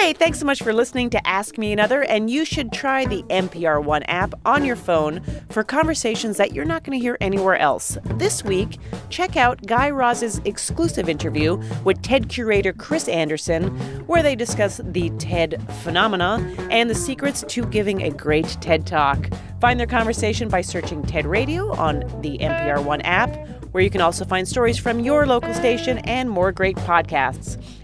Hey, 0.00 0.14
thanks 0.14 0.38
so 0.38 0.46
much 0.46 0.62
for 0.62 0.72
listening 0.72 1.10
to 1.10 1.28
Ask 1.28 1.58
Me 1.58 1.74
Another, 1.74 2.00
and 2.04 2.30
you 2.30 2.46
should 2.46 2.72
try 2.72 3.04
the 3.04 3.22
NPR 3.24 3.84
One 3.84 4.02
app 4.04 4.32
on 4.46 4.64
your 4.64 4.74
phone 4.74 5.20
for 5.50 5.62
conversations 5.62 6.38
that 6.38 6.54
you're 6.54 6.64
not 6.64 6.84
going 6.84 6.98
to 6.98 7.02
hear 7.02 7.18
anywhere 7.20 7.58
else. 7.58 7.98
This 8.14 8.42
week, 8.42 8.78
check 9.10 9.36
out 9.36 9.60
Guy 9.66 9.90
Raz's 9.90 10.40
exclusive 10.46 11.10
interview 11.10 11.62
with 11.84 12.00
TED 12.00 12.30
curator 12.30 12.72
Chris 12.72 13.08
Anderson, 13.08 13.76
where 14.06 14.22
they 14.22 14.34
discuss 14.34 14.80
the 14.82 15.10
TED 15.18 15.62
phenomena 15.82 16.38
and 16.70 16.88
the 16.88 16.94
secrets 16.94 17.44
to 17.48 17.66
giving 17.66 18.02
a 18.02 18.10
great 18.10 18.56
TED 18.62 18.86
Talk. 18.86 19.28
Find 19.60 19.78
their 19.78 19.86
conversation 19.86 20.48
by 20.48 20.62
searching 20.62 21.02
TED 21.02 21.26
Radio 21.26 21.74
on 21.74 22.00
the 22.22 22.38
NPR 22.38 22.82
One 22.82 23.02
app, 23.02 23.36
where 23.72 23.84
you 23.84 23.90
can 23.90 24.00
also 24.00 24.24
find 24.24 24.48
stories 24.48 24.78
from 24.78 25.00
your 25.00 25.26
local 25.26 25.52
station 25.52 25.98
and 25.98 26.30
more 26.30 26.52
great 26.52 26.76
podcasts. 26.78 27.62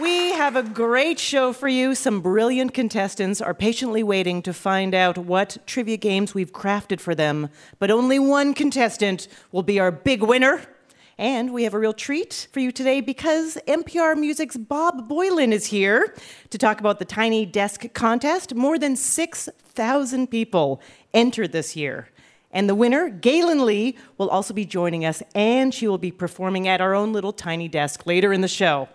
We 0.00 0.32
have 0.32 0.56
a 0.56 0.62
great 0.62 1.18
show 1.18 1.52
for 1.52 1.68
you. 1.68 1.94
Some 1.94 2.22
brilliant 2.22 2.72
contestants 2.72 3.42
are 3.42 3.52
patiently 3.52 4.02
waiting 4.02 4.40
to 4.42 4.54
find 4.54 4.94
out 4.94 5.18
what 5.18 5.58
trivia 5.66 5.98
games 5.98 6.32
we've 6.32 6.54
crafted 6.54 7.00
for 7.00 7.14
them. 7.14 7.50
But 7.78 7.90
only 7.90 8.18
one 8.18 8.54
contestant 8.54 9.28
will 9.52 9.62
be 9.62 9.78
our 9.78 9.90
big 9.90 10.22
winner. 10.22 10.62
And 11.18 11.52
we 11.52 11.64
have 11.64 11.74
a 11.74 11.78
real 11.78 11.92
treat 11.92 12.48
for 12.50 12.60
you 12.60 12.72
today 12.72 13.02
because 13.02 13.58
NPR 13.68 14.16
Music's 14.16 14.56
Bob 14.56 15.06
Boilen 15.06 15.52
is 15.52 15.66
here 15.66 16.14
to 16.48 16.56
talk 16.56 16.80
about 16.80 16.98
the 16.98 17.04
Tiny 17.04 17.44
Desk 17.44 17.92
contest. 17.92 18.54
More 18.54 18.78
than 18.78 18.96
6,000 18.96 20.30
people 20.30 20.80
entered 21.12 21.52
this 21.52 21.76
year. 21.76 22.08
And 22.52 22.70
the 22.70 22.74
winner, 22.74 23.10
Gaelynn 23.10 23.66
Lea, 23.66 23.98
will 24.16 24.30
also 24.30 24.54
be 24.54 24.64
joining 24.64 25.04
us, 25.04 25.22
and 25.34 25.74
she 25.74 25.86
will 25.86 25.98
be 25.98 26.10
performing 26.10 26.66
at 26.66 26.80
our 26.80 26.94
own 26.94 27.12
little 27.12 27.34
tiny 27.34 27.68
desk 27.68 28.06
later 28.06 28.32
in 28.32 28.40
the 28.40 28.48
show. 28.48 28.88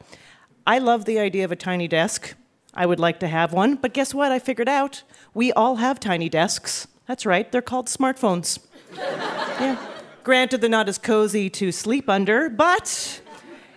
I 0.67 0.79
love 0.79 1.05
the 1.05 1.19
idea 1.19 1.45
of 1.45 1.51
a 1.51 1.55
tiny 1.55 1.87
desk. 1.87 2.33
I 2.73 2.85
would 2.85 2.99
like 2.99 3.19
to 3.19 3.27
have 3.27 3.53
one, 3.53 3.75
but 3.75 3.93
guess 3.93 4.13
what? 4.13 4.31
I 4.31 4.39
figured 4.39 4.67
out 4.67 5.03
we 5.33 5.53
all 5.53 5.75
have 5.75 5.99
tiny 5.99 6.27
desks. 6.27 6.87
That's 7.05 7.25
right, 7.25 7.51
they're 7.51 7.61
called 7.61 7.87
smartphones. 7.87 8.59
yeah. 8.95 9.77
Granted, 10.23 10.61
they're 10.61 10.69
not 10.69 10.89
as 10.89 10.97
cozy 10.97 11.51
to 11.51 11.71
sleep 11.71 12.09
under, 12.09 12.49
but 12.49 13.21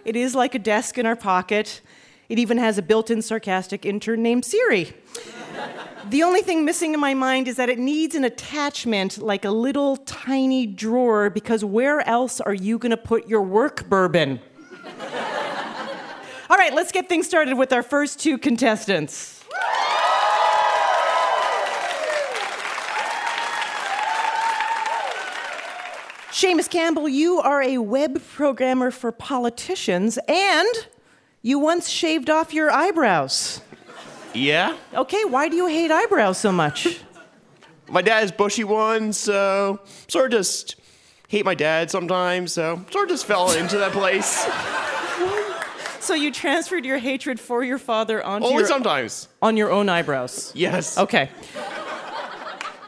it 0.06 0.16
is 0.16 0.34
like 0.34 0.54
a 0.54 0.58
desk 0.58 0.96
in 0.96 1.04
our 1.04 1.14
pocket. 1.14 1.82
It 2.30 2.38
even 2.38 2.56
has 2.56 2.78
a 2.78 2.82
built 2.82 3.10
in 3.10 3.20
sarcastic 3.20 3.84
intern 3.84 4.22
named 4.22 4.46
Siri. 4.46 4.94
The 6.08 6.22
only 6.22 6.40
thing 6.40 6.64
missing 6.64 6.94
in 6.94 7.00
my 7.00 7.12
mind 7.12 7.48
is 7.48 7.56
that 7.56 7.68
it 7.68 7.78
needs 7.78 8.14
an 8.14 8.24
attachment 8.24 9.18
like 9.18 9.44
a 9.44 9.50
little 9.50 9.98
tiny 9.98 10.66
drawer 10.66 11.28
because 11.28 11.64
where 11.64 12.06
else 12.08 12.40
are 12.40 12.54
you 12.54 12.78
going 12.78 12.90
to 12.90 12.96
put 12.96 13.28
your 13.28 13.42
work 13.42 13.90
bourbon? 13.90 14.40
All 16.50 16.56
right, 16.56 16.72
let's 16.72 16.92
get 16.92 17.10
things 17.10 17.26
started 17.26 17.58
with 17.58 17.74
our 17.74 17.82
first 17.82 18.20
two 18.20 18.38
contestants. 18.38 19.44
Seamus 26.30 26.70
Campbell, 26.70 27.06
you 27.08 27.38
are 27.40 27.60
a 27.62 27.76
web 27.78 28.22
programmer 28.34 28.90
for 28.90 29.12
politicians 29.12 30.18
and 30.26 30.68
you 31.42 31.58
once 31.58 31.90
shaved 31.90 32.30
off 32.30 32.54
your 32.54 32.70
eyebrows. 32.70 33.60
Yeah? 34.32 34.76
Okay, 34.94 35.24
why 35.24 35.48
do 35.48 35.56
you 35.56 35.66
hate 35.66 35.90
eyebrows 35.90 36.38
so 36.38 36.50
much? 36.50 37.00
My 37.88 38.00
dad 38.00 38.20
has 38.20 38.32
bushy 38.32 38.64
ones, 38.64 39.18
so 39.18 39.80
sort 40.08 40.26
of 40.26 40.38
just 40.38 40.76
hate 41.28 41.44
my 41.46 41.54
dad 41.54 41.90
sometimes, 41.90 42.52
so 42.52 42.84
sort 42.90 43.04
of 43.04 43.10
just 43.10 43.24
fell 43.24 43.50
into 43.52 43.78
that 43.78 43.92
place. 43.92 44.46
So 46.08 46.14
you 46.14 46.32
transferred 46.32 46.86
your 46.86 46.96
hatred 46.96 47.38
for 47.38 47.62
your 47.62 47.76
father 47.76 48.24
onto 48.24 48.46
Only 48.46 48.60
your, 48.60 48.66
sometimes. 48.66 49.28
on 49.42 49.58
your 49.58 49.70
own 49.70 49.90
eyebrows. 49.90 50.52
Yes. 50.54 50.96
Okay. 50.96 51.28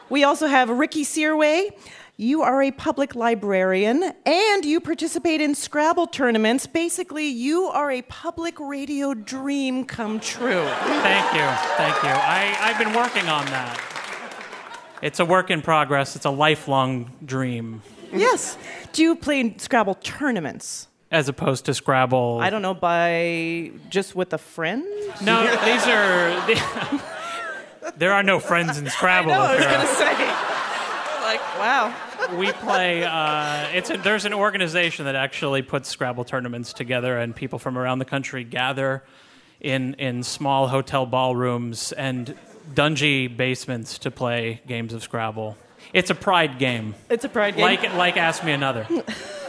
We 0.09 0.23
also 0.23 0.47
have 0.47 0.71
Ricky 0.71 1.05
Searway. 1.05 1.69
You 2.17 2.41
are 2.41 2.63
a 2.63 2.71
public 2.71 3.13
librarian 3.13 4.11
and 4.25 4.65
you 4.65 4.79
participate 4.79 5.39
in 5.39 5.53
Scrabble 5.53 6.07
tournaments. 6.07 6.65
Basically, 6.65 7.27
you 7.27 7.65
are 7.65 7.91
a 7.91 8.01
public 8.01 8.59
radio 8.59 9.13
dream 9.13 9.85
come 9.85 10.19
true. 10.19 10.65
Thank 11.03 11.35
you. 11.35 11.47
Thank 11.77 12.01
you. 12.01 12.09
I, 12.09 12.57
I've 12.59 12.79
been 12.79 12.95
working 12.95 13.29
on 13.29 13.45
that. 13.51 13.79
It's 15.03 15.19
a 15.19 15.25
work 15.25 15.51
in 15.51 15.61
progress, 15.61 16.15
it's 16.15 16.25
a 16.25 16.31
lifelong 16.31 17.11
dream, 17.23 17.83
yes. 18.11 18.57
Do 18.93 19.03
you 19.03 19.15
play 19.15 19.39
in 19.39 19.59
Scrabble 19.59 19.95
tournaments? 19.95 20.87
As 21.11 21.27
opposed 21.27 21.65
to 21.65 21.73
Scrabble. 21.73 22.39
I 22.41 22.49
don't 22.49 22.61
know, 22.61 22.73
by 22.73 23.71
just 23.89 24.15
with 24.15 24.33
a 24.33 24.37
friend? 24.37 24.83
No, 25.21 25.41
these 25.65 25.85
are. 25.87 27.01
there 27.97 28.13
are 28.13 28.23
no 28.23 28.39
friends 28.39 28.77
in 28.77 28.89
Scrabble. 28.89 29.31
No, 29.31 29.41
I 29.41 29.55
was 29.55 29.65
going 29.65 29.81
to 29.81 29.87
say. 29.87 30.11
Like, 31.21 31.41
wow. 31.59 31.93
we 32.37 32.51
play. 32.51 33.03
Uh, 33.03 33.67
it's 33.73 33.89
a, 33.89 33.97
there's 33.97 34.25
an 34.25 34.33
organization 34.33 35.05
that 35.05 35.15
actually 35.15 35.61
puts 35.61 35.89
Scrabble 35.89 36.23
tournaments 36.23 36.73
together, 36.73 37.17
and 37.17 37.35
people 37.35 37.59
from 37.59 37.77
around 37.77 37.99
the 37.99 38.05
country 38.05 38.43
gather 38.43 39.03
in 39.59 39.93
in 39.95 40.23
small 40.23 40.67
hotel 40.67 41.05
ballrooms 41.05 41.91
and 41.91 42.35
dungy 42.73 43.35
basements 43.35 43.99
to 43.99 44.11
play 44.11 44.61
games 44.67 44.93
of 44.93 45.03
Scrabble. 45.03 45.57
It's 45.93 46.09
a 46.09 46.15
pride 46.15 46.57
game, 46.57 46.95
It's 47.09 47.25
a 47.25 47.29
pride 47.29 47.55
game. 47.55 47.63
like 47.63 47.93
like 47.95 48.17
Ask 48.17 48.43
Me 48.43 48.51
Another. 48.53 48.87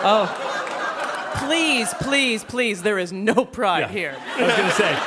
Oh. 0.00 1.34
please, 1.46 1.92
please, 1.94 2.44
please, 2.44 2.82
there 2.82 2.98
is 2.98 3.12
no 3.12 3.44
pride 3.44 3.90
here. 3.90 4.16
I 4.36 4.42
was 4.42 4.56
going 4.56 4.68
to 4.68 4.74
say, 4.74 4.98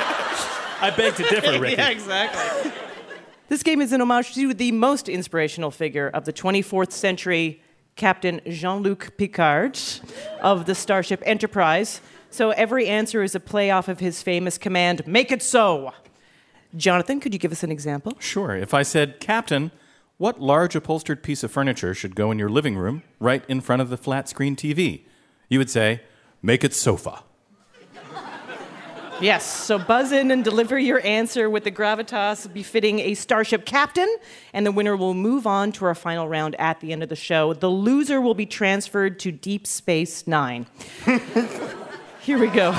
I 0.80 0.92
beg 0.96 1.14
to 1.16 1.22
differ, 1.24 1.58
Ricky. 1.60 1.76
Yeah, 1.76 1.88
exactly. 1.90 2.72
this 3.48 3.62
game 3.62 3.80
is 3.80 3.92
an 3.92 4.00
homage 4.00 4.34
to 4.34 4.52
the 4.54 4.72
most 4.72 5.08
inspirational 5.08 5.70
figure 5.70 6.08
of 6.08 6.24
the 6.24 6.32
24th 6.32 6.92
century, 6.92 7.62
Captain 7.96 8.40
Jean 8.48 8.82
Luc 8.82 9.16
Picard 9.16 9.78
of 10.40 10.66
the 10.66 10.74
Starship 10.74 11.22
Enterprise. 11.24 12.00
So 12.30 12.50
every 12.50 12.86
answer 12.86 13.22
is 13.22 13.34
a 13.34 13.40
play 13.40 13.70
off 13.70 13.88
of 13.88 14.00
his 14.00 14.22
famous 14.22 14.56
command, 14.58 15.06
Make 15.06 15.30
it 15.30 15.42
so. 15.42 15.92
Jonathan, 16.74 17.20
could 17.20 17.34
you 17.34 17.38
give 17.38 17.52
us 17.52 17.62
an 17.62 17.70
example? 17.70 18.14
Sure. 18.18 18.56
If 18.56 18.72
I 18.72 18.82
said, 18.82 19.20
Captain, 19.20 19.70
what 20.22 20.40
large 20.40 20.76
upholstered 20.76 21.20
piece 21.20 21.42
of 21.42 21.50
furniture 21.50 21.92
should 21.92 22.14
go 22.14 22.30
in 22.30 22.38
your 22.38 22.48
living 22.48 22.76
room 22.76 23.02
right 23.18 23.44
in 23.48 23.60
front 23.60 23.82
of 23.82 23.90
the 23.90 23.96
flat 23.96 24.28
screen 24.28 24.54
TV? 24.54 25.02
You 25.48 25.58
would 25.58 25.68
say, 25.68 26.00
make 26.40 26.62
it 26.62 26.72
sofa. 26.72 27.24
Yes, 29.20 29.44
so 29.44 29.80
buzz 29.80 30.12
in 30.12 30.30
and 30.30 30.44
deliver 30.44 30.78
your 30.78 31.04
answer 31.04 31.50
with 31.50 31.64
the 31.64 31.72
gravitas 31.72 32.52
befitting 32.52 33.00
a 33.00 33.14
starship 33.14 33.66
captain, 33.66 34.16
and 34.52 34.64
the 34.64 34.70
winner 34.70 34.96
will 34.96 35.14
move 35.14 35.44
on 35.44 35.72
to 35.72 35.86
our 35.86 35.94
final 35.96 36.28
round 36.28 36.54
at 36.54 36.78
the 36.78 36.92
end 36.92 37.02
of 37.02 37.08
the 37.08 37.16
show. 37.16 37.52
The 37.52 37.68
loser 37.68 38.20
will 38.20 38.34
be 38.34 38.46
transferred 38.46 39.18
to 39.20 39.32
Deep 39.32 39.66
Space 39.66 40.28
Nine. 40.28 40.66
Here 42.20 42.38
we 42.38 42.46
go. 42.46 42.70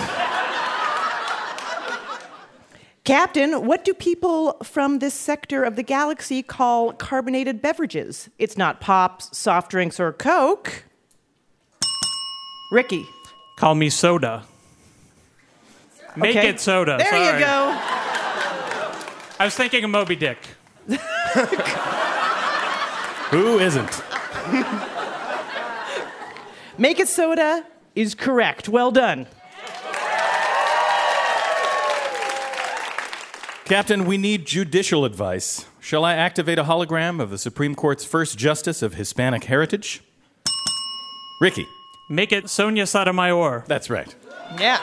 Captain, 3.03 3.66
what 3.66 3.84
do 3.84 3.94
people 3.94 4.55
from 4.64 5.00
this 5.00 5.14
sector 5.14 5.64
of 5.64 5.76
the 5.76 5.84
galaxy 5.84 6.41
call 6.41 6.94
carbonated 6.94 7.61
beverages? 7.61 8.29
It's 8.40 8.58
not 8.58 8.79
pops, 8.79 9.38
soft 9.38 9.70
drinks, 9.72 10.00
or 10.00 10.14
Coke. 10.14 10.85
Ricky. 12.72 13.05
Call 13.58 13.76
me 13.76 13.90
soda. 13.90 14.46
Make 16.16 16.38
Okay. 16.38 16.47
it 16.50 16.61
soda. 16.61 16.96
There 16.97 17.09
Sorry. 17.09 17.26
you 17.40 17.46
go. 17.46 17.78
I 19.40 19.46
was 19.46 19.55
thinking 19.55 19.84
of 19.84 19.90
Moby 19.90 20.16
Dick. 20.16 20.38
Who 23.32 23.59
isn't? 23.59 24.02
Make 26.78 27.00
it 27.02 27.08
soda 27.09 27.66
is 27.96 28.16
correct. 28.16 28.70
Well 28.70 28.91
done. 28.91 29.28
Captain, 33.66 34.04
we 34.06 34.18
need 34.18 34.46
judicial 34.46 35.06
advice. 35.06 35.66
Shall 35.80 36.04
I 36.04 36.16
activate 36.16 36.60
a 36.60 36.66
hologram 36.66 37.22
of 37.22 37.30
the 37.30 37.38
Supreme 37.38 37.76
Court's 37.76 38.04
first 38.04 38.38
justice 38.38 38.82
of 38.82 38.96
Hispanic 38.96 39.46
heritage? 39.46 40.04
Ricky. 41.40 41.66
Make 42.10 42.34
it 42.34 42.50
Sonia 42.50 42.86
Sotomayor. 42.86 43.64
That's 43.68 43.90
right. 43.90 44.14
Yeah. 44.60 44.78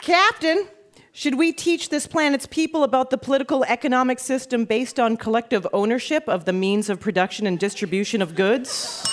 Captain, 0.00 0.66
should 1.12 1.34
we 1.34 1.52
teach 1.52 1.90
this 1.90 2.06
planet's 2.06 2.46
people 2.46 2.82
about 2.82 3.10
the 3.10 3.18
political 3.18 3.64
economic 3.64 4.18
system 4.18 4.64
based 4.64 4.98
on 4.98 5.18
collective 5.18 5.66
ownership 5.74 6.26
of 6.26 6.46
the 6.46 6.54
means 6.54 6.88
of 6.88 6.98
production 6.98 7.46
and 7.46 7.58
distribution 7.58 8.22
of 8.22 8.34
goods? 8.34 9.06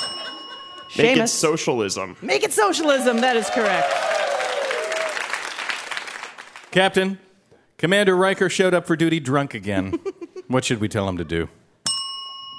Make 0.97 1.17
it 1.17 1.27
socialism. 1.27 2.15
Make 2.21 2.43
it 2.43 2.53
socialism, 2.53 3.19
that 3.19 3.35
is 3.35 3.49
correct. 3.49 4.16
Captain, 6.77 7.17
Commander 7.79 8.15
Riker 8.15 8.49
showed 8.49 8.75
up 8.75 8.85
for 8.85 8.95
duty 8.95 9.19
drunk 9.19 9.55
again. 9.55 9.99
what 10.47 10.63
should 10.63 10.79
we 10.79 10.87
tell 10.87 11.09
him 11.09 11.17
to 11.17 11.23
do? 11.23 11.49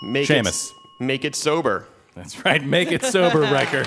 Make 0.03 0.27
Seamus. 0.27 0.73
It, 0.73 1.05
make 1.05 1.25
it 1.25 1.37
sober. 1.37 1.87
That's 2.17 2.45
right, 2.45 2.65
make 2.65 2.91
it 2.91 3.05
sober, 3.05 3.39
Riker. 3.53 3.85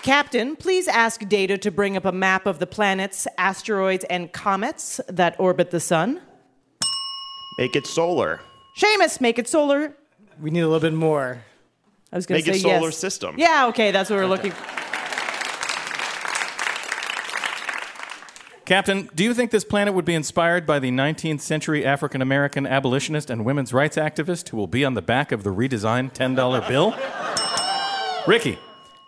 Captain, 0.00 0.56
please 0.56 0.88
ask 0.88 1.20
Data 1.28 1.58
to 1.58 1.70
bring 1.70 1.98
up 1.98 2.06
a 2.06 2.12
map 2.12 2.46
of 2.46 2.60
the 2.60 2.66
planets, 2.66 3.28
asteroids, 3.36 4.06
and 4.08 4.32
comets 4.32 4.98
that 5.06 5.38
orbit 5.38 5.70
the 5.70 5.80
sun. 5.80 6.18
Make 7.58 7.76
it 7.76 7.86
solar. 7.86 8.40
Seamus, 8.78 9.20
make 9.20 9.38
it 9.38 9.48
solar. 9.48 9.94
We 10.40 10.50
need 10.50 10.60
a 10.60 10.66
little 10.66 10.80
bit 10.80 10.94
more. 10.94 11.44
I 12.10 12.16
was 12.16 12.24
going 12.24 12.40
to 12.40 12.44
say 12.46 12.52
Make 12.52 12.60
it 12.60 12.62
solar 12.62 12.88
yes. 12.88 12.96
system. 12.96 13.34
Yeah, 13.36 13.66
okay, 13.66 13.90
that's 13.90 14.08
what 14.08 14.16
we're 14.16 14.24
looking 14.24 14.54
Captain, 18.64 19.10
do 19.14 19.24
you 19.24 19.34
think 19.34 19.50
this 19.50 19.64
planet 19.64 19.92
would 19.92 20.04
be 20.04 20.14
inspired 20.14 20.66
by 20.66 20.78
the 20.78 20.90
19th 20.90 21.40
century 21.40 21.84
African 21.84 22.22
American 22.22 22.64
abolitionist 22.64 23.28
and 23.28 23.44
women's 23.44 23.72
rights 23.72 23.96
activist 23.96 24.50
who 24.50 24.56
will 24.56 24.68
be 24.68 24.84
on 24.84 24.94
the 24.94 25.02
back 25.02 25.32
of 25.32 25.42
the 25.42 25.50
redesigned 25.50 26.12
$10 26.14 26.68
bill? 26.68 26.94
Ricky, 28.26 28.58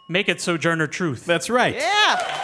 Make 0.08 0.28
it 0.28 0.40
Sojourner 0.40 0.86
Truth. 0.88 1.24
that's 1.24 1.48
right. 1.48 1.76
Yeah. 1.76 2.40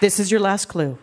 This 0.00 0.18
is 0.18 0.30
your 0.30 0.40
last 0.40 0.66
clue. 0.66 0.96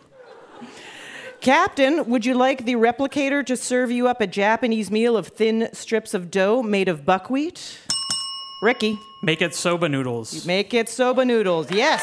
Captain, 1.39 2.09
would 2.09 2.25
you 2.25 2.33
like 2.33 2.65
the 2.65 2.73
replicator 2.73 3.45
to 3.45 3.56
serve 3.56 3.91
you 3.91 4.07
up 4.07 4.19
a 4.19 4.27
Japanese 4.27 4.89
meal 4.89 5.15
of 5.15 5.27
thin 5.27 5.69
strips 5.71 6.15
of 6.15 6.31
dough 6.31 6.63
made 6.63 6.88
of 6.88 7.06
buckwheat? 7.06 7.77
Ricky, 8.59 9.00
Make 9.21 9.42
it 9.42 9.54
Soba 9.56 9.88
Noodles. 9.89 10.45
make 10.45 10.74
it 10.74 10.89
soba 10.89 11.24
noodles. 11.25 11.69
Yes. 11.71 12.01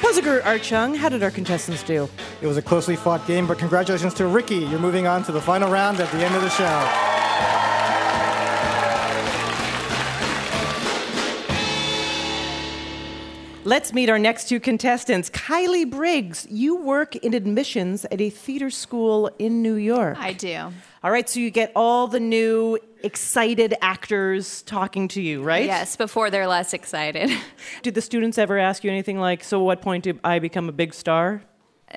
Puzzle 0.00 0.22
guru 0.22 0.40
Art 0.42 0.62
Chung, 0.62 0.94
how 0.94 1.08
did 1.08 1.22
our 1.22 1.30
contestants 1.30 1.82
do? 1.82 2.08
It 2.40 2.46
was 2.46 2.56
a 2.56 2.62
closely 2.62 2.96
fought 2.96 3.26
game, 3.26 3.46
but 3.46 3.58
congratulations 3.58 4.14
to 4.14 4.26
Ricky. 4.26 4.56
You're 4.56 4.78
moving 4.78 5.06
on 5.06 5.22
to 5.24 5.32
the 5.32 5.40
final 5.40 5.70
round 5.70 6.00
at 6.00 6.10
the 6.12 6.18
end 6.24 6.34
of 6.34 6.42
the 6.42 6.50
show. 6.50 7.65
Let's 13.66 13.92
meet 13.92 14.08
our 14.08 14.18
next 14.20 14.48
two 14.48 14.60
contestants. 14.60 15.28
Kylie 15.28 15.90
Briggs, 15.90 16.46
you 16.48 16.76
work 16.76 17.16
in 17.16 17.34
admissions 17.34 18.04
at 18.12 18.20
a 18.20 18.30
theater 18.30 18.70
school 18.70 19.28
in 19.40 19.60
New 19.60 19.74
York. 19.74 20.16
I 20.20 20.34
do. 20.34 20.72
All 21.02 21.10
right, 21.10 21.28
so 21.28 21.40
you 21.40 21.50
get 21.50 21.72
all 21.74 22.06
the 22.06 22.20
new 22.20 22.78
excited 23.02 23.74
actors 23.82 24.62
talking 24.62 25.08
to 25.08 25.20
you, 25.20 25.42
right? 25.42 25.66
Yes, 25.66 25.96
before 25.96 26.30
they're 26.30 26.46
less 26.46 26.74
excited. 26.74 27.28
Did 27.82 27.96
the 27.96 28.02
students 28.02 28.38
ever 28.38 28.56
ask 28.56 28.84
you 28.84 28.90
anything 28.92 29.18
like, 29.18 29.42
so 29.42 29.60
what 29.60 29.82
point 29.82 30.04
do 30.04 30.16
I 30.22 30.38
become 30.38 30.68
a 30.68 30.72
big 30.72 30.94
star? 30.94 31.42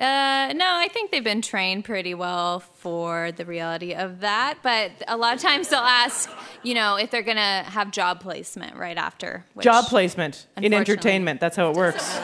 Uh, 0.00 0.52
no, 0.54 0.64
I 0.66 0.88
think 0.90 1.10
they've 1.10 1.22
been 1.22 1.42
trained 1.42 1.84
pretty 1.84 2.14
well 2.14 2.60
for 2.60 3.32
the 3.32 3.44
reality 3.44 3.92
of 3.94 4.20
that. 4.20 4.58
But 4.62 4.92
a 5.06 5.16
lot 5.18 5.34
of 5.34 5.42
times 5.42 5.68
they'll 5.68 5.80
ask, 5.80 6.30
you 6.62 6.72
know, 6.74 6.96
if 6.96 7.10
they're 7.10 7.22
going 7.22 7.36
to 7.36 7.42
have 7.70 7.90
job 7.90 8.20
placement 8.20 8.76
right 8.76 8.96
after. 8.96 9.44
which- 9.52 9.64
Job 9.64 9.84
placement 9.86 10.46
in 10.56 10.72
entertainment. 10.72 11.38
That's 11.40 11.54
how 11.56 11.70
it 11.70 11.76
works. 11.76 12.18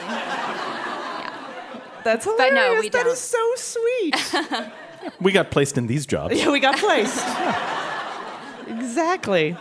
That's 2.03 2.23
hilarious. 2.25 2.49
But 2.49 2.53
no, 2.55 2.79
we 2.79 2.89
That 2.89 3.03
don't. 3.03 3.13
is 3.13 3.19
so 3.19 3.51
sweet. 3.55 4.15
We 5.21 5.31
got 5.31 5.51
placed 5.51 5.77
in 5.77 5.87
these 5.87 6.05
jobs. 6.05 6.35
yeah, 6.35 6.51
we 6.51 6.59
got 6.59 6.77
placed. 6.77 7.25
exactly. 8.67 9.55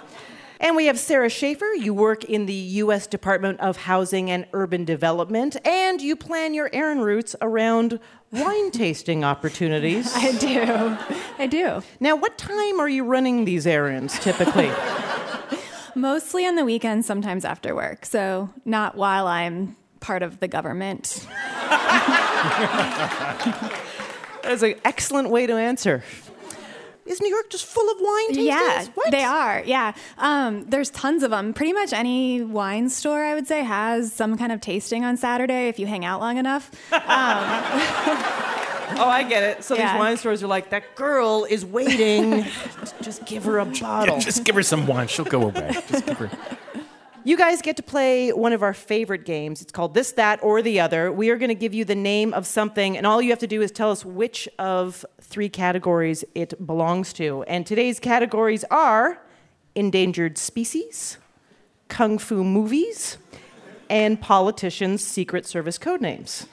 And 0.58 0.74
we 0.74 0.86
have 0.86 0.98
Sarah 0.98 1.28
Schaefer. 1.28 1.66
You 1.74 1.92
work 1.92 2.24
in 2.24 2.46
the 2.46 2.54
U.S. 2.54 3.06
Department 3.06 3.60
of 3.60 3.76
Housing 3.76 4.30
and 4.30 4.46
Urban 4.52 4.84
Development, 4.84 5.56
and 5.66 6.00
you 6.00 6.16
plan 6.16 6.54
your 6.54 6.70
errand 6.72 7.04
routes 7.04 7.36
around 7.40 8.00
wine 8.32 8.70
tasting 8.70 9.24
opportunities. 9.24 10.10
I 10.14 10.32
do. 10.32 10.96
I 11.38 11.46
do. 11.46 11.82
Now, 12.00 12.16
what 12.16 12.38
time 12.38 12.80
are 12.80 12.88
you 12.88 13.04
running 13.04 13.44
these 13.44 13.66
errands 13.66 14.18
typically? 14.18 14.70
Mostly 15.94 16.46
on 16.46 16.56
the 16.56 16.64
weekends, 16.64 17.06
sometimes 17.06 17.44
after 17.44 17.74
work. 17.74 18.04
So, 18.04 18.50
not 18.64 18.96
while 18.96 19.26
I'm 19.26 19.76
part 20.00 20.22
of 20.22 20.40
the 20.40 20.48
government. 20.48 21.26
That's 24.42 24.62
an 24.62 24.74
excellent 24.84 25.30
way 25.30 25.46
to 25.46 25.54
answer. 25.54 26.04
Is 27.06 27.20
New 27.20 27.28
York 27.28 27.50
just 27.50 27.64
full 27.66 27.88
of 27.90 27.98
wine 28.00 28.30
tastings? 28.32 28.44
Yeah, 28.46 28.84
What? 28.94 29.10
they 29.10 29.22
are. 29.22 29.62
Yeah. 29.64 29.94
Um, 30.18 30.64
there's 30.68 30.90
tons 30.90 31.22
of 31.22 31.30
them. 31.30 31.54
Pretty 31.54 31.72
much 31.72 31.92
any 31.92 32.42
wine 32.42 32.88
store, 32.88 33.22
I 33.22 33.34
would 33.34 33.46
say, 33.46 33.62
has 33.62 34.12
some 34.12 34.36
kind 34.36 34.50
of 34.52 34.60
tasting 34.60 35.04
on 35.04 35.16
Saturday 35.16 35.68
if 35.68 35.78
you 35.78 35.86
hang 35.86 36.04
out 36.04 36.20
long 36.20 36.36
enough. 36.36 36.70
Oh, 38.98 39.08
I 39.08 39.24
get 39.24 39.42
it. 39.42 39.64
So 39.64 39.74
Yeah. 39.74 39.92
these 39.92 39.98
wine 39.98 40.16
stores 40.16 40.42
are 40.44 40.46
like, 40.46 40.70
that 40.70 40.94
girl 40.94 41.44
is 41.50 41.66
waiting. 41.66 42.46
just 43.02 43.26
give 43.26 43.44
her 43.44 43.58
a 43.58 43.66
bottle. 43.66 44.20
Just 44.26 44.44
give 44.44 44.54
her 44.54 44.62
some 44.62 44.86
wine. 44.86 45.08
She'll 45.08 45.24
go 45.24 45.42
away. 45.42 45.72
Just 45.88 46.06
give 46.06 46.16
her. 46.18 46.30
You 47.26 47.36
guys 47.36 47.60
get 47.60 47.76
to 47.78 47.82
play 47.82 48.32
one 48.32 48.52
of 48.52 48.62
our 48.62 48.72
favorite 48.72 49.24
games. 49.24 49.60
It's 49.60 49.72
called 49.72 49.94
This, 49.94 50.12
That, 50.12 50.38
or 50.44 50.62
the 50.62 50.78
Other. 50.78 51.10
We 51.10 51.30
are 51.30 51.36
going 51.36 51.48
to 51.48 51.56
give 51.56 51.74
you 51.74 51.84
the 51.84 51.96
name 51.96 52.32
of 52.32 52.46
something, 52.46 52.96
and 52.96 53.04
all 53.04 53.20
you 53.20 53.30
have 53.30 53.40
to 53.40 53.48
do 53.48 53.62
is 53.62 53.72
tell 53.72 53.90
us 53.90 54.04
which 54.04 54.48
of 54.60 55.04
three 55.20 55.48
categories 55.48 56.24
it 56.36 56.64
belongs 56.64 57.12
to. 57.14 57.42
And 57.48 57.66
today's 57.66 57.98
categories 57.98 58.64
are 58.70 59.20
endangered 59.74 60.38
species, 60.38 61.18
kung 61.88 62.18
fu 62.18 62.44
movies, 62.44 63.18
and 63.90 64.20
politicians' 64.20 65.04
Secret 65.04 65.46
Service 65.46 65.78
code 65.78 66.00
names. 66.00 66.46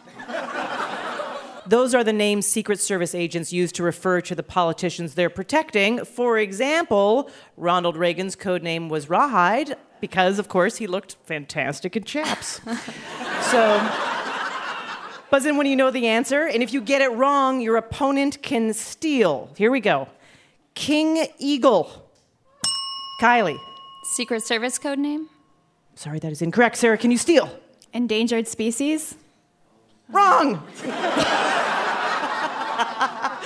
Those 1.65 1.95
are 1.95 2.03
the 2.03 2.13
names 2.13 2.45
Secret 2.45 2.79
Service 2.79 3.15
agents 3.15 3.53
use 3.53 3.71
to 3.73 3.83
refer 3.83 4.19
to 4.21 4.35
the 4.35 4.43
politicians 4.43 5.15
they're 5.15 5.29
protecting. 5.29 6.03
For 6.03 6.37
example, 6.37 7.29
Ronald 7.55 7.95
Reagan's 7.95 8.35
code 8.35 8.63
name 8.63 8.89
was 8.89 9.09
Rawhide 9.09 9.77
because, 10.01 10.39
of 10.39 10.49
course, 10.49 10.77
he 10.77 10.87
looked 10.87 11.15
fantastic 11.23 11.95
in 11.95 12.03
chaps. 12.03 12.59
so, 13.51 13.91
buzz 15.29 15.45
in 15.45 15.55
when 15.55 15.65
you 15.65 15.75
know 15.75 15.89
the 15.89 16.07
answer, 16.07 16.47
and 16.47 16.61
if 16.61 16.73
you 16.73 16.81
get 16.81 17.01
it 17.01 17.11
wrong, 17.13 17.61
your 17.61 17.77
opponent 17.77 18.41
can 18.41 18.73
steal. 18.73 19.49
Here 19.57 19.71
we 19.71 19.79
go 19.79 20.09
King 20.75 21.27
Eagle. 21.39 22.09
Kylie. 23.21 23.59
Secret 24.03 24.43
Service 24.43 24.77
code 24.77 24.99
name? 24.99 25.29
Sorry, 25.95 26.19
that 26.19 26.31
is 26.31 26.41
incorrect. 26.41 26.75
Sarah, 26.75 26.97
can 26.97 27.09
you 27.09 27.17
steal? 27.17 27.49
Endangered 27.93 28.47
species. 28.47 29.15
Wrong. 30.09 30.63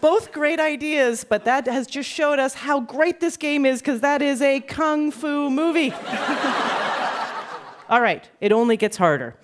Both 0.00 0.32
great 0.32 0.58
ideas, 0.58 1.24
but 1.24 1.44
that 1.44 1.66
has 1.66 1.86
just 1.86 2.08
showed 2.08 2.40
us 2.40 2.54
how 2.54 2.80
great 2.80 3.20
this 3.20 3.36
game 3.36 3.64
is 3.64 3.80
because 3.80 4.00
that 4.00 4.20
is 4.20 4.42
a 4.42 4.60
kung 4.60 5.12
fu 5.12 5.48
movie. 5.48 5.92
All 7.88 8.00
right, 8.00 8.28
it 8.40 8.50
only 8.50 8.76
gets 8.76 8.96
harder. 8.96 9.36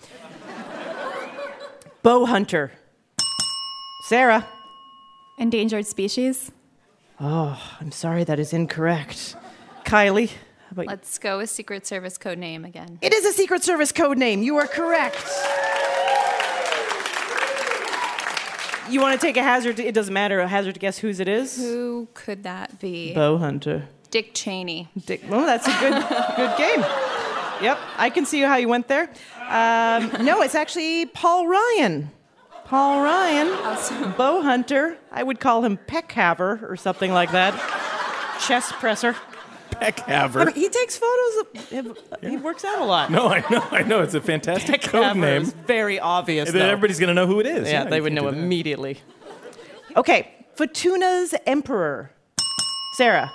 Bow 2.02 2.24
hunter. 2.24 2.72
Sarah. 4.06 4.46
Endangered 5.38 5.86
species. 5.86 6.50
Oh, 7.20 7.60
I'm 7.80 7.92
sorry, 7.92 8.24
that 8.24 8.40
is 8.40 8.52
incorrect. 8.52 9.36
Kylie. 9.84 10.30
How 10.30 10.72
about? 10.72 10.86
Let's 10.86 11.18
go 11.18 11.38
with 11.38 11.50
Secret 11.50 11.86
Service 11.86 12.18
code 12.18 12.38
name 12.38 12.64
again. 12.64 12.98
It 13.00 13.12
is 13.12 13.24
a 13.24 13.32
Secret 13.32 13.62
Service 13.62 13.92
code 13.92 14.18
name. 14.18 14.42
You 14.42 14.56
are 14.56 14.66
correct. 14.66 15.24
You 18.90 19.00
want 19.00 19.20
to 19.20 19.26
take 19.26 19.36
a 19.36 19.42
hazard? 19.42 19.78
It 19.78 19.94
doesn't 19.94 20.14
matter. 20.14 20.40
A 20.40 20.48
hazard 20.48 20.74
to 20.74 20.80
guess 20.80 20.98
whose 20.98 21.20
it 21.20 21.28
is. 21.28 21.56
Who 21.56 22.08
could 22.14 22.42
that 22.44 22.78
be? 22.80 23.14
Bow 23.14 23.38
hunter. 23.38 23.88
Dick 24.10 24.32
Cheney. 24.34 24.88
Dick. 25.06 25.22
Well, 25.28 25.44
that's 25.44 25.66
a 25.66 25.70
good, 25.80 25.92
good 26.36 26.56
game. 26.56 26.80
Yep, 27.60 27.78
I 27.96 28.10
can 28.10 28.24
see 28.24 28.40
how 28.40 28.56
you 28.56 28.68
went 28.68 28.88
there. 28.88 29.10
Um, 29.48 30.24
no, 30.24 30.42
it's 30.42 30.54
actually 30.54 31.06
Paul 31.06 31.46
Ryan. 31.48 32.10
Paul 32.64 33.02
Ryan, 33.02 33.48
awesome. 33.64 34.12
bow 34.12 34.42
hunter. 34.42 34.96
I 35.10 35.22
would 35.22 35.40
call 35.40 35.64
him 35.64 35.76
peckhaver 35.76 36.62
or 36.70 36.76
something 36.76 37.12
like 37.12 37.32
that. 37.32 37.54
Chest 38.46 38.72
presser. 38.74 39.16
Peckhaver. 39.70 40.42
I 40.42 40.44
mean, 40.46 40.54
he 40.54 40.68
takes 40.68 40.96
photos. 40.96 41.46
Of, 41.72 42.20
he 42.22 42.36
works 42.36 42.64
out 42.64 42.78
a 42.80 42.84
lot. 42.84 43.10
no, 43.10 43.28
I 43.28 43.40
know, 43.50 43.66
I 43.70 43.82
know. 43.82 44.00
It's 44.02 44.14
a 44.14 44.20
fantastic 44.20 44.82
code 44.82 45.04
Peckhaver 45.04 45.16
name. 45.20 45.42
is 45.42 45.52
very 45.52 46.00
obvious. 46.00 46.50
Then 46.50 46.60
though. 46.60 46.68
everybody's 46.68 46.98
going 46.98 47.08
to 47.08 47.14
know 47.14 47.26
who 47.26 47.40
it 47.40 47.46
is. 47.46 47.70
Yeah, 47.70 47.84
they 47.84 48.00
would 48.00 48.12
know 48.12 48.28
immediately. 48.28 48.98
Okay, 49.96 50.32
Fortuna's 50.54 51.34
Emperor. 51.46 52.12
Sarah. 52.96 53.30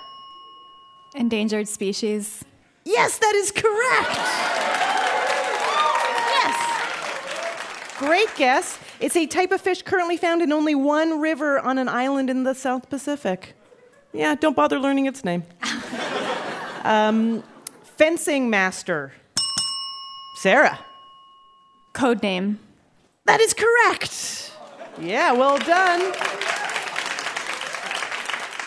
Endangered 1.15 1.67
species. 1.67 2.43
Yes, 2.85 3.17
that 3.19 3.33
is 3.35 3.51
correct. 3.51 4.17
Yes. 6.33 7.97
Great 7.97 8.35
guess. 8.35 8.77
It's 8.99 9.15
a 9.15 9.25
type 9.25 9.51
of 9.51 9.61
fish 9.61 9.81
currently 9.83 10.17
found 10.17 10.41
in 10.41 10.51
only 10.51 10.75
one 10.75 11.19
river 11.21 11.59
on 11.59 11.77
an 11.77 11.87
island 11.87 12.29
in 12.29 12.43
the 12.43 12.53
South 12.53 12.89
Pacific. 12.89 13.53
Yeah, 14.11 14.35
don't 14.35 14.55
bother 14.55 14.79
learning 14.79 15.05
its 15.05 15.23
name. 15.23 15.43
um, 16.83 17.43
fencing 17.97 18.49
master. 18.49 19.13
Sarah. 20.37 20.79
Code 21.93 22.21
name. 22.21 22.59
That 23.25 23.39
is 23.39 23.53
correct. 23.53 24.51
Yeah, 24.99 25.31
well 25.31 25.57
done. 25.57 26.11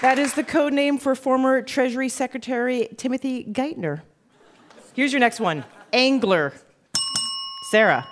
That 0.02 0.18
is 0.18 0.34
the 0.34 0.44
code 0.44 0.72
name 0.72 0.98
for 0.98 1.14
former 1.14 1.62
Treasury 1.62 2.08
Secretary 2.08 2.88
Timothy 2.96 3.44
Geithner. 3.44 4.02
Here's 4.94 5.12
your 5.12 5.20
next 5.20 5.40
one 5.40 5.64
angler. 5.92 6.52
Sarah. 7.70 8.06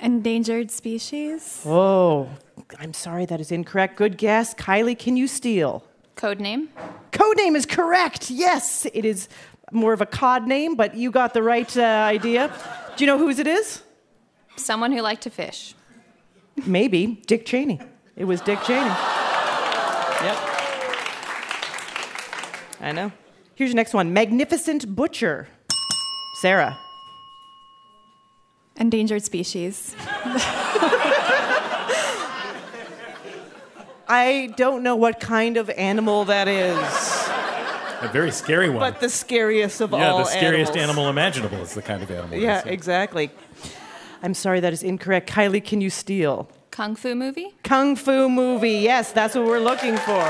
Endangered 0.00 0.70
species. 0.70 1.62
Oh, 1.66 2.28
I'm 2.78 2.94
sorry, 2.94 3.26
that 3.26 3.40
is 3.40 3.50
incorrect. 3.50 3.96
Good 3.96 4.16
guess. 4.16 4.54
Kylie, 4.54 4.98
can 4.98 5.16
you 5.16 5.26
steal? 5.26 5.84
Code 6.18 6.40
name? 6.40 6.68
Code 7.12 7.36
name 7.36 7.54
is 7.54 7.64
correct. 7.64 8.28
Yes, 8.28 8.88
it 8.92 9.04
is 9.04 9.28
more 9.70 9.92
of 9.92 10.00
a 10.00 10.06
cod 10.06 10.48
name, 10.48 10.74
but 10.74 10.96
you 10.96 11.12
got 11.12 11.32
the 11.32 11.44
right 11.44 11.76
uh, 11.76 11.80
idea. 11.80 12.52
Do 12.96 13.04
you 13.04 13.06
know 13.06 13.18
whose 13.18 13.38
it 13.38 13.46
is? 13.46 13.82
Someone 14.56 14.90
who 14.90 15.00
liked 15.00 15.22
to 15.22 15.30
fish. 15.30 15.76
Maybe 16.66 17.22
Dick 17.28 17.46
Cheney. 17.46 17.80
It 18.16 18.24
was 18.24 18.40
Dick 18.40 18.60
Cheney. 18.64 18.80
Yep. 18.80 20.36
I 22.80 22.92
know. 22.92 23.12
Here's 23.54 23.70
your 23.70 23.76
next 23.76 23.94
one 23.94 24.12
Magnificent 24.12 24.96
Butcher. 24.96 25.46
Sarah. 26.40 26.76
Endangered 28.74 29.22
species. 29.22 29.94
I 34.08 34.52
don't 34.56 34.82
know 34.82 34.96
what 34.96 35.20
kind 35.20 35.56
of 35.56 35.68
animal 35.70 36.24
that 36.26 36.48
is, 36.48 36.76
A 38.00 38.08
very 38.12 38.30
scary 38.30 38.70
one. 38.70 38.78
but 38.80 39.00
the 39.00 39.08
scariest 39.08 39.80
of 39.82 39.92
yeah, 39.92 40.10
all 40.12 40.18
Yeah, 40.18 40.24
the 40.24 40.30
scariest 40.30 40.72
animals. 40.76 40.96
animal 40.96 41.10
imaginable 41.10 41.58
is 41.58 41.74
the 41.74 41.82
kind 41.82 42.02
of 42.02 42.10
animal. 42.10 42.38
Yeah, 42.38 42.62
exactly. 42.64 43.30
I'm 44.22 44.34
sorry, 44.34 44.60
that 44.60 44.72
is 44.72 44.82
incorrect. 44.82 45.28
Kylie, 45.30 45.62
can 45.64 45.80
you 45.80 45.90
steal? 45.90 46.48
Kung 46.70 46.96
Fu 46.96 47.14
movie? 47.14 47.54
Kung 47.64 47.96
Fu 47.96 48.28
movie. 48.28 48.78
Yes, 48.78 49.12
that's 49.12 49.34
what 49.34 49.44
we're 49.44 49.58
looking 49.60 49.96
for. 49.98 50.24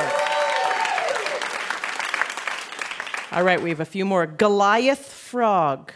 All 3.31 3.43
right, 3.45 3.61
we 3.63 3.69
have 3.71 3.81
a 3.81 3.85
few 3.85 4.05
more. 4.05 4.27
Goliath 4.27 5.07
frog. 5.13 5.93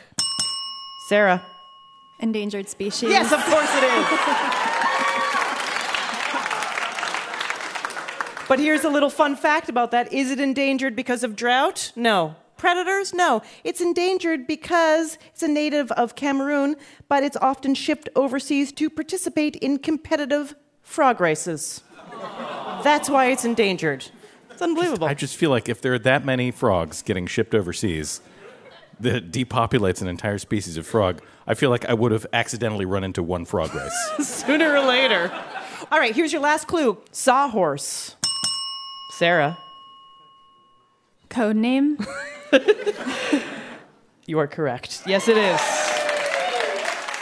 Sarah. 1.09 1.43
Endangered 2.21 2.69
species. 2.69 3.11
Yes, 3.11 3.33
of 3.33 3.43
course 3.45 3.71
it 3.75 3.85
is. 3.85 4.59
but 8.53 8.59
here's 8.59 8.85
a 8.85 8.91
little 8.91 9.09
fun 9.09 9.35
fact 9.35 9.71
about 9.71 9.93
that. 9.93 10.13
Is 10.13 10.31
it 10.31 10.39
endangered 10.39 10.95
because 10.95 11.25
of 11.25 11.35
drought? 11.35 11.91
No. 11.97 12.37
Predators? 12.59 13.15
No. 13.15 13.41
It's 13.65 13.81
endangered 13.81 14.47
because 14.47 15.17
it's 15.29 15.43
a 15.43 15.49
native 15.49 15.91
of 15.93 16.17
Cameroon, 16.17 16.77
but 17.09 17.23
it's 17.23 17.39
often 17.39 17.75
shipped 17.75 18.11
overseas 18.15 18.71
to 18.73 18.91
participate 18.91 19.57
in 19.57 19.79
competitive 19.79 20.55
frog 20.83 21.19
races. 21.19 21.81
That's 22.85 23.09
why 23.09 23.31
it's 23.31 23.47
endangered. 23.47 24.11
It's 24.51 24.61
unbelievable. 24.61 25.09
I 25.09 25.15
just 25.15 25.39
feel 25.39 25.49
like 25.49 25.71
if 25.71 25.81
there 25.81 25.95
are 25.95 25.99
that 26.01 26.27
many 26.27 26.51
frogs 26.51 27.01
getting 27.01 27.27
shipped 27.27 27.55
overseas, 27.55 28.21
that 29.01 29.33
depopulates 29.33 30.03
an 30.03 30.09
entire 30.09 30.37
species 30.37 30.77
of 30.77 30.87
frog. 30.87 31.23
I 31.47 31.55
feel 31.55 31.71
like 31.71 31.87
I 31.87 31.95
would 31.95 32.13
have 32.13 32.27
accidentally 32.35 32.85
run 32.85 33.03
into 33.03 33.23
one 33.23 33.47
frog 33.47 33.75
race. 33.75 34.11
Sooner 34.21 34.77
or 34.77 34.81
later. 34.81 35.33
All 35.91 35.99
right, 35.99 36.15
here's 36.15 36.35
your 36.35 36.43
last 36.43 36.69
clue 36.69 36.99
Sawhorse. 37.13 38.17
Sarah. 39.19 39.59
Code 41.29 41.57
name. 41.57 41.99
You 44.25 44.39
are 44.39 44.47
correct. 44.47 45.03
Yes, 45.05 45.27
it 45.27 45.37
is. 45.37 45.61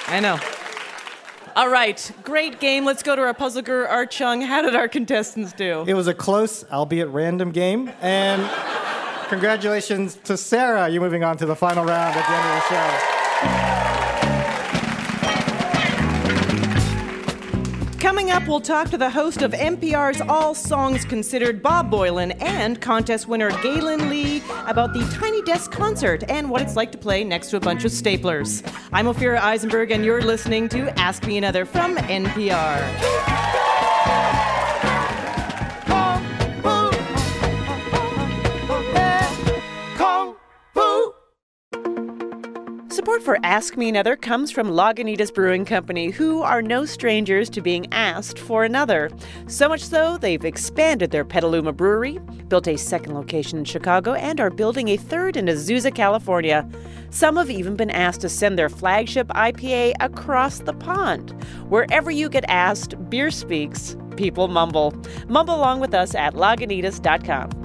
I 0.07 0.21
know. 0.21 0.39
All 1.57 1.71
right, 1.71 2.13
great 2.23 2.61
game. 2.61 2.85
Let's 2.85 3.03
go 3.03 3.17
to 3.17 3.23
our 3.23 3.33
puzzle 3.33 3.63
guru, 3.63 3.87
Art 3.87 4.11
Chung. 4.11 4.43
How 4.43 4.61
did 4.61 4.77
our 4.77 4.87
contestants 4.87 5.55
do? 5.55 5.85
It 5.87 5.95
was 5.95 6.09
a 6.09 6.15
close, 6.15 6.63
albeit 6.71 7.09
random 7.09 7.53
game. 7.53 7.91
And 8.03 8.49
congratulations 9.29 10.17
to 10.25 10.37
Sarah. 10.37 10.91
You're 10.91 11.03
moving 11.03 11.25
on 11.25 11.39
to 11.39 11.47
the 11.47 11.57
final 11.57 11.85
round 11.85 12.17
at 12.17 12.27
the 12.27 12.33
end 12.33 12.47
of 12.47 13.65
the 13.65 13.75
show. 13.75 13.80
Coming 18.31 18.43
up, 18.45 18.49
we'll 18.49 18.61
talk 18.61 18.89
to 18.91 18.97
the 18.97 19.11
host 19.11 19.43
of 19.43 19.51
NPR's 19.51 20.21
All 20.21 20.55
Songs 20.55 21.05
Considered, 21.05 21.61
Bob 21.65 21.91
Boilen, 21.91 22.41
and 22.41 22.81
contest 22.81 23.27
winner 23.27 23.51
Gaelynn 23.51 24.09
Lea 24.09 24.41
about 24.69 24.93
the 24.93 25.01
Tiny 25.19 25.43
Desk 25.43 25.73
concert 25.73 26.23
and 26.31 26.49
what 26.49 26.63
it's 26.63 26.77
like 26.77 26.93
to 26.93 26.99
play 26.99 27.25
next 27.25 27.51
to 27.51 27.57
a 27.57 27.61
bunch 27.61 27.85
of 27.85 27.91
staplers. 27.91 28.63
I'm 28.93 29.07
Ophira 29.07 29.41
Eisenberg, 29.41 29.91
and 29.91 30.05
you're 30.05 30.23
listening 30.23 30.69
to 30.69 30.97
Ask 30.97 31.27
Me 31.27 31.39
Another 31.39 31.65
from 31.65 31.97
NPR. 31.97 32.79
The 43.11 43.15
support 43.15 43.39
for 43.39 43.45
Ask 43.45 43.77
Me 43.77 43.89
Another 43.89 44.15
comes 44.15 44.53
from 44.53 44.69
Lagunitas 44.69 45.35
Brewing 45.35 45.65
Company, 45.65 46.11
who 46.11 46.43
are 46.43 46.63
no 46.63 46.85
strangers 46.85 47.51
to 47.51 47.61
being 47.61 47.93
asked 47.93 48.39
for 48.39 48.63
another. 48.63 49.11
So 49.49 49.69
much 49.69 49.83
so, 49.83 50.17
they've 50.17 50.45
expanded 50.45 51.11
their 51.11 51.25
Petaluma 51.25 51.73
brewery, 51.73 52.21
built 52.47 52.69
a 52.69 52.79
second 52.79 53.15
location 53.15 53.59
in 53.59 53.65
Chicago, 53.65 54.13
and 54.15 54.39
are 54.39 54.49
building 54.49 54.87
a 54.87 54.97
third 54.97 55.37
in 55.37 55.47
Azusa, 55.47 55.93
California. 55.93 56.69
Some 57.11 57.37
have 57.37 57.51
even 57.51 57.75
been 57.75 57.91
asked 57.91 58.21
to 58.21 58.29
send 58.29 58.57
their 58.57 58.69
flagship 58.69 59.27
IPA 59.31 59.95
across 59.99 60.61
the 60.61 60.75
pond. 60.75 61.31
Wherever 61.69 62.13
you 62.13 62.29
get 62.29 62.45
asked, 62.47 62.95
beer 63.11 63.33
speaks, 63.33 63.97
people 64.17 64.47
mumble. 64.47 64.95
Mumble 65.27 65.57
along 65.57 65.81
with 65.81 65.95
us 65.95 66.15
at 66.15 66.35
Lagunitas.com. 66.35 67.60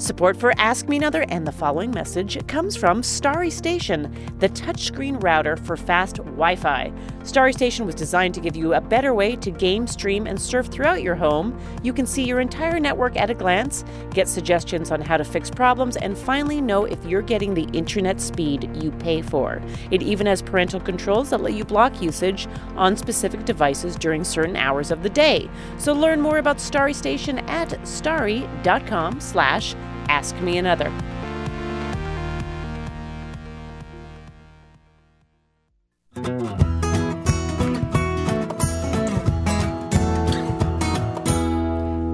Support 0.00 0.38
for 0.38 0.54
Ask 0.56 0.88
Me 0.88 0.96
Another 0.96 1.26
and 1.28 1.46
the 1.46 1.52
following 1.52 1.90
message 1.90 2.46
comes 2.46 2.74
from 2.74 3.02
Starry 3.02 3.50
Station, 3.50 4.10
the 4.38 4.48
touchscreen 4.48 5.22
router 5.22 5.58
for 5.58 5.76
fast 5.76 6.16
Wi 6.16 6.56
Fi. 6.56 6.90
Starry 7.22 7.52
Station 7.52 7.84
was 7.84 7.94
designed 7.94 8.32
to 8.32 8.40
give 8.40 8.56
you 8.56 8.72
a 8.72 8.80
better 8.80 9.12
way 9.12 9.36
to 9.36 9.50
game, 9.50 9.86
stream, 9.86 10.26
and 10.26 10.40
surf 10.40 10.68
throughout 10.68 11.02
your 11.02 11.16
home. 11.16 11.54
You 11.82 11.92
can 11.92 12.06
see 12.06 12.24
your 12.24 12.40
entire 12.40 12.80
network 12.80 13.14
at 13.18 13.28
a 13.28 13.34
glance, 13.34 13.84
get 14.14 14.26
suggestions 14.26 14.90
on 14.90 15.02
how 15.02 15.18
to 15.18 15.24
fix 15.24 15.50
problems, 15.50 15.98
and 15.98 16.16
finally 16.16 16.62
know 16.62 16.86
if 16.86 17.04
you're 17.04 17.20
getting 17.20 17.52
the 17.52 17.68
internet 17.74 18.22
speed 18.22 18.74
you 18.82 18.92
pay 18.92 19.20
for. 19.20 19.60
It 19.90 20.02
even 20.02 20.26
has 20.26 20.40
parental 20.40 20.80
controls 20.80 21.28
that 21.28 21.42
let 21.42 21.52
you 21.52 21.64
block 21.66 22.00
usage 22.00 22.48
on 22.74 22.96
specific 22.96 23.44
devices 23.44 23.96
during 23.96 24.24
certain 24.24 24.56
hours 24.56 24.90
of 24.90 25.02
the 25.02 25.10
day. 25.10 25.50
So 25.76 25.92
learn 25.92 26.22
more 26.22 26.38
about 26.38 26.58
Starry 26.58 26.94
Station 26.94 27.40
at 27.40 27.86
starry.com 27.86 29.20
slash 29.20 29.74
Ask 30.08 30.36
Me 30.40 30.58
Another. 30.58 30.92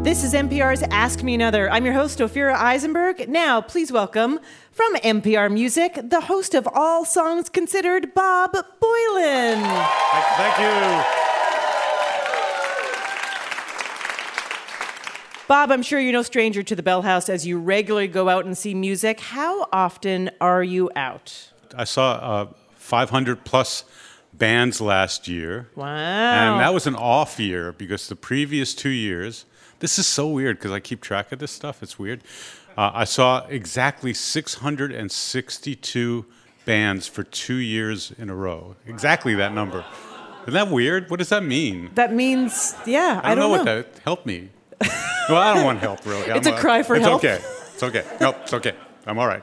This 0.03 0.23
is 0.23 0.35
NPR's 0.35 0.83
Ask 0.91 1.23
Me 1.23 1.35
Another. 1.35 1.69
I'm 1.71 1.85
your 1.85 1.93
host, 1.93 2.21
Ophira 2.21 2.55
Eisenberg. 2.55 3.29
Now, 3.29 3.61
please 3.61 3.91
welcome 3.93 4.39
from 4.71 4.95
NPR 4.95 5.53
Music, 5.53 5.99
the 6.03 6.23
host 6.23 6.55
of 6.55 6.67
All 6.73 7.05
Songs 7.05 7.49
Considered, 7.49 8.15
Bob 8.15 8.53
Boilen. 8.53 9.61
Thank 10.37 10.59
you. 10.59 11.27
Bob, 15.49 15.71
I'm 15.71 15.83
sure 15.83 16.01
you're 16.01 16.13
no 16.13 16.23
stranger 16.23 16.65
to 16.65 16.75
the 16.75 16.83
Bell 16.83 17.03
House 17.03 17.29
as 17.29 17.47
you 17.47 17.61
regularly 17.61 18.09
go 18.09 18.29
out 18.29 18.47
and 18.47 18.59
see 18.59 18.75
music. 18.75 19.21
How 19.21 19.69
often 19.73 20.29
are 20.41 20.65
you 20.65 20.91
out? 20.97 21.53
I 21.77 21.85
saw 21.85 22.15
uh, 22.15 22.47
500 22.75 23.45
plus 23.45 23.85
bands 24.33 24.81
last 24.81 25.29
year. 25.29 25.69
Wow. 25.77 25.87
And 25.87 26.61
that 26.61 26.75
was 26.75 26.89
an 26.89 26.97
off 26.97 27.39
year 27.39 27.71
because 27.71 28.09
the 28.09 28.17
previous 28.17 28.75
two 28.75 28.89
years, 28.89 29.45
this 29.79 30.01
is 30.01 30.09
so 30.09 30.27
weird 30.27 30.59
because 30.59 30.73
I 30.73 30.81
keep 30.81 31.01
track 31.01 31.31
of 31.31 31.39
this 31.39 31.53
stuff. 31.53 31.81
It's 31.81 31.97
weird. 31.97 32.25
Uh, 32.77 32.91
I 32.93 33.05
saw 33.05 33.47
exactly 33.47 34.15
662 34.15 36.27
bands 36.65 37.07
for 37.07 37.23
two 37.23 37.55
years 37.55 38.13
in 38.19 38.31
a 38.31 38.35
row. 38.35 38.75
Exactly 38.85 39.37
that 39.37 39.55
number. 39.55 39.85
Isn't 40.43 40.55
that 40.55 40.71
weird? 40.71 41.09
What 41.09 41.19
does 41.19 41.29
that 41.29 41.45
mean? 41.45 41.93
That 41.95 42.13
means, 42.13 42.75
yeah, 42.85 43.21
I 43.23 43.37
don't, 43.37 43.39
know, 43.39 43.43
know. 43.43 43.59
what 43.59 43.65
that. 43.65 44.01
Help 44.03 44.27
me. 44.27 44.49
Well, 45.29 45.39
I 45.39 45.55
don't 45.55 45.65
want 45.65 45.81
help, 45.81 46.07
really. 46.07 46.23
It's 46.31 46.47
a 46.47 46.57
cry 46.57 46.83
for 46.83 46.95
it's 46.95 47.05
help. 47.05 47.25
It's 47.25 47.43
okay. 47.43 47.65
It's 47.75 47.83
okay. 47.83 48.05
Nope, 48.21 48.37
it's 48.43 48.55
okay. 48.55 48.75
I'm 49.07 49.19
all 49.19 49.27
right. 49.27 49.43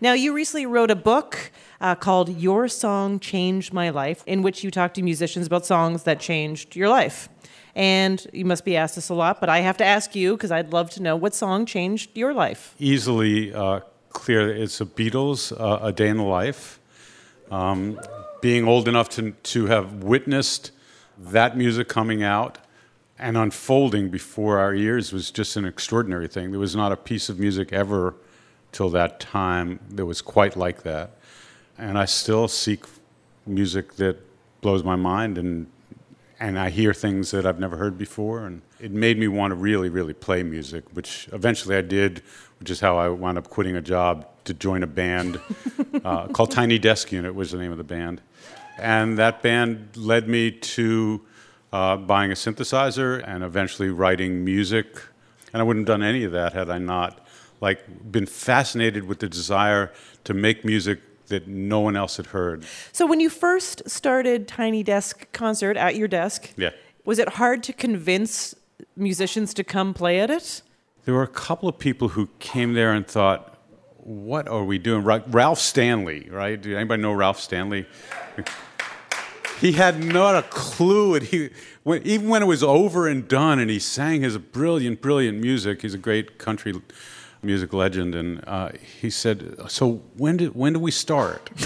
Now, 0.00 0.12
you 0.12 0.32
recently 0.32 0.66
wrote 0.66 0.90
a 0.90 0.96
book 0.96 1.50
uh, 1.80 1.96
called 1.96 2.28
Your 2.28 2.68
Song 2.68 3.18
Changed 3.18 3.72
My 3.72 3.90
Life, 3.90 4.22
in 4.26 4.42
which 4.42 4.62
you 4.62 4.70
talk 4.70 4.94
to 4.94 5.02
musicians 5.02 5.46
about 5.46 5.66
songs 5.66 6.04
that 6.04 6.20
changed 6.20 6.76
your 6.76 6.88
life. 6.88 7.28
And 7.74 8.24
you 8.32 8.44
must 8.44 8.64
be 8.64 8.76
asked 8.76 8.94
this 8.94 9.08
a 9.08 9.14
lot, 9.14 9.40
but 9.40 9.48
I 9.48 9.58
have 9.60 9.76
to 9.78 9.84
ask 9.84 10.14
you 10.14 10.34
because 10.34 10.52
I'd 10.52 10.72
love 10.72 10.90
to 10.90 11.02
know 11.02 11.16
what 11.16 11.34
song 11.34 11.66
changed 11.66 12.16
your 12.16 12.32
life. 12.32 12.74
Easily 12.78 13.52
uh, 13.52 13.80
clear. 14.10 14.54
It's 14.54 14.78
the 14.78 14.86
Beatles, 14.86 15.52
uh, 15.58 15.84
A 15.84 15.92
Day 15.92 16.08
in 16.08 16.16
the 16.16 16.22
Life. 16.22 16.78
Um, 17.50 18.00
being 18.40 18.68
old 18.68 18.88
enough 18.88 19.08
to, 19.10 19.32
to 19.32 19.66
have 19.66 20.04
witnessed 20.04 20.70
that 21.18 21.56
music 21.56 21.88
coming 21.88 22.22
out 22.22 22.58
and 23.18 23.36
unfolding 23.36 24.10
before 24.10 24.58
our 24.58 24.74
ears 24.74 25.12
was 25.12 25.30
just 25.30 25.56
an 25.56 25.64
extraordinary 25.64 26.28
thing. 26.28 26.50
There 26.50 26.60
was 26.60 26.74
not 26.74 26.92
a 26.92 26.96
piece 26.96 27.28
of 27.28 27.38
music 27.38 27.72
ever 27.72 28.14
till 28.72 28.90
that 28.90 29.20
time 29.20 29.78
that 29.90 30.04
was 30.04 30.20
quite 30.20 30.56
like 30.56 30.82
that. 30.82 31.18
And 31.78 31.96
I 31.96 32.06
still 32.06 32.48
seek 32.48 32.84
music 33.46 33.94
that 33.96 34.16
blows 34.60 34.82
my 34.82 34.96
mind 34.96 35.38
and 35.38 35.66
and 36.40 36.58
I 36.58 36.68
hear 36.68 36.92
things 36.92 37.30
that 37.30 37.46
I've 37.46 37.60
never 37.60 37.76
heard 37.76 37.96
before 37.96 38.44
and 38.44 38.60
it 38.80 38.90
made 38.90 39.18
me 39.18 39.28
want 39.28 39.52
to 39.52 39.54
really 39.54 39.88
really 39.88 40.14
play 40.14 40.42
music, 40.42 40.84
which 40.92 41.28
eventually 41.32 41.76
I 41.76 41.80
did, 41.82 42.22
which 42.58 42.70
is 42.70 42.80
how 42.80 42.96
I 42.96 43.08
wound 43.08 43.38
up 43.38 43.48
quitting 43.48 43.76
a 43.76 43.82
job 43.82 44.26
to 44.44 44.54
join 44.54 44.82
a 44.82 44.86
band 44.88 45.40
uh, 46.04 46.26
called 46.28 46.50
Tiny 46.50 46.78
Desk 46.78 47.12
Unit 47.12 47.34
was 47.34 47.52
the 47.52 47.58
name 47.58 47.70
of 47.70 47.78
the 47.78 47.84
band. 47.84 48.20
And 48.76 49.16
that 49.18 49.40
band 49.40 49.96
led 49.96 50.28
me 50.28 50.50
to 50.50 51.24
uh, 51.74 51.96
buying 51.96 52.30
a 52.30 52.34
synthesizer 52.34 53.20
and 53.26 53.42
eventually 53.42 53.90
writing 53.90 54.44
music. 54.44 54.86
And 55.52 55.60
I 55.60 55.64
wouldn't 55.64 55.88
have 55.88 55.98
done 55.98 56.06
any 56.06 56.22
of 56.22 56.30
that 56.30 56.52
had 56.52 56.70
I 56.70 56.78
not 56.78 57.18
like 57.60 57.80
been 58.12 58.26
fascinated 58.26 59.04
with 59.08 59.18
the 59.18 59.28
desire 59.28 59.92
to 60.22 60.32
make 60.34 60.64
music 60.64 61.00
that 61.26 61.48
no 61.48 61.80
one 61.80 61.96
else 61.96 62.16
had 62.16 62.26
heard. 62.26 62.64
So, 62.92 63.06
when 63.06 63.18
you 63.18 63.28
first 63.28 63.82
started 63.90 64.46
Tiny 64.46 64.82
Desk 64.84 65.26
Concert 65.32 65.76
at 65.76 65.96
your 65.96 66.06
desk, 66.06 66.50
Yeah. 66.56 66.70
was 67.04 67.18
it 67.18 67.28
hard 67.40 67.62
to 67.64 67.72
convince 67.72 68.54
musicians 68.96 69.52
to 69.54 69.64
come 69.64 69.94
play 69.94 70.20
at 70.20 70.30
it? 70.30 70.62
There 71.06 71.14
were 71.14 71.22
a 71.22 71.36
couple 71.46 71.68
of 71.68 71.78
people 71.78 72.08
who 72.10 72.28
came 72.38 72.74
there 72.74 72.92
and 72.92 73.04
thought, 73.06 73.58
"What 73.96 74.46
are 74.46 74.64
we 74.64 74.78
doing?" 74.78 75.02
Ralph 75.02 75.58
Stanley, 75.58 76.28
right? 76.30 76.60
Do 76.60 76.76
anybody 76.76 77.02
know 77.02 77.12
Ralph 77.12 77.40
Stanley? 77.40 77.86
He 79.64 79.72
had 79.72 80.04
not 80.04 80.36
a 80.36 80.42
clue, 80.42 81.14
and 81.14 81.24
he 81.24 81.48
when, 81.84 82.02
even 82.06 82.28
when 82.28 82.42
it 82.42 82.44
was 82.44 82.62
over 82.62 83.08
and 83.08 83.26
done, 83.26 83.58
and 83.58 83.70
he 83.70 83.78
sang 83.78 84.20
his 84.20 84.36
brilliant, 84.36 85.00
brilliant 85.00 85.40
music. 85.40 85.80
He's 85.80 85.94
a 85.94 85.98
great 85.98 86.36
country 86.36 86.74
music 87.42 87.72
legend, 87.72 88.14
and 88.14 88.44
uh, 88.46 88.72
he 89.00 89.08
said, 89.08 89.56
"So 89.68 90.02
when 90.18 90.36
did 90.36 90.54
when 90.54 90.74
do 90.74 90.80
we 90.80 90.90
start?" 90.90 91.50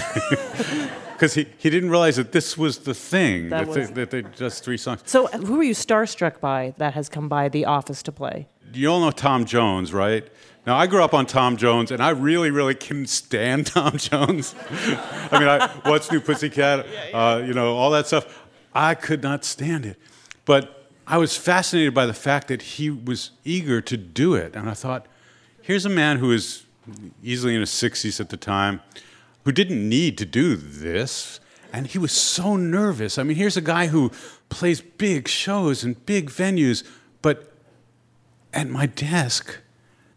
Because 1.18 1.34
he, 1.34 1.46
he 1.58 1.68
didn't 1.68 1.90
realize 1.90 2.14
that 2.14 2.30
this 2.30 2.56
was 2.56 2.78
the 2.78 2.94
thing 2.94 3.48
That 3.48 3.66
that, 3.66 3.74
they, 3.74 3.80
was- 3.80 3.90
that 3.90 4.10
they 4.12 4.22
just 4.22 4.62
three 4.62 4.76
songs. 4.76 5.00
So, 5.06 5.26
who 5.26 5.58
are 5.58 5.64
you 5.64 5.74
starstruck 5.74 6.38
by 6.38 6.74
that 6.78 6.94
has 6.94 7.08
come 7.08 7.28
by 7.28 7.48
the 7.48 7.64
office 7.64 8.04
to 8.04 8.12
play? 8.12 8.46
you 8.72 8.88
all 8.88 9.00
know 9.00 9.10
Tom 9.10 9.44
Jones, 9.44 9.92
right? 9.92 10.24
Now, 10.68 10.76
I 10.76 10.86
grew 10.86 11.02
up 11.02 11.14
on 11.14 11.24
Tom 11.24 11.56
Jones, 11.56 11.90
and 11.90 12.02
I 12.02 12.10
really, 12.10 12.50
really 12.50 12.74
couldn't 12.74 13.06
stand 13.06 13.66
Tom 13.68 13.96
Jones. 13.96 14.54
I 14.70 15.38
mean, 15.38 15.48
I, 15.48 15.66
What's 15.84 16.12
New 16.12 16.20
Pussycat, 16.20 16.86
uh, 17.14 17.42
you 17.42 17.54
know, 17.54 17.74
all 17.74 17.90
that 17.92 18.06
stuff. 18.06 18.46
I 18.74 18.94
could 18.94 19.22
not 19.22 19.46
stand 19.46 19.86
it. 19.86 19.98
But 20.44 20.90
I 21.06 21.16
was 21.16 21.34
fascinated 21.38 21.94
by 21.94 22.04
the 22.04 22.12
fact 22.12 22.48
that 22.48 22.60
he 22.60 22.90
was 22.90 23.30
eager 23.46 23.80
to 23.80 23.96
do 23.96 24.34
it. 24.34 24.54
And 24.54 24.68
I 24.68 24.74
thought, 24.74 25.06
here's 25.62 25.86
a 25.86 25.88
man 25.88 26.18
who 26.18 26.32
is 26.32 26.66
easily 27.24 27.54
in 27.54 27.60
his 27.60 27.70
60s 27.70 28.20
at 28.20 28.28
the 28.28 28.36
time, 28.36 28.82
who 29.44 29.52
didn't 29.52 29.88
need 29.88 30.18
to 30.18 30.26
do 30.26 30.54
this. 30.54 31.40
And 31.72 31.86
he 31.86 31.96
was 31.96 32.12
so 32.12 32.56
nervous. 32.56 33.16
I 33.16 33.22
mean, 33.22 33.38
here's 33.38 33.56
a 33.56 33.62
guy 33.62 33.86
who 33.86 34.12
plays 34.50 34.82
big 34.82 35.28
shows 35.28 35.82
and 35.82 36.04
big 36.04 36.28
venues, 36.28 36.84
but 37.22 37.54
at 38.52 38.68
my 38.68 38.84
desk, 38.84 39.60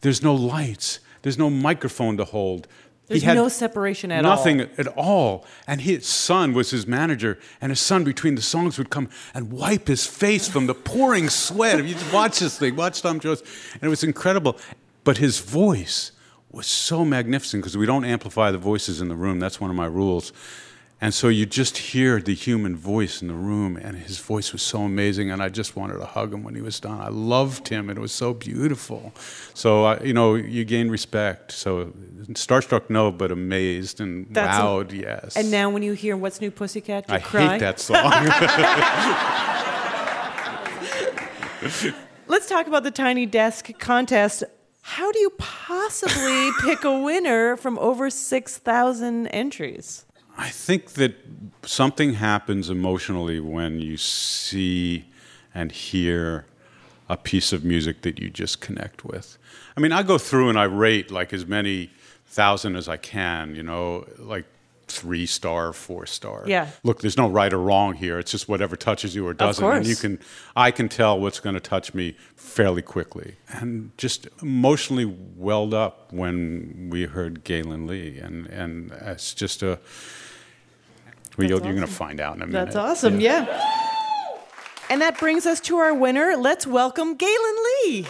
there's 0.01 0.21
no 0.21 0.35
lights, 0.35 0.99
there's 1.21 1.37
no 1.37 1.49
microphone 1.49 2.17
to 2.17 2.25
hold. 2.25 2.67
He 3.07 3.15
There's 3.15 3.23
had 3.23 3.35
no 3.35 3.49
separation 3.49 4.09
at 4.11 4.21
nothing 4.21 4.61
all. 4.61 4.67
Nothing 4.67 4.85
at 4.85 4.97
all. 4.97 5.45
And 5.67 5.81
his 5.81 6.05
son 6.05 6.53
was 6.53 6.71
his 6.71 6.87
manager, 6.87 7.37
and 7.59 7.69
his 7.69 7.81
son 7.81 8.05
between 8.05 8.35
the 8.35 8.41
songs 8.41 8.77
would 8.77 8.89
come 8.89 9.09
and 9.33 9.51
wipe 9.51 9.87
his 9.87 10.05
face 10.05 10.47
from 10.47 10.67
the 10.67 10.73
pouring 10.73 11.27
sweat. 11.29 11.79
If 11.79 11.87
you 11.87 11.93
just 11.95 12.13
watch 12.13 12.39
this 12.39 12.57
thing, 12.57 12.77
watch 12.77 13.01
Tom 13.01 13.19
Jones, 13.19 13.43
and 13.73 13.83
it 13.83 13.89
was 13.89 14.03
incredible. 14.03 14.57
But 15.03 15.17
his 15.17 15.39
voice 15.39 16.13
was 16.51 16.67
so 16.67 17.03
magnificent 17.03 17.63
because 17.63 17.75
we 17.75 17.85
don't 17.85 18.05
amplify 18.05 18.51
the 18.51 18.57
voices 18.57 19.01
in 19.01 19.09
the 19.09 19.15
room. 19.15 19.39
That's 19.39 19.59
one 19.59 19.69
of 19.69 19.75
my 19.75 19.87
rules. 19.87 20.31
And 21.03 21.15
so 21.15 21.29
you 21.29 21.47
just 21.47 21.77
hear 21.79 22.21
the 22.21 22.35
human 22.35 22.75
voice 22.75 23.23
in 23.23 23.27
the 23.27 23.33
room, 23.33 23.75
and 23.75 23.97
his 23.97 24.19
voice 24.19 24.53
was 24.53 24.61
so 24.61 24.83
amazing, 24.83 25.31
and 25.31 25.41
I 25.41 25.49
just 25.49 25.75
wanted 25.75 25.97
to 25.97 26.05
hug 26.05 26.31
him 26.31 26.43
when 26.43 26.53
he 26.53 26.61
was 26.61 26.79
done. 26.79 27.01
I 27.01 27.07
loved 27.09 27.69
him, 27.69 27.89
and 27.89 27.97
it 27.97 28.01
was 28.01 28.11
so 28.11 28.35
beautiful. 28.35 29.11
So, 29.55 29.85
uh, 29.85 29.99
you 30.03 30.13
know, 30.13 30.35
you 30.35 30.63
gain 30.63 30.89
respect. 30.91 31.53
So, 31.53 31.85
starstruck, 32.33 32.91
no, 32.91 33.11
but 33.11 33.31
amazed 33.31 33.99
and 33.99 34.27
That's 34.29 34.59
a- 34.59 34.61
wowed, 34.61 34.91
yes. 34.91 35.35
And 35.35 35.49
now, 35.49 35.71
when 35.71 35.81
you 35.81 35.93
hear 35.93 36.15
"What's 36.15 36.39
New 36.39 36.51
Pussycat," 36.51 37.05
you 37.09 37.15
I 37.15 37.19
cry. 37.19 37.53
hate 37.53 37.59
that 37.61 37.79
song. 37.79 38.11
Let's 42.27 42.47
talk 42.47 42.67
about 42.67 42.83
the 42.83 42.91
Tiny 42.91 43.25
Desk 43.25 43.69
contest. 43.79 44.43
How 44.83 45.11
do 45.11 45.19
you 45.19 45.31
possibly 45.37 46.51
pick 46.61 46.83
a 46.83 46.99
winner 46.99 47.57
from 47.57 47.77
over 47.79 48.09
six 48.11 48.57
thousand 48.57 49.27
entries? 49.29 50.05
I 50.37 50.49
think 50.49 50.93
that 50.93 51.15
something 51.63 52.13
happens 52.15 52.69
emotionally 52.69 53.39
when 53.39 53.79
you 53.79 53.97
see 53.97 55.05
and 55.53 55.71
hear 55.71 56.45
a 57.09 57.17
piece 57.17 57.51
of 57.51 57.63
music 57.65 58.01
that 58.03 58.19
you 58.19 58.29
just 58.29 58.61
connect 58.61 59.03
with. 59.03 59.37
I 59.75 59.81
mean, 59.81 59.91
I 59.91 60.03
go 60.03 60.17
through 60.17 60.49
and 60.49 60.57
I 60.57 60.63
rate 60.63 61.11
like 61.11 61.33
as 61.33 61.45
many 61.45 61.89
thousand 62.27 62.75
as 62.77 62.87
I 62.87 62.97
can, 62.97 63.55
you 63.55 63.63
know, 63.63 64.05
like 64.17 64.45
three 64.91 65.25
star, 65.25 65.73
four 65.73 66.05
star. 66.05 66.43
Yeah. 66.45 66.69
Look, 66.83 67.01
there's 67.01 67.17
no 67.17 67.29
right 67.29 67.51
or 67.51 67.59
wrong 67.59 67.93
here. 67.93 68.19
It's 68.19 68.31
just 68.31 68.47
whatever 68.47 68.75
touches 68.75 69.15
you 69.15 69.25
or 69.27 69.33
doesn't. 69.33 69.63
And 69.63 69.87
you 69.87 69.95
can 69.95 70.19
I 70.55 70.71
can 70.71 70.89
tell 70.89 71.19
what's 71.19 71.39
going 71.39 71.55
to 71.55 71.59
touch 71.59 71.93
me 71.93 72.15
fairly 72.35 72.81
quickly. 72.81 73.35
And 73.49 73.91
just 73.97 74.27
emotionally 74.41 75.05
welled 75.05 75.73
up 75.73 76.11
when 76.11 76.89
we 76.91 77.05
heard 77.05 77.43
Gaelynn 77.43 77.87
Lea 77.87 78.19
and 78.19 78.47
and 78.47 78.91
it's 78.91 79.33
just 79.33 79.63
a 79.63 79.79
well, 81.37 81.47
you're, 81.47 81.63
you're 81.63 81.73
going 81.73 81.79
to 81.81 81.87
find 81.87 82.19
out 82.19 82.35
in 82.35 82.41
a 82.41 82.47
minute. 82.47 82.65
That's 82.65 82.75
awesome. 82.75 83.19
Yeah. 83.19 83.45
And 84.89 85.01
that 85.01 85.17
brings 85.17 85.45
us 85.45 85.61
to 85.61 85.77
our 85.77 85.93
winner. 85.93 86.35
Let's 86.37 86.67
welcome 86.67 87.17
Gaelynn 87.17 87.65
Lea. 87.85 88.01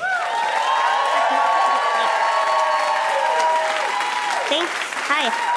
Thanks. 4.49 4.71
Hi. 5.07 5.50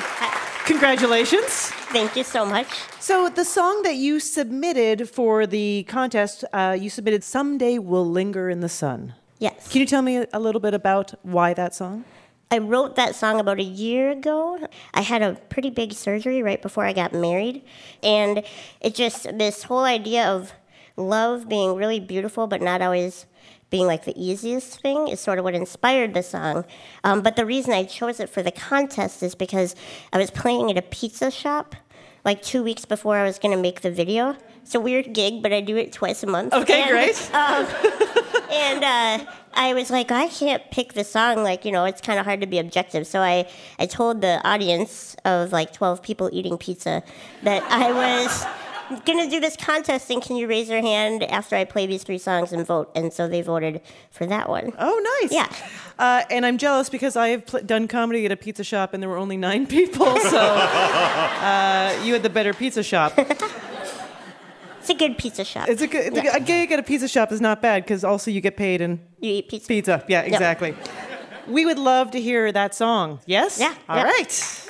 Hi. 0.00 0.64
Congratulations. 0.66 1.70
Thank 1.92 2.16
you 2.16 2.24
so 2.24 2.46
much. 2.46 2.68
So, 3.00 3.28
the 3.28 3.44
song 3.44 3.82
that 3.82 3.96
you 3.96 4.20
submitted 4.20 5.10
for 5.10 5.46
the 5.46 5.84
contest, 5.88 6.44
uh, 6.52 6.76
you 6.78 6.88
submitted 6.88 7.24
Someday 7.24 7.78
Will 7.78 8.08
Linger 8.08 8.48
in 8.48 8.60
the 8.60 8.68
Sun. 8.68 9.14
Yes. 9.38 9.68
Can 9.70 9.80
you 9.80 9.86
tell 9.86 10.02
me 10.02 10.24
a 10.32 10.38
little 10.38 10.60
bit 10.60 10.72
about 10.72 11.14
why 11.22 11.52
that 11.54 11.74
song? 11.74 12.04
I 12.52 12.58
wrote 12.58 12.96
that 12.96 13.16
song 13.16 13.40
about 13.40 13.58
a 13.58 13.64
year 13.64 14.10
ago. 14.10 14.68
I 14.94 15.00
had 15.00 15.20
a 15.20 15.34
pretty 15.48 15.70
big 15.70 15.94
surgery 15.94 16.42
right 16.42 16.62
before 16.62 16.84
I 16.84 16.92
got 16.92 17.12
married. 17.12 17.62
And 18.02 18.44
it 18.80 18.94
just, 18.94 19.24
this 19.38 19.64
whole 19.64 19.84
idea 19.84 20.28
of 20.28 20.52
love 20.96 21.48
being 21.48 21.74
really 21.74 21.98
beautiful, 21.98 22.46
but 22.46 22.62
not 22.62 22.82
always 22.82 23.26
being 23.72 23.86
like 23.86 24.04
the 24.04 24.14
easiest 24.22 24.80
thing 24.80 25.08
is 25.08 25.18
sort 25.18 25.38
of 25.38 25.44
what 25.44 25.54
inspired 25.54 26.12
the 26.14 26.22
song. 26.22 26.64
Um, 27.02 27.22
but 27.22 27.34
the 27.34 27.46
reason 27.46 27.72
I 27.72 27.84
chose 27.84 28.20
it 28.20 28.28
for 28.28 28.42
the 28.42 28.52
contest 28.52 29.22
is 29.22 29.34
because 29.34 29.74
I 30.12 30.18
was 30.18 30.30
playing 30.30 30.70
at 30.70 30.76
a 30.76 30.82
pizza 30.82 31.30
shop 31.30 31.74
like 32.24 32.42
two 32.42 32.62
weeks 32.62 32.84
before 32.84 33.16
I 33.16 33.24
was 33.24 33.38
going 33.38 33.56
to 33.56 33.60
make 33.60 33.80
the 33.80 33.90
video. 33.90 34.36
It's 34.62 34.74
a 34.76 34.80
weird 34.80 35.12
gig, 35.12 35.42
but 35.42 35.52
I 35.52 35.60
do 35.60 35.76
it 35.76 35.90
twice 35.90 36.22
a 36.22 36.26
month. 36.26 36.52
Okay, 36.52 36.82
And, 36.82 36.90
great. 36.90 37.30
um, 37.34 37.66
and 38.52 38.84
uh, 38.84 39.32
I 39.54 39.72
was 39.74 39.90
like, 39.90 40.12
I 40.12 40.28
can't 40.28 40.62
pick 40.70 40.92
the 40.92 41.02
song. 41.02 41.42
Like, 41.42 41.64
you 41.64 41.72
know, 41.72 41.84
it's 41.84 42.00
kind 42.00 42.20
of 42.20 42.26
hard 42.26 42.42
to 42.42 42.46
be 42.46 42.58
objective. 42.58 43.06
So 43.06 43.20
I, 43.20 43.48
I 43.78 43.86
told 43.86 44.20
the 44.20 44.40
audience 44.46 45.16
of 45.24 45.50
like 45.50 45.72
12 45.72 46.02
people 46.02 46.28
eating 46.32 46.58
pizza 46.58 47.02
that 47.42 47.62
I 47.64 47.90
was 47.92 48.46
going 49.04 49.18
to 49.24 49.28
do 49.30 49.40
this 49.40 49.56
contest 49.56 50.10
and 50.10 50.22
can 50.22 50.36
you 50.36 50.46
raise 50.46 50.68
your 50.68 50.80
hand 50.82 51.22
after 51.24 51.56
I 51.56 51.64
play 51.64 51.86
these 51.86 52.02
three 52.02 52.18
songs 52.18 52.52
and 52.52 52.66
vote? 52.66 52.90
And 52.94 53.12
so 53.12 53.26
they 53.28 53.40
voted 53.42 53.80
for 54.10 54.26
that 54.26 54.48
one. 54.48 54.72
Oh, 54.78 55.18
nice. 55.22 55.32
Yeah. 55.32 55.50
Uh, 55.98 56.22
and 56.30 56.44
I'm 56.44 56.58
jealous 56.58 56.88
because 56.90 57.16
I 57.16 57.28
have 57.28 57.46
pl- 57.46 57.60
done 57.62 57.88
comedy 57.88 58.24
at 58.26 58.32
a 58.32 58.36
pizza 58.36 58.64
shop 58.64 58.92
and 58.92 59.02
there 59.02 59.08
were 59.10 59.16
only 59.18 59.36
nine 59.36 59.66
people. 59.66 60.16
So 60.32 60.38
uh, 60.38 62.00
you 62.04 62.12
had 62.12 62.22
the 62.22 62.30
better 62.30 62.52
pizza 62.54 62.82
shop. 62.82 63.18
It's 64.80 64.90
a 64.90 64.94
good 64.94 65.16
pizza 65.16 65.44
shop. 65.44 65.68
It's 65.68 65.80
a 65.80 65.86
good. 65.86 66.06
it's 66.06 66.18
a 66.18 66.24
Yeah. 66.24 66.32
good- 66.32 66.42
A 66.42 66.44
gig 66.44 66.72
at 66.72 66.78
a 66.80 66.82
pizza 66.82 67.06
shop 67.06 67.30
is 67.30 67.40
not 67.40 67.62
bad 67.62 67.84
because 67.84 68.02
also 68.02 68.32
you 68.32 68.40
get 68.40 68.56
paid 68.56 68.80
and 68.80 68.98
You 69.20 69.34
eat 69.34 69.48
pizza. 69.48 69.68
pizza. 69.68 70.04
Yeah, 70.08 70.22
exactly. 70.22 70.74
We 71.46 71.64
would 71.64 71.78
love 71.78 72.10
to 72.10 72.20
hear 72.20 72.50
that 72.50 72.74
song. 72.74 73.20
Yes. 73.24 73.60
Yeah, 73.60 73.74
All 73.88 73.98
yeah. 73.98 74.02
right. 74.02 74.61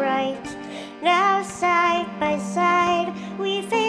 Was 0.00 0.06
right. 0.06 0.56
Now, 1.02 1.42
side 1.42 2.08
by 2.18 2.38
side, 2.38 3.12
we 3.38 3.62
face 3.62 3.79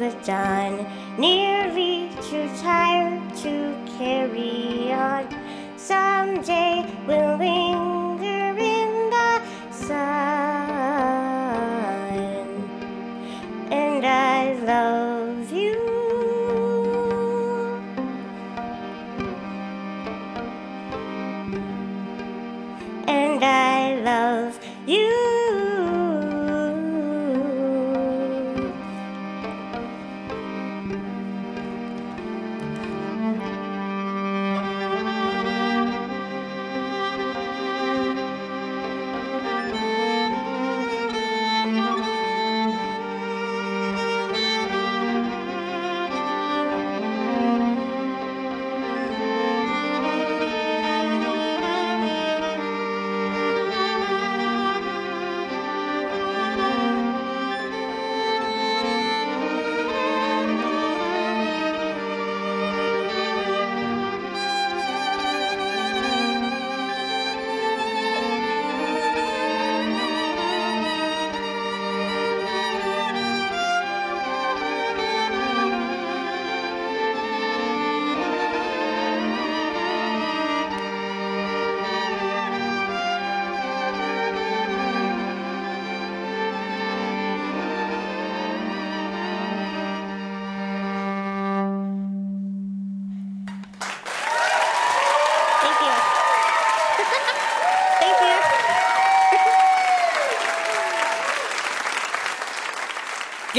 the 0.00 0.10
dawn, 0.24 0.86
nearly 1.18 2.08
too 2.22 2.48
tired 2.62 3.20
to 3.36 3.76
carry 3.98 4.90
on. 4.90 5.28
Someday 5.76 6.69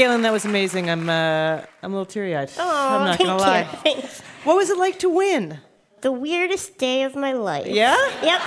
Gaelynn, 0.02 0.22
that 0.22 0.32
was 0.32 0.44
amazing. 0.44 0.90
I'm 0.90 1.08
uh, 1.08 1.62
I'm 1.80 1.92
a 1.92 1.96
little 1.96 2.06
teary 2.06 2.34
eyed. 2.34 2.50
Oh, 2.58 2.98
I'm 2.98 3.06
not 3.06 3.18
gonna 3.20 3.36
lie. 3.36 3.62
Thanks. 3.62 4.20
What 4.42 4.56
was 4.56 4.68
it 4.68 4.76
like 4.76 4.98
to 4.98 5.08
win? 5.08 5.60
The 6.00 6.10
weirdest 6.10 6.76
day 6.78 7.04
of 7.04 7.14
my 7.14 7.32
life. 7.32 7.68
Yeah? 7.68 7.96
Yep. 8.20 8.40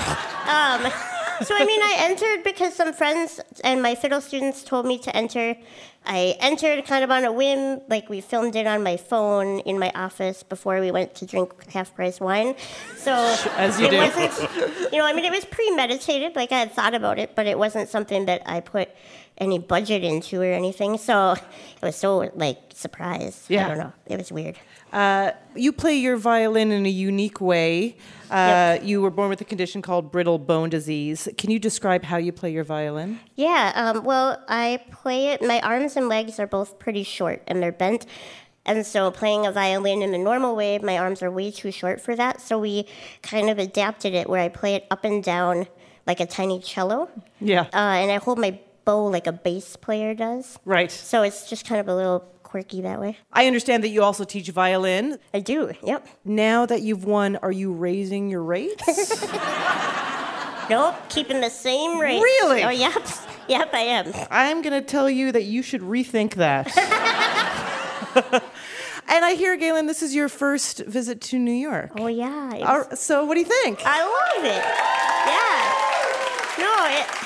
Um, 0.49 0.91
so 1.45 1.55
I 1.55 1.63
mean, 1.65 1.81
I 1.81 1.95
entered 1.99 2.43
because 2.43 2.73
some 2.75 2.91
friends 2.91 3.39
and 3.63 3.81
my 3.81 3.95
fiddle 3.95 4.19
students 4.19 4.63
told 4.65 4.85
me 4.85 4.97
to 4.99 5.15
enter. 5.15 5.55
I 6.05 6.35
entered 6.39 6.85
kind 6.85 7.03
of 7.03 7.09
on 7.09 7.23
a 7.23 7.31
whim, 7.31 7.81
like 7.89 8.09
we 8.09 8.19
filmed 8.21 8.55
it 8.55 8.67
on 8.67 8.83
my 8.83 8.97
phone 8.97 9.59
in 9.59 9.79
my 9.79 9.91
office 9.95 10.43
before 10.43 10.79
we 10.79 10.91
went 10.91 11.15
to 11.15 11.25
drink 11.25 11.71
half 11.71 11.95
price 11.95 12.19
wine. 12.19 12.55
So 12.97 13.11
As 13.57 13.79
you 13.79 13.87
it 13.87 13.91
do. 13.91 13.97
wasn't, 13.97 14.91
you 14.91 14.99
know, 14.99 15.05
I 15.05 15.13
mean, 15.13 15.25
it 15.25 15.31
was 15.31 15.45
premeditated, 15.45 16.35
like 16.35 16.51
I 16.51 16.59
had 16.59 16.73
thought 16.73 16.93
about 16.93 17.17
it, 17.17 17.33
but 17.35 17.47
it 17.47 17.57
wasn't 17.57 17.89
something 17.89 18.25
that 18.25 18.43
I 18.45 18.59
put 18.59 18.89
any 19.37 19.59
budget 19.59 20.03
into 20.03 20.41
or 20.41 20.45
anything. 20.45 20.97
So 20.97 21.33
it 21.33 21.41
was 21.81 21.95
so 21.95 22.31
like 22.35 22.57
surprise. 22.73 23.45
Yeah. 23.49 23.65
I 23.65 23.67
don't 23.69 23.77
know. 23.77 23.93
It 24.07 24.17
was 24.17 24.31
weird. 24.31 24.57
Uh, 24.93 25.31
you 25.55 25.73
play 25.73 25.95
your 25.95 26.15
violin 26.15 26.71
in 26.71 26.85
a 26.85 26.89
unique 26.89 27.41
way. 27.41 27.97
Uh, 28.31 28.77
You 28.81 29.01
were 29.01 29.09
born 29.09 29.29
with 29.29 29.41
a 29.41 29.45
condition 29.45 29.81
called 29.81 30.09
brittle 30.11 30.39
bone 30.39 30.69
disease. 30.69 31.27
Can 31.37 31.51
you 31.51 31.59
describe 31.59 32.03
how 32.03 32.17
you 32.17 32.31
play 32.31 32.51
your 32.51 32.63
violin? 32.63 33.19
Yeah, 33.35 33.73
um, 33.75 34.05
well, 34.05 34.41
I 34.47 34.79
play 34.91 35.29
it. 35.29 35.41
My 35.41 35.59
arms 35.61 35.97
and 35.97 36.07
legs 36.07 36.39
are 36.39 36.47
both 36.47 36.79
pretty 36.79 37.03
short 37.03 37.43
and 37.47 37.61
they're 37.61 37.73
bent. 37.73 38.05
And 38.65 38.83
so, 38.85 39.11
playing 39.11 39.45
a 39.45 39.51
violin 39.51 40.01
in 40.01 40.11
the 40.11 40.17
normal 40.17 40.55
way, 40.55 40.79
my 40.79 40.97
arms 40.97 41.21
are 41.21 41.29
way 41.29 41.51
too 41.51 41.71
short 41.71 42.01
for 42.01 42.15
that. 42.15 42.41
So, 42.41 42.57
we 42.57 42.87
kind 43.21 43.49
of 43.49 43.59
adapted 43.59 44.13
it 44.15 44.27
where 44.27 44.41
I 44.41 44.49
play 44.49 44.73
it 44.75 44.87
up 44.89 45.03
and 45.03 45.23
down 45.23 45.67
like 46.07 46.19
a 46.19 46.25
tiny 46.25 46.59
cello. 46.59 47.09
Yeah. 47.39 47.61
Uh, 47.73 48.01
and 48.01 48.11
I 48.11 48.15
hold 48.17 48.39
my 48.39 48.59
bow 48.85 49.05
like 49.07 49.27
a 49.27 49.31
bass 49.33 49.75
player 49.75 50.13
does. 50.13 50.57
right. 50.65 50.91
So, 50.91 51.23
it's 51.23 51.49
just 51.49 51.67
kind 51.67 51.81
of 51.81 51.87
a 51.87 51.95
little 51.95 52.19
quirky 52.43 52.81
that 52.81 53.01
way. 53.01 53.17
I 53.33 53.47
understand 53.47 53.83
that 53.83 53.89
you 53.89 54.03
also 54.03 54.23
teach 54.23 54.49
violin. 54.49 55.17
I 55.33 55.39
do. 55.41 55.73
Yep. 55.83 56.07
Now 56.23 56.65
that 56.65 56.81
you've 56.81 57.03
won, 57.03 57.35
are 57.37 57.51
you 57.51 57.73
raising 57.73 58.29
your 58.29 58.43
rates? 58.43 59.25
Nope. 60.69 60.95
Keeping 61.09 61.41
the 61.41 61.49
same 61.49 61.99
rate. 61.99 62.19
Really? 62.21 62.63
Oh, 62.63 62.69
yep. 62.69 63.07
Yep, 63.47 63.73
I 63.73 63.79
am. 63.81 64.11
I'm 64.31 64.61
going 64.63 64.73
to 64.73 64.81
tell 64.81 65.09
you 65.09 65.31
that 65.31 65.43
you 65.43 65.61
should 65.61 65.81
rethink 65.81 66.35
that. 66.35 66.75
and 69.07 69.25
I 69.25 69.33
hear, 69.35 69.57
Gaelynn, 69.57 69.87
this 69.87 70.01
is 70.01 70.15
your 70.15 70.29
first 70.29 70.79
visit 70.85 71.21
to 71.21 71.37
New 71.37 71.51
York. 71.51 71.91
Oh, 71.97 72.07
yeah. 72.07 72.93
so, 72.95 73.25
what 73.25 73.35
do 73.35 73.41
you 73.41 73.45
think? 73.45 73.81
I 73.85 74.01
love 74.01 74.45
it. 74.45 74.63
Yeah. 75.29 76.65
No, 76.65 76.85
it. 76.99 77.24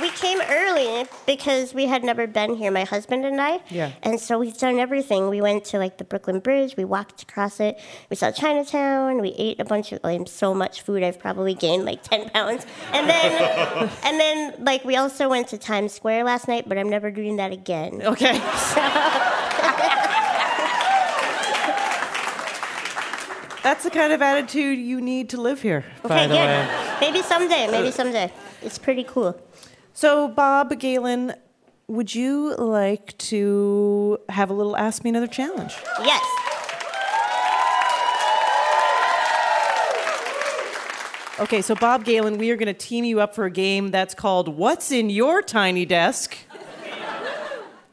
We 0.00 0.10
came 0.10 0.40
early 0.42 1.06
because 1.26 1.72
we 1.72 1.86
had 1.86 2.04
never 2.04 2.26
been 2.26 2.54
here, 2.56 2.70
my 2.70 2.84
husband 2.84 3.24
and 3.24 3.40
I. 3.40 3.60
Yeah. 3.70 3.92
And 4.02 4.20
so 4.20 4.38
we've 4.38 4.56
done 4.56 4.78
everything. 4.78 5.30
We 5.30 5.40
went 5.40 5.64
to 5.66 5.78
like 5.78 5.96
the 5.96 6.04
Brooklyn 6.04 6.40
Bridge. 6.40 6.76
We 6.76 6.84
walked 6.84 7.22
across 7.22 7.60
it. 7.60 7.80
We 8.10 8.16
saw 8.16 8.30
Chinatown. 8.30 9.20
We 9.22 9.30
ate 9.38 9.58
a 9.58 9.64
bunch 9.64 9.92
of 9.92 10.00
like, 10.04 10.28
so 10.28 10.52
much 10.52 10.82
food. 10.82 11.02
I've 11.02 11.18
probably 11.18 11.54
gained 11.54 11.86
like 11.86 12.02
ten 12.02 12.28
pounds. 12.30 12.66
And 12.92 13.08
then, 13.08 13.90
and 14.04 14.20
then 14.20 14.54
like 14.64 14.84
we 14.84 14.96
also 14.96 15.28
went 15.30 15.48
to 15.48 15.58
Times 15.58 15.92
Square 15.94 16.24
last 16.24 16.46
night. 16.46 16.68
But 16.68 16.76
I'm 16.78 16.90
never 16.90 17.10
doing 17.10 17.36
that 17.36 17.52
again. 17.52 18.02
Okay. 18.02 18.38
That's 23.62 23.82
the 23.82 23.90
kind 23.90 24.12
of 24.12 24.22
attitude 24.22 24.78
you 24.78 25.00
need 25.00 25.30
to 25.30 25.40
live 25.40 25.60
here, 25.60 25.84
by 26.04 26.08
Okay, 26.10 26.26
the 26.28 26.34
good. 26.34 26.46
way. 26.46 26.96
Maybe 27.00 27.22
someday. 27.22 27.66
Maybe 27.68 27.88
uh, 27.88 27.90
someday. 27.90 28.32
It's 28.62 28.78
pretty 28.78 29.02
cool. 29.02 29.40
So, 29.96 30.28
Bob, 30.28 30.72
Gaelynn, 30.72 31.34
would 31.88 32.14
you 32.14 32.54
like 32.56 33.16
to 33.16 34.20
have 34.28 34.50
a 34.50 34.52
little 34.52 34.76
Ask 34.76 35.02
Me 35.02 35.08
Another 35.08 35.26
challenge? 35.26 35.74
Yes. 36.04 36.22
Okay, 41.40 41.62
so 41.62 41.74
Bob 41.74 42.04
Gaelynn, 42.04 42.36
we 42.36 42.50
are 42.50 42.56
going 42.56 42.66
to 42.66 42.74
team 42.74 43.06
you 43.06 43.22
up 43.22 43.34
for 43.34 43.46
a 43.46 43.50
game 43.50 43.90
that's 43.90 44.12
called 44.12 44.48
What's 44.48 44.92
in 44.92 45.08
Your 45.08 45.40
Tiny 45.40 45.86
Desk? 45.86 46.36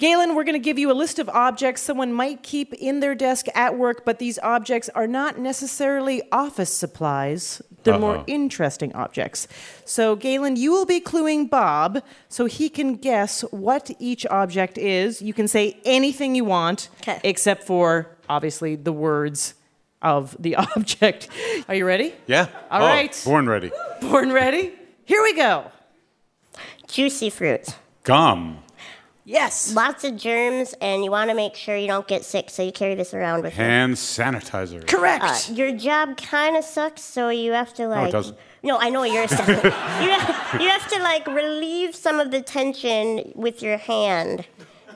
Gaelynn, 0.03 0.35
we're 0.35 0.43
going 0.43 0.51
to 0.51 0.59
give 0.59 0.77
you 0.77 0.91
a 0.91 0.93
list 0.93 1.17
of 1.17 1.29
objects 1.29 1.81
someone 1.81 2.11
might 2.11 2.43
keep 2.43 2.73
in 2.73 2.99
their 2.99 3.15
desk 3.15 3.45
at 3.55 3.77
work, 3.77 4.03
but 4.03 4.19
these 4.19 4.37
objects 4.39 4.89
are 4.89 5.07
not 5.07 5.39
necessarily 5.39 6.21
office 6.29 6.73
supplies. 6.73 7.61
They're 7.83 7.97
more 7.97 8.17
Uh-oh. 8.17 8.25
interesting 8.27 8.93
objects. 8.95 9.47
So, 9.85 10.17
Gaelynn, 10.17 10.57
you 10.57 10.73
will 10.73 10.85
be 10.85 10.99
cluing 10.99 11.49
Bob 11.49 12.03
so 12.27 12.47
he 12.47 12.67
can 12.67 12.95
guess 12.95 13.43
what 13.51 13.91
each 13.97 14.25
object 14.25 14.77
is. 14.77 15.21
You 15.21 15.33
can 15.33 15.47
say 15.47 15.77
anything 15.85 16.35
you 16.35 16.43
want, 16.43 16.89
'Kay. 17.01 17.21
except 17.23 17.63
for, 17.63 18.09
obviously, 18.27 18.75
the 18.75 18.91
words 18.91 19.53
of 20.01 20.35
the 20.37 20.55
object. 20.75 21.29
Are 21.69 21.75
you 21.75 21.85
ready? 21.85 22.13
Yeah. 22.27 22.47
All 22.69 22.81
oh, 22.81 22.85
right. 22.85 23.21
Born 23.23 23.47
ready. 23.47 23.71
Born 24.01 24.33
ready? 24.33 24.73
Here 25.05 25.23
we 25.23 25.33
go. 25.33 25.71
Juicy 26.89 27.29
fruit. 27.29 27.67
Gum. 28.03 28.57
Yes. 29.25 29.73
Lots 29.73 30.03
of 30.03 30.17
germs, 30.17 30.75
and 30.81 31.03
you 31.03 31.09
want 31.11 31.29
to 31.29 31.35
make 31.35 31.55
sure 31.55 31.77
you 31.77 31.87
don't 31.87 32.07
get 32.07 32.25
sick, 32.25 32.49
so 32.49 32.61
you 32.61 32.71
carry 32.73 32.93
this 32.95 33.13
around 33.13 33.43
with 33.43 33.53
you. 33.57 33.63
Hand 33.63 33.93
sanitizer. 33.95 34.85
Correct. 34.85 35.23
Uh, 35.23 35.53
your 35.53 35.71
job 35.77 36.17
kind 36.17 36.57
of 36.57 36.63
sucks, 36.65 37.01
so 37.01 37.29
you 37.29 37.53
have 37.53 37.73
to 37.75 37.87
like. 37.87 38.11
doesn't. 38.11 38.37
No, 38.63 38.77
I 38.79 38.89
know 38.89 39.03
yours 39.03 39.29
doesn't. 39.31 39.63
you, 39.63 39.69
have, 39.71 40.61
you 40.61 40.67
have 40.69 40.87
to 40.89 40.99
like 41.01 41.25
relieve 41.27 41.95
some 41.95 42.19
of 42.19 42.31
the 42.31 42.41
tension 42.41 43.31
with 43.35 43.61
your 43.61 43.77
hand, 43.77 44.45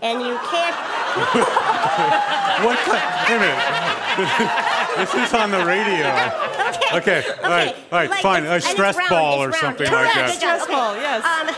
and 0.02 0.22
you 0.22 0.38
can't. 0.50 0.76
What? 2.58 2.78
kind- 2.80 3.30
Wait 3.30 3.36
a 3.36 3.40
minute. 3.40 4.98
this 4.98 5.14
is 5.14 5.34
on 5.34 5.52
the 5.52 5.64
radio. 5.64 6.08
Okay. 6.98 7.24
All 7.44 7.50
right. 7.52 7.76
All 7.92 8.00
right. 8.00 8.10
like, 8.10 8.22
fine. 8.22 8.44
it's- 8.46 8.66
A 8.66 8.70
stress 8.70 8.98
round, 8.98 9.10
ball 9.10 9.34
it's 9.34 9.40
or 9.42 9.50
round. 9.52 9.78
something 9.78 9.88
Correct, 9.88 10.16
like 10.16 10.26
good 10.26 10.36
that. 10.36 10.42
job, 10.42 10.60
Stress 10.60 10.64
okay. 10.64 10.74
ball, 10.74 10.96
yes. 10.96 11.24
Um, 11.24 11.56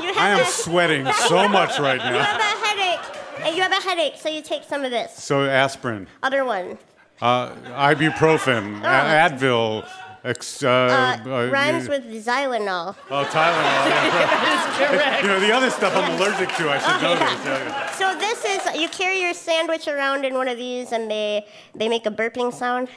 you 0.00 0.08
have 0.08 0.16
I 0.16 0.28
am 0.30 0.40
a- 0.40 0.44
sweating 0.44 1.06
so 1.28 1.48
much 1.48 1.78
right 1.78 1.98
now. 1.98 2.12
You 2.12 2.18
have 2.18 2.40
a 2.40 2.66
headache, 2.66 3.06
and 3.46 3.56
you 3.56 3.62
have 3.62 3.72
a 3.72 3.82
headache, 3.82 4.14
so 4.16 4.28
you 4.28 4.42
take 4.42 4.64
some 4.64 4.84
of 4.84 4.90
this. 4.90 5.12
So 5.14 5.44
aspirin, 5.44 6.06
Other 6.22 6.44
one. 6.44 6.78
uh, 7.22 7.50
ibuprofen, 7.90 8.80
a- 8.82 9.28
Advil, 9.28 9.88
ex, 10.24 10.62
uh, 10.62 10.68
Uh, 10.68 11.28
uh, 11.30 11.50
rhymes 11.50 11.88
with 11.88 12.04
Xylanol. 12.04 12.94
Oh, 13.10 13.24
Tylenol. 13.24 13.88
Yeah. 13.88 15.20
you 15.22 15.26
know 15.28 15.40
the 15.40 15.52
other 15.52 15.70
stuff 15.70 15.94
I'm 15.96 16.12
allergic 16.20 16.48
to. 16.56 16.70
I 16.70 16.78
should 16.78 17.02
know 17.02 17.14
this. 17.16 17.44
Yeah. 17.44 17.90
So 17.92 18.14
this 18.18 18.44
is 18.44 18.80
you 18.80 18.88
carry 18.88 19.20
your 19.20 19.34
sandwich 19.34 19.88
around 19.88 20.24
in 20.24 20.34
one 20.34 20.48
of 20.48 20.56
these, 20.56 20.92
and 20.92 21.10
they 21.10 21.46
they 21.74 21.88
make 21.88 22.06
a 22.06 22.10
burping 22.10 22.52
sound. 22.52 22.88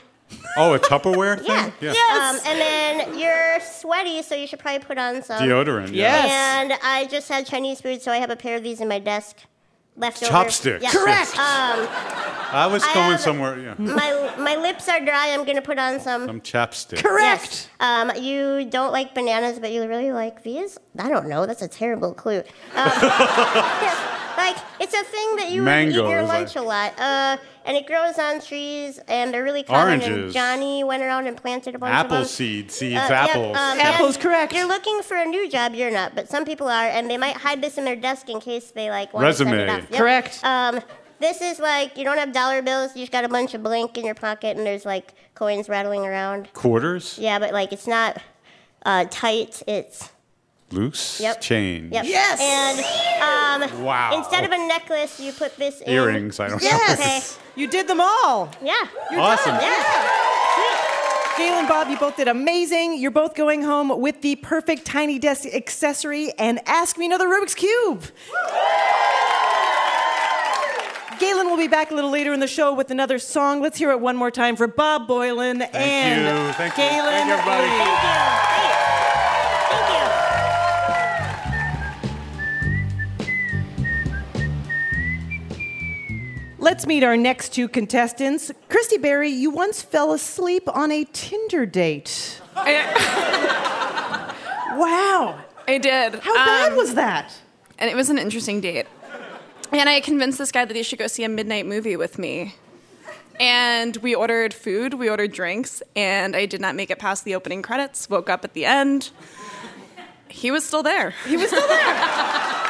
Oh, 0.58 0.74
a 0.74 0.80
Tupperware 0.80 1.38
thing? 1.46 1.48
Yeah. 1.48 1.72
Yeah. 1.80 2.30
Um, 2.34 2.40
and 2.46 2.60
then 2.60 3.18
you're 3.20 3.60
sweaty, 3.62 4.22
so 4.22 4.36
you 4.36 4.48
should 4.48 4.60
probably 4.60 4.80
put 4.86 4.98
on 4.98 5.24
some 5.24 5.42
Deodorant. 5.42 5.88
Yeah. 5.94 6.26
Yes. 6.26 6.32
And 6.72 6.74
I 6.84 7.06
just 7.08 7.30
had 7.30 7.46
Chinese 7.46 7.80
food, 7.82 8.02
so 8.02 8.12
I 8.12 8.18
have 8.18 8.30
a 8.30 8.36
pair 8.36 8.58
of 8.58 8.64
these 8.64 8.82
in 8.82 8.88
my 8.88 9.00
desk. 9.00 9.38
Left 9.98 10.24
over. 10.24 10.32
Chopsticks. 10.32 10.82
Yeah. 10.84 10.90
Correct. 10.92 11.32
Um, 11.38 11.86
I 12.54 12.68
was 12.72 12.82
I 12.82 12.94
going 12.94 13.12
have- 13.12 13.20
somewhere. 13.20 13.60
Yeah. 13.60 13.76
my 13.78 14.34
my 14.38 14.56
lips 14.56 14.88
are 14.88 15.02
dry. 15.02 15.32
I'm 15.34 15.44
gonna 15.46 15.62
put 15.62 15.78
on 15.78 16.00
some. 16.00 16.26
Some 16.28 16.40
chapstick. 16.42 17.04
Correct. 17.04 17.70
Um, 17.82 18.10
you 18.16 18.66
don't 18.70 18.94
like 18.94 19.14
bananas, 19.14 19.60
but 19.60 19.72
you 19.74 19.86
really 19.86 20.14
like 20.14 20.44
these? 20.44 20.78
I 20.98 21.10
don't 21.10 21.28
know. 21.28 21.46
That's 21.46 21.62
a 21.62 21.68
terrible 21.68 22.14
clue. 22.14 22.42
Um, 22.74 22.92
like 24.54 24.64
it's 24.80 24.94
a 24.94 25.04
thing 25.04 25.36
that 25.38 25.50
you 25.52 25.64
would 25.64 25.72
eat 25.72 25.94
your 25.94 26.06
Mangoes, 26.06 26.28
lunch 26.30 26.56
a 26.56 26.62
lot. 26.62 26.94
Uh, 27.00 27.38
and 27.64 27.78
it 27.78 27.86
grows 27.86 28.18
on 28.18 28.42
trees, 28.42 29.00
and 29.08 29.32
they're 29.34 29.44
really 29.44 29.62
common. 29.64 30.02
And 30.02 30.04
Oranges. 30.04 30.34
Johnny 30.34 30.84
went 30.84 31.04
around 31.04 31.28
and 31.28 31.38
planted 31.38 31.76
a 31.76 31.80
bunch 31.80 31.92
of 31.92 31.96
Apple 32.06 32.18
them. 32.18 32.26
seed 32.26 32.72
seeds, 32.72 32.96
Uh, 32.96 33.08
yep, 33.10 33.12
apples. 33.12 33.56
um, 33.58 33.80
Apples, 33.80 34.16
and 34.16 34.24
correct. 34.24 34.54
You're 34.54 34.68
looking 34.68 35.02
for 35.04 35.16
a 35.18 35.26
new 35.26 35.48
job. 35.50 35.76
You're 35.76 35.92
not, 35.92 36.16
but 36.16 36.28
some 36.28 36.44
people 36.44 36.68
are, 36.68 36.88
and 36.88 37.10
they 37.10 37.18
might 37.18 37.38
hide 37.38 37.62
this 37.62 37.78
in 37.78 37.86
their 37.86 37.96
desk 37.96 38.30
in 38.30 38.40
case 38.40 38.72
they 38.72 38.90
like 38.90 39.14
want 39.14 39.28
to 39.28 39.34
send 39.34 39.50
it 39.52 39.54
Resume. 39.54 39.70
off. 39.84 39.92
Yep. 39.92 40.00
Correct. 40.00 40.40
Um, 40.44 40.80
this 41.20 41.40
is 41.42 41.60
like 41.60 41.98
you 41.98 42.04
don't 42.04 42.18
have 42.18 42.34
dollar 42.34 42.64
bills. 42.64 42.96
You 42.96 43.04
just 43.04 43.12
got 43.12 43.26
a 43.26 43.30
bunch 43.30 43.54
of 43.54 43.62
blank 43.62 43.96
in 43.98 44.06
your 44.06 44.16
pocket, 44.16 44.58
and 44.58 44.66
there's 44.66 44.86
like 44.86 45.14
coins 45.36 45.70
rattling 45.70 46.04
around. 46.04 46.52
Quarters. 46.54 47.20
Yeah, 47.20 47.38
but 47.38 47.54
like 47.54 47.72
it's 47.72 47.86
not 47.86 48.18
uh, 48.88 49.06
tight. 49.12 49.62
It's 49.68 50.10
Loose. 50.72 51.20
Yep. 51.20 51.42
Change. 51.42 51.92
yep. 51.94 52.06
Yes. 52.06 52.40
And 52.42 53.64
um, 53.74 53.84
Wow. 53.84 54.18
instead 54.18 54.44
of 54.46 54.52
a 54.52 54.58
necklace, 54.68 55.20
you 55.20 55.32
put 55.34 55.56
this 55.58 55.82
in. 55.82 55.90
Earrings. 55.92 56.40
I 56.40 56.48
don't 56.50 56.62
know. 56.62 56.68
Yes. 56.70 57.38
You 57.56 57.68
did 57.68 57.88
them 57.88 58.00
all. 58.02 58.44
Okay. 58.44 58.68
Yeah. 58.68 58.88
know. 59.12 59.22
Awesome. 59.22 59.56
Yeah. 59.56 61.38
Gail 61.38 61.54
and 61.56 61.68
Bob, 61.68 61.90
you 61.90 61.98
both 61.98 62.18
did 62.18 62.28
amazing. 62.28 62.98
You're 63.00 63.10
both 63.12 63.36
going 63.36 63.64
home 63.64 64.00
with 64.02 64.22
the 64.22 64.36
perfect 64.38 64.86
tiny 64.86 65.18
desk 65.18 65.46
accessory 65.46 66.32
and 66.38 66.60
ask 66.68 66.98
me 66.98 67.06
another 67.06 67.28
Rubik's 67.28 67.56
Cube. 67.56 68.04
Gaelynn 71.20 71.50
will 71.50 71.58
be 71.58 71.68
back 71.68 71.92
a 71.92 71.94
little 71.96 72.10
later 72.10 72.34
in 72.34 72.40
the 72.40 72.48
show 72.48 72.74
with 72.74 72.90
another 72.92 73.20
song. 73.20 73.62
Let's 73.62 73.78
hear 73.78 73.92
it 73.92 74.00
one 74.02 74.16
more 74.16 74.32
time 74.32 74.56
for 74.56 74.66
Bob 74.68 75.08
Boilen 75.08 75.62
and 75.74 76.48
you. 76.48 76.54
Thank 76.54 76.78
you. 76.78 76.84
Gaelynn. 76.84 77.10
Thank 77.10 77.28
you, 77.28 77.34
everybody. 77.34 77.68
Lea. 77.68 77.78
Thank 77.78 78.76
you. 78.76 78.81
Let's 86.62 86.86
meet 86.86 87.04
our 87.04 87.18
next 87.18 87.54
two 87.54 87.68
contestants. 87.68 88.52
Christy 88.70 88.98
Berry, 89.00 89.30
you 89.30 89.50
once 89.50 89.82
fell 89.82 90.14
asleep 90.14 90.70
on 90.74 90.92
a 90.92 91.04
Tinder 91.06 91.66
date. 91.66 92.40
wow. 92.56 92.64
I 95.68 95.78
did. 95.80 96.16
How 96.20 96.36
bad 96.36 96.72
Um, 96.74 96.78
was 96.78 96.94
that? 96.94 97.34
And 97.80 97.90
it 97.90 97.96
was 97.96 98.12
an 98.12 98.20
interesting 98.20 98.62
date. 98.62 98.86
And 99.72 99.90
I 99.90 100.02
convinced 100.02 100.38
this 100.38 100.52
guy 100.52 100.66
that 100.66 100.76
he 100.76 100.84
should 100.84 101.00
go 101.00 101.08
see 101.08 101.24
a 101.24 101.30
midnight 101.30 101.66
movie 101.66 101.96
with 101.96 102.20
me. 102.20 102.54
And 103.40 103.98
we 103.98 104.14
ordered 104.14 104.54
food, 104.54 104.94
we 104.94 105.10
ordered 105.10 105.32
drinks, 105.32 105.82
and 105.96 106.36
I 106.36 106.46
did 106.46 106.62
not 106.62 106.76
make 106.76 106.92
it 106.92 107.00
past 107.00 107.26
the 107.26 107.34
opening 107.34 107.64
credits. 107.64 108.08
Woke 108.08 108.30
up 108.30 108.46
at 108.46 108.54
the 108.54 108.66
end. 108.66 109.10
He 110.28 110.52
was 110.52 110.64
still 110.64 110.84
there. 110.84 111.16
He 111.28 111.38
was 111.38 111.48
still 111.48 111.68
there. 111.68 112.58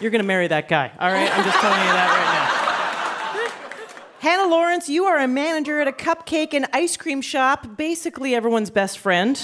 You're 0.00 0.10
going 0.10 0.22
to 0.22 0.26
marry 0.26 0.48
that 0.48 0.68
guy, 0.68 0.90
all 0.98 1.10
right? 1.12 1.30
I'm 1.30 1.44
just 1.44 1.58
telling 1.58 1.78
you 1.78 1.92
that 1.92 2.08
right 2.16 2.34
now. 2.34 4.00
Hannah 4.20 4.48
Lawrence, 4.50 4.88
you 4.88 5.04
are 5.04 5.18
a 5.18 5.28
manager 5.28 5.80
at 5.80 5.88
a 5.88 5.92
cupcake 5.92 6.52
and 6.54 6.66
ice 6.72 6.96
cream 6.96 7.20
shop, 7.22 7.76
basically 7.76 8.34
everyone's 8.34 8.70
best 8.70 8.98
friend. 8.98 9.40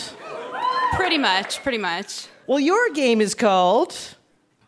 Pretty 0.94 1.18
much, 1.18 1.62
pretty 1.62 1.78
much. 1.78 2.26
Well, 2.46 2.60
your 2.60 2.90
game 2.90 3.20
is 3.20 3.34
called. 3.34 3.94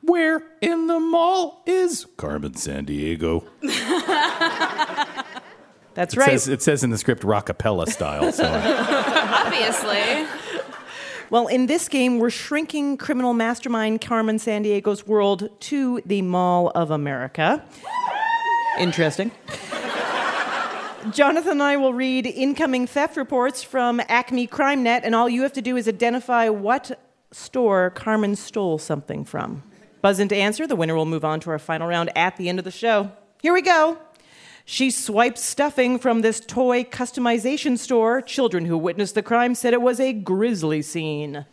Where 0.03 0.43
in 0.63 0.87
the 0.87 0.99
mall 1.01 1.63
is 1.67 2.07
Carmen 2.17 2.53
Sandiego? 2.53 3.45
That's 5.95 6.15
It 6.15 6.21
right. 6.21 6.31
says 6.31 6.49
it 6.49 6.63
says 6.63 6.85
in 6.85 6.91
the 6.91 6.99
script 6.99 7.23
rockapella 7.25 7.89
style. 7.89 8.31
So 8.33 8.45
Obviously. 9.45 10.27
Well, 11.31 11.47
in 11.47 11.67
this 11.67 11.89
game, 11.89 12.19
we're 12.19 12.31
shrinking 12.31 12.97
criminal 12.97 13.35
mastermind 13.35 14.01
Carmen 14.01 14.39
Sandiego's 14.39 15.07
world 15.07 15.51
to 15.61 16.01
the 16.07 16.23
Mall 16.23 16.71
of 16.75 16.91
America. 16.91 17.63
Interesting. 18.79 19.31
Jonathan 21.13 21.53
and 21.53 21.63
I 21.63 21.77
will 21.77 21.93
read 21.93 22.27
incoming 22.27 22.87
theft 22.87 23.19
reports 23.19 23.63
from 23.63 24.01
Acme 24.09 24.47
CrimeNet, 24.47 25.03
and 25.05 25.15
all 25.15 25.29
you 25.29 25.43
have 25.43 25.53
to 25.53 25.63
do 25.63 25.77
is 25.77 25.87
identify 25.87 26.49
what 26.49 26.99
store 27.31 27.91
Carmen 27.91 28.35
stole 28.35 28.79
something 28.79 29.27
from. 29.27 29.63
Buzz 30.01 30.21
in 30.21 30.29
to 30.29 30.37
answer. 30.37 30.67
The 30.67 30.77
winner 30.77 30.95
will 30.95 31.05
move 31.05 31.27
on 31.27 31.41
to 31.41 31.51
our 31.51 31.59
final 31.59 31.89
round 31.89 32.11
at 32.17 32.39
the 32.39 32.49
end 32.49 32.59
of 32.59 32.65
the 32.65 32.71
show. 32.71 33.13
Here 33.43 33.53
we 33.53 33.61
go. 33.61 33.99
She 34.71 34.91
swiped 34.91 35.39
stuffing 35.39 35.99
from 35.99 36.21
this 36.21 36.41
toy 36.41 36.85
customization 36.85 37.79
store. 37.79 38.21
Children 38.21 38.67
who 38.67 38.77
witnessed 38.77 39.15
the 39.15 39.23
crime 39.23 39.55
said 39.55 39.73
it 39.73 39.81
was 39.81 39.99
a 39.99 40.13
grisly 40.13 40.83
scene. 40.83 41.47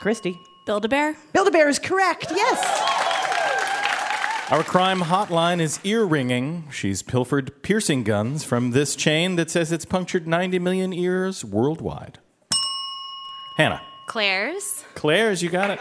Christy. 0.00 0.40
Build 0.64 0.86
a 0.86 0.88
bear? 0.88 1.14
Build 1.34 1.46
a 1.46 1.50
bear 1.50 1.68
is 1.68 1.78
correct, 1.78 2.28
yes. 2.30 2.58
Our 4.50 4.62
crime 4.62 5.00
hotline 5.00 5.60
is 5.60 5.78
ear 5.84 6.06
ringing. 6.06 6.64
She's 6.72 7.02
pilfered 7.02 7.62
piercing 7.62 8.02
guns 8.02 8.44
from 8.44 8.70
this 8.70 8.96
chain 8.96 9.36
that 9.36 9.50
says 9.50 9.70
it's 9.70 9.84
punctured 9.84 10.26
90 10.26 10.58
million 10.60 10.94
ears 10.94 11.44
worldwide. 11.44 12.18
Hannah. 13.58 13.82
Claire's? 14.06 14.86
Claire's, 14.94 15.42
you 15.42 15.50
got 15.50 15.68
it. 15.68 15.80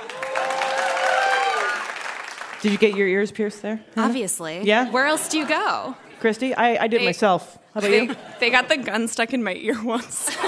Did 2.61 2.71
you 2.71 2.77
get 2.77 2.95
your 2.95 3.07
ears 3.07 3.31
pierced 3.31 3.61
there? 3.61 3.79
Obviously. 3.95 4.61
Yeah? 4.63 4.89
Where 4.89 5.05
else 5.05 5.29
do 5.29 5.37
you 5.37 5.47
go? 5.47 5.95
Christy, 6.19 6.53
I, 6.55 6.83
I 6.83 6.87
did 6.87 6.97
it 6.97 6.99
They- 6.99 7.05
myself. 7.05 7.57
How 7.73 7.79
about 7.79 7.91
They, 7.91 8.03
you? 8.03 8.15
they 8.39 8.49
got 8.49 8.69
the 8.69 8.77
gun 8.77 9.07
stuck 9.07 9.33
in 9.33 9.43
my 9.43 9.53
ear 9.53 9.81
once. 9.83 10.35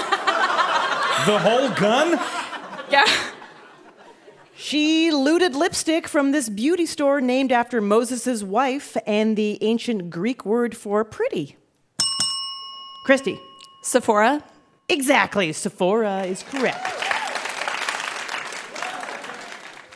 The 1.26 1.38
whole 1.38 1.68
gun? 1.72 2.18
yeah. 2.90 3.04
She 4.56 5.10
looted 5.10 5.54
lipstick 5.54 6.08
from 6.08 6.32
this 6.32 6.48
beauty 6.48 6.86
store 6.86 7.20
named 7.20 7.52
after 7.52 7.82
Moses' 7.82 8.42
wife 8.42 8.96
and 9.06 9.36
the 9.36 9.58
ancient 9.62 10.08
Greek 10.08 10.46
word 10.46 10.74
for 10.74 11.04
pretty. 11.04 11.56
Christy. 13.04 13.38
Sephora? 13.82 14.42
Exactly. 14.88 15.52
Sephora 15.52 16.22
is 16.22 16.42
correct. 16.42 16.86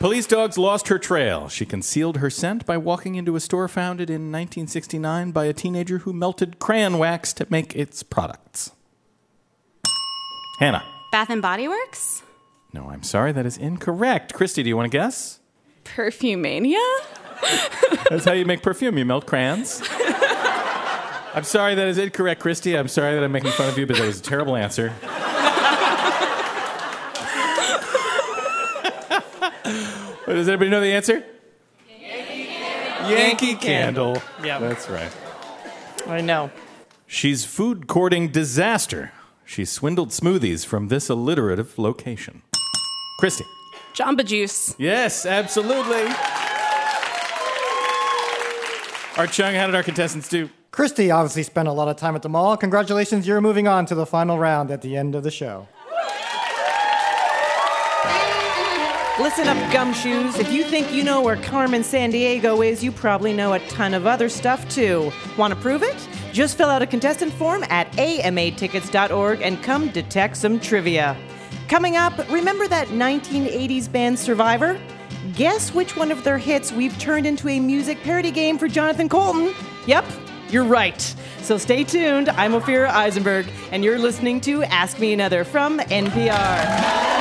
Police 0.05 0.27
dogs 0.27 0.59
lost 0.59 0.89
her 0.89 0.99
trail. 0.99 1.49
She 1.49 1.65
concealed 1.65 2.19
her 2.19 2.29
scent 2.29 2.67
by 2.67 2.77
walking 2.77 3.15
into 3.15 3.37
a 3.37 3.41
store 3.41 3.69
founded 3.69 4.11
in 4.11 4.31
1969 4.31 5.31
by 5.31 5.47
a 5.47 5.55
teenager 5.55 6.01
who 6.01 6.13
melted 6.13 6.59
crayon 6.59 6.99
wax 6.99 7.33
to 7.33 7.47
make 7.49 7.75
its 7.75 8.03
products. 8.03 8.73
Hannah. 10.59 10.85
Bath 11.11 11.31
and 11.31 11.41
Body 11.41 11.69
Works? 11.69 12.23
No, 12.75 12.91
I'm 12.91 13.03
sorry, 13.03 13.33
that 13.33 13.47
is 13.47 13.57
incorrect. 13.57 14.35
Christy, 14.35 14.63
do 14.63 14.69
you 14.69 14.77
want 14.77 14.93
to 14.93 14.95
guess? 14.95 15.41
Perfumania? 15.85 16.77
That's 18.11 18.27
how 18.27 18.33
you 18.33 18.45
make 18.45 18.63
perfume. 18.63 18.99
You 18.99 19.07
melt 19.07 19.27
crayons. 19.27 19.81
I'm 19.89 21.45
sorry, 21.45 21.75
that 21.77 21.89
is 21.89 21.97
incorrect, 21.97 22.43
Christy. 22.43 22.77
I'm 22.77 22.89
sorry 22.89 23.15
that 23.15 23.25
I'm 23.25 23.33
making 23.33 23.53
fun 23.53 23.71
of 23.71 23.79
you, 23.79 23.87
but 23.87 23.97
that 23.97 24.07
was 24.07 24.21
a 24.21 24.23
terrible 24.23 24.55
answer. 24.55 24.93
Does 30.35 30.49
anybody 30.49 30.71
know 30.71 30.81
the 30.81 30.93
answer? 30.93 31.25
Yankee 33.09 33.55
Candle. 33.55 34.21
Yeah. 34.43 34.59
That's 34.59 34.89
right. 34.89 35.13
I 36.07 36.21
know. 36.21 36.51
She's 37.07 37.45
food 37.45 37.87
courting 37.87 38.29
disaster. 38.29 39.13
She 39.45 39.65
swindled 39.65 40.11
smoothies 40.11 40.67
from 40.67 40.89
this 40.89 41.09
alliterative 41.09 41.79
location. 41.79 42.43
Christy. 43.21 43.45
Jamba 43.95 44.25
Juice. 44.25 44.75
Yes, 44.77 45.25
absolutely. 45.25 46.03
Art 49.17 49.31
Chung, 49.31 49.55
how 49.55 49.67
did 49.67 49.77
our 49.77 49.85
contestants 49.85 50.29
do? 50.29 50.51
Christy 50.73 51.13
obviously 51.13 51.45
spent 51.45 51.69
a 51.69 51.73
lot 51.73 51.87
of 51.87 51.97
time 51.97 52.17
at 52.17 52.23
the 52.23 52.29
mall. 52.29 52.57
Congratulations, 52.57 53.29
you're 53.29 53.41
moving 53.41 53.69
on 53.69 53.87
to 53.87 53.95
the 53.95 54.07
final 54.07 54.37
round 54.41 54.73
at 54.73 54.83
the 54.83 54.97
end 54.97 55.15
of 55.15 55.23
the 55.23 55.31
show. 55.31 55.69
Listen 59.21 59.47
up, 59.47 59.57
gumshoes. 59.73 60.41
If 60.41 60.51
you 60.51 60.65
think 60.65 60.93
you 60.93 61.05
know 61.05 61.23
where 61.23 61.37
Carmen 61.37 61.83
Sandiego 61.83 62.67
is, 62.67 62.83
you 62.83 62.91
probably 62.91 63.33
know 63.33 63.53
a 63.53 63.61
ton 63.69 63.95
of 63.95 64.09
other 64.09 64.29
stuff 64.29 64.69
too. 64.69 65.13
Want 65.39 65.55
to 65.55 65.61
prove 65.61 65.85
it? 65.85 66.09
Just 66.33 66.57
fill 66.57 66.69
out 66.69 66.83
a 66.83 66.87
contestant 66.87 67.33
form 67.33 67.63
at 67.71 67.89
amatickets.org 67.93 69.41
and 69.41 69.63
come 69.63 69.89
detect 69.91 70.37
some 70.37 70.59
trivia. 70.59 71.17
Coming 71.69 71.95
up, 71.95 72.29
remember 72.29 72.67
that 72.67 72.89
1980s 72.89 73.91
band 73.91 74.19
Survivor? 74.19 74.81
Guess 75.37 75.73
which 75.73 75.97
one 75.97 76.11
of 76.11 76.25
their 76.25 76.37
hits 76.37 76.73
we've 76.73 76.99
turned 76.99 77.25
into 77.25 77.49
a 77.49 77.61
music 77.61 78.03
parody 78.03 78.33
game 78.33 78.59
for 78.59 78.67
Jonathan 78.67 79.09
Coulton? 79.09 79.55
Yep, 79.87 80.07
you're 80.51 80.65
right. 80.65 81.01
So 81.41 81.57
stay 81.57 81.85
tuned. 81.85 82.31
I'm 82.31 82.51
Ophira 82.51 82.89
Eisenberg, 82.89 83.47
and 83.71 83.85
you're 83.85 83.99
listening 83.99 84.41
to 84.41 84.65
Ask 84.65 84.99
Me 84.99 85.13
Another 85.13 85.45
from 85.45 85.79
NPR. 85.79 87.15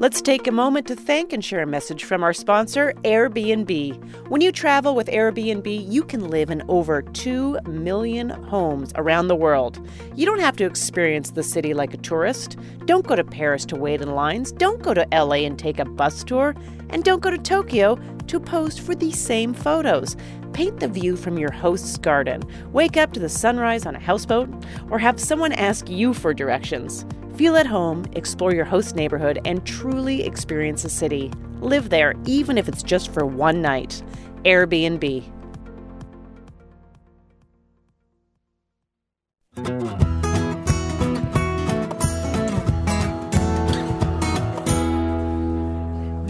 Let's 0.00 0.22
take 0.22 0.46
a 0.46 0.50
moment 0.50 0.86
to 0.86 0.96
thank 0.96 1.30
and 1.34 1.44
share 1.44 1.60
a 1.60 1.66
message 1.66 2.04
from 2.04 2.22
our 2.22 2.32
sponsor, 2.32 2.94
Airbnb. 3.04 4.28
When 4.30 4.40
you 4.40 4.50
travel 4.50 4.94
with 4.94 5.08
Airbnb, 5.08 5.92
you 5.92 6.02
can 6.02 6.30
live 6.30 6.48
in 6.48 6.62
over 6.68 7.02
2 7.02 7.58
million 7.66 8.30
homes 8.30 8.94
around 8.96 9.28
the 9.28 9.36
world. 9.36 9.86
You 10.16 10.24
don't 10.24 10.40
have 10.40 10.56
to 10.56 10.64
experience 10.64 11.32
the 11.32 11.42
city 11.42 11.74
like 11.74 11.92
a 11.92 11.98
tourist. 11.98 12.56
Don't 12.86 13.06
go 13.06 13.14
to 13.14 13.22
Paris 13.22 13.66
to 13.66 13.76
wait 13.76 14.00
in 14.00 14.14
lines. 14.14 14.52
Don't 14.52 14.82
go 14.82 14.94
to 14.94 15.06
LA 15.12 15.44
and 15.44 15.58
take 15.58 15.78
a 15.78 15.84
bus 15.84 16.24
tour. 16.24 16.54
And 16.88 17.04
don't 17.04 17.20
go 17.20 17.28
to 17.28 17.36
Tokyo 17.36 17.98
to 18.26 18.40
pose 18.40 18.78
for 18.78 18.94
these 18.94 19.18
same 19.18 19.52
photos. 19.52 20.16
Paint 20.52 20.80
the 20.80 20.88
view 20.88 21.16
from 21.16 21.38
your 21.38 21.52
host's 21.52 21.96
garden. 21.96 22.42
Wake 22.72 22.96
up 22.96 23.12
to 23.12 23.20
the 23.20 23.28
sunrise 23.28 23.86
on 23.86 23.96
a 23.96 24.00
houseboat, 24.00 24.48
or 24.90 24.98
have 24.98 25.20
someone 25.20 25.52
ask 25.52 25.88
you 25.88 26.12
for 26.12 26.34
directions. 26.34 27.06
Feel 27.36 27.56
at 27.56 27.66
home, 27.66 28.04
explore 28.12 28.52
your 28.52 28.64
host 28.64 28.96
neighborhood, 28.96 29.40
and 29.44 29.64
truly 29.64 30.24
experience 30.24 30.84
a 30.84 30.90
city. 30.90 31.30
Live 31.60 31.90
there, 31.90 32.14
even 32.26 32.58
if 32.58 32.68
it's 32.68 32.82
just 32.82 33.12
for 33.14 33.24
one 33.24 33.62
night. 33.62 34.02
Airbnb. 34.44 35.39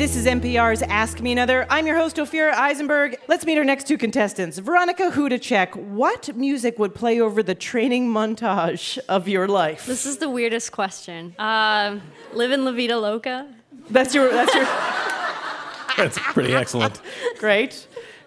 This 0.00 0.16
is 0.16 0.24
NPR's 0.24 0.80
Ask 0.80 1.20
Me 1.20 1.30
Another. 1.30 1.66
I'm 1.68 1.86
your 1.86 1.94
host, 1.94 2.16
Ophira 2.16 2.54
Eisenberg. 2.54 3.18
Let's 3.28 3.44
meet 3.44 3.58
our 3.58 3.64
next 3.64 3.86
two 3.86 3.98
contestants. 3.98 4.56
Veronica 4.56 5.10
Hudacek, 5.10 5.76
what 5.76 6.34
music 6.34 6.78
would 6.78 6.94
play 6.94 7.20
over 7.20 7.42
the 7.42 7.54
training 7.54 8.10
montage 8.10 8.96
of 9.10 9.28
your 9.28 9.46
life? 9.46 9.84
This 9.84 10.06
is 10.06 10.16
the 10.16 10.30
weirdest 10.30 10.72
question. 10.72 11.34
Um, 11.38 12.00
live 12.32 12.50
in 12.50 12.64
La 12.64 12.72
Vida 12.72 12.98
Loca. 12.98 13.46
That's 13.90 14.14
your. 14.14 14.32
That's 14.32 14.54
your. 14.54 14.64
That's 15.98 16.18
pretty 16.18 16.54
excellent. 16.54 16.98
Great. 17.38 17.86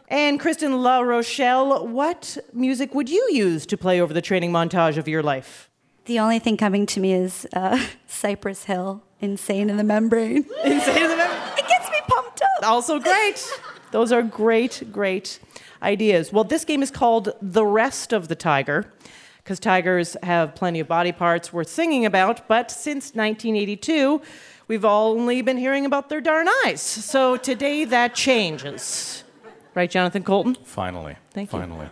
And 0.10 0.40
Kristen 0.40 0.84
La 0.84 1.00
Rochelle, 1.00 1.88
what 1.88 2.38
music 2.54 2.94
would 2.94 3.10
you 3.10 3.30
use 3.32 3.66
to 3.66 3.78
play 3.78 4.00
over 4.00 4.14
the 4.14 4.22
training 4.22 4.52
montage 4.52 4.98
of 4.98 5.08
your 5.08 5.24
life? 5.24 5.72
The 6.06 6.20
only 6.20 6.38
thing 6.38 6.56
coming 6.56 6.86
to 6.86 7.00
me 7.00 7.14
is 7.14 7.48
uh, 7.54 7.84
Cypress 8.06 8.66
Hill, 8.66 9.02
Insane 9.24 9.70
in 9.70 9.78
the 9.78 9.86
Membrane. 9.86 10.46
Insane 10.66 11.04
in 11.04 11.10
the 11.10 11.16
Membrane? 11.16 11.58
It 11.58 11.68
gets 11.70 11.90
me 11.90 11.98
pumped 12.08 12.42
up. 12.42 12.70
Also 12.70 13.00
great. 13.00 13.42
Those 13.92 14.12
are 14.12 14.22
great, 14.22 14.84
great 14.92 15.40
ideas. 15.82 16.34
Well, 16.34 16.44
this 16.44 16.66
game 16.66 16.84
is 16.84 16.92
called 16.92 17.32
The 17.42 17.66
Rest 17.66 18.12
of 18.12 18.28
the 18.28 18.36
Tiger, 18.36 18.92
because 19.38 19.62
tigers 19.62 20.18
have 20.24 20.56
plenty 20.56 20.82
of 20.82 20.90
body 20.90 21.14
parts 21.14 21.54
worth 21.54 21.70
singing 21.70 22.06
about, 22.06 22.50
but 22.50 22.70
since 22.70 23.16
1982, 23.16 24.22
we've 24.68 24.84
all 24.84 25.12
only 25.12 25.42
been 25.42 25.58
hearing 25.58 25.86
about 25.86 26.10
their 26.10 26.20
darn 26.20 26.50
eyes. 26.66 26.82
So 26.82 27.38
today 27.38 27.86
that 27.86 28.16
changes. 28.16 29.24
Right, 29.74 29.90
Jonathan 29.90 30.24
Coulton? 30.24 30.56
Finally. 30.66 31.16
Thank 31.32 31.54
you. 31.54 31.60
Finally. 31.60 31.88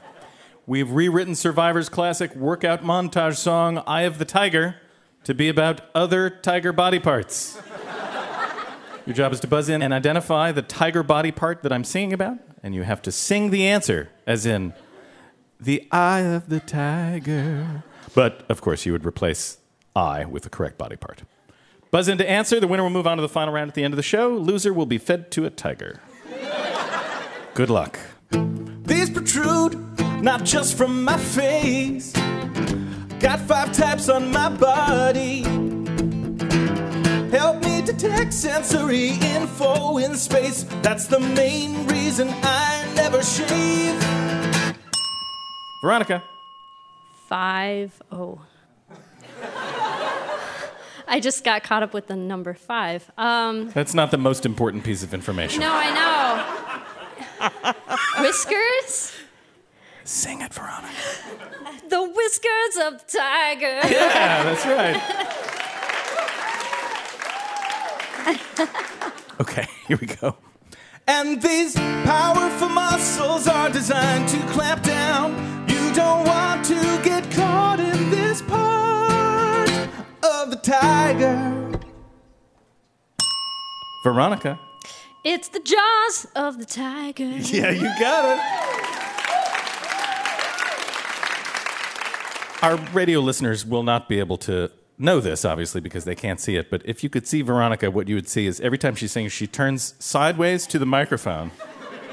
We've 0.68 0.92
rewritten 0.92 1.36
Survivor's 1.36 1.88
classic 1.88 2.36
workout 2.36 2.84
montage 2.84 3.38
song, 3.38 3.82
Eye 3.88 4.02
of 4.02 4.18
the 4.18 4.26
Tiger, 4.26 4.76
to 5.24 5.34
be 5.34 5.50
about 5.50 5.82
other 5.94 6.30
tiger 6.30 6.74
body 6.74 7.00
parts. 7.00 7.60
Your 9.06 9.16
job 9.16 9.34
is 9.34 9.40
to 9.42 9.48
buzz 9.48 9.68
in 9.70 9.82
and 9.82 9.94
identify 9.94 10.52
the 10.52 10.62
tiger 10.62 11.04
body 11.04 11.32
part 11.32 11.64
that 11.64 11.74
I'm 11.74 11.84
singing 11.84 12.14
about, 12.14 12.38
and 12.62 12.76
you 12.76 12.84
have 12.84 13.02
to 13.04 13.12
sing 13.12 13.50
the 13.50 13.68
answer, 13.68 14.10
as 14.28 14.46
in, 14.46 14.74
the 15.60 15.88
eye 15.92 16.22
of 16.22 16.50
the 16.50 16.60
tiger. 16.60 17.84
But, 18.14 18.46
of 18.50 18.62
course, 18.62 18.86
you 18.86 18.92
would 18.92 19.06
replace 19.06 19.58
I 19.96 20.26
with 20.26 20.44
the 20.44 20.50
correct 20.50 20.78
body 20.78 20.96
part. 20.96 21.24
Buzz 21.92 22.08
in 22.08 22.18
to 22.20 22.30
answer. 22.30 22.60
The 22.60 22.68
winner 22.68 22.84
will 22.84 22.90
move 22.90 23.08
on 23.08 23.18
to 23.18 23.22
the 23.22 23.30
final 23.30 23.54
round 23.54 23.70
at 23.70 23.76
the 23.76 23.84
end 23.84 23.94
of 23.94 23.98
the 23.98 24.04
show. 24.04 24.30
Loser 24.30 24.74
will 24.74 24.86
be 24.86 24.98
fed 24.98 25.32
to 25.32 25.46
a 25.46 25.50
tiger. 25.50 26.00
Good 27.54 27.70
luck. 27.70 28.00
These 28.32 29.10
protrude 29.10 29.76
not 30.22 30.46
just 30.46 30.78
from 30.78 31.04
my 31.04 31.18
face. 31.18 32.14
Got 33.22 33.40
five 33.42 33.72
types 33.72 34.10
on 34.10 34.32
my 34.32 34.50
body. 34.50 35.44
Help 37.30 37.64
me 37.64 37.84
detect 37.84 38.34
sensory 38.34 39.10
info 39.10 40.00
in 40.00 40.16
space. 40.16 40.64
That's 40.82 41.06
the 41.06 41.20
main 41.20 41.86
reason 41.86 42.30
I 42.42 42.92
never 42.96 43.22
shave. 43.22 44.02
Veronica. 45.84 46.24
Five 47.28 48.02
oh. 48.12 48.42
I 51.08 51.20
just 51.20 51.44
got 51.44 51.62
caught 51.62 51.84
up 51.84 51.94
with 51.94 52.08
the 52.08 52.16
number 52.16 52.56
five. 52.56 53.12
Um, 53.20 53.70
That's 53.70 53.94
not 53.94 54.10
the 54.10 54.18
most 54.18 54.48
important 54.48 54.84
piece 54.84 55.04
of 55.04 55.14
information. 55.14 55.60
no, 55.60 55.72
I 55.72 55.94
know. 58.18 58.24
Whiskers? 58.24 59.14
Sing 60.04 60.42
it, 60.42 60.54
Veronica. 60.54 60.88
The 61.90 62.02
whiskers 62.04 62.78
of 62.86 63.00
the 63.00 63.18
tiger. 63.18 63.80
Yeah, 63.92 64.44
that's 64.44 64.66
right. 64.66 65.02
Okay, 69.40 69.68
here 69.88 69.98
we 70.00 70.08
go. 70.08 70.36
And 71.08 71.42
these 71.42 71.76
powerful 71.76 72.70
muscles 72.70 73.48
are 73.48 73.70
designed 73.70 74.30
to 74.30 74.38
clamp 74.48 74.84
down. 74.84 75.34
You 75.68 75.92
don't 75.94 76.26
want 76.26 76.64
to 76.66 77.02
get 77.04 77.30
caught 77.32 77.80
in 77.80 78.12
this 78.12 78.42
part 78.44 79.70
of 80.24 80.52
the 80.52 80.60
tiger. 80.62 81.80
Veronica. 84.04 84.60
It's 85.24 85.50
the 85.50 85.60
jaws 85.60 86.28
of 86.36 86.58
the 86.60 86.66
tiger. 86.66 87.26
Yeah, 87.26 87.72
you 87.72 87.90
got 88.00 88.38
it. 88.38 88.91
Our 92.62 92.76
radio 92.94 93.20
listeners 93.20 93.66
will 93.66 93.84
not 93.84 94.08
be 94.08 94.20
able 94.20 94.38
to 94.40 94.72
know 94.98 95.20
this, 95.20 95.44
obviously, 95.46 95.82
because 95.82 96.04
they 96.06 96.14
can't 96.16 96.40
see 96.40 96.58
it. 96.58 96.70
But 96.70 96.84
if 96.86 97.04
you 97.04 97.10
could 97.10 97.26
see 97.28 97.42
Veronica, 97.42 97.90
what 97.90 98.08
you 98.08 98.16
would 98.16 98.30
see 98.30 98.46
is 98.46 98.62
every 98.62 98.78
time 98.78 98.94
she 98.96 99.08
sings, 99.08 99.32
she 99.32 99.48
turns 99.48 99.96
sideways 100.00 100.68
to 100.68 100.78
the 100.78 100.86
microphone 100.86 101.52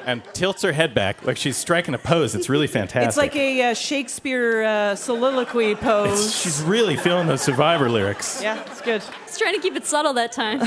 and 0.06 0.22
tilts 0.32 0.62
her 0.62 0.72
head 0.72 0.94
back 0.94 1.22
like 1.26 1.36
she's 1.36 1.58
striking 1.58 1.92
a 1.92 1.98
pose. 1.98 2.34
It's 2.34 2.48
really 2.48 2.66
fantastic. 2.66 3.08
It's 3.08 3.16
like 3.18 3.36
a 3.36 3.70
uh, 3.70 3.74
Shakespeare 3.74 4.62
uh, 4.62 4.94
soliloquy 4.94 5.74
pose. 5.74 6.12
It's- 6.18 6.40
she's 6.42 6.62
really 6.62 6.96
feeling 6.96 7.26
those 7.26 7.42
Survivor 7.42 7.90
lyrics. 7.90 8.42
yeah, 8.42 8.62
it's 8.70 8.80
good. 8.80 9.02
She's 9.26 9.36
trying 9.36 9.54
to 9.54 9.60
keep 9.60 9.76
it 9.76 9.84
subtle 9.84 10.14
that 10.14 10.32
time. 10.32 10.66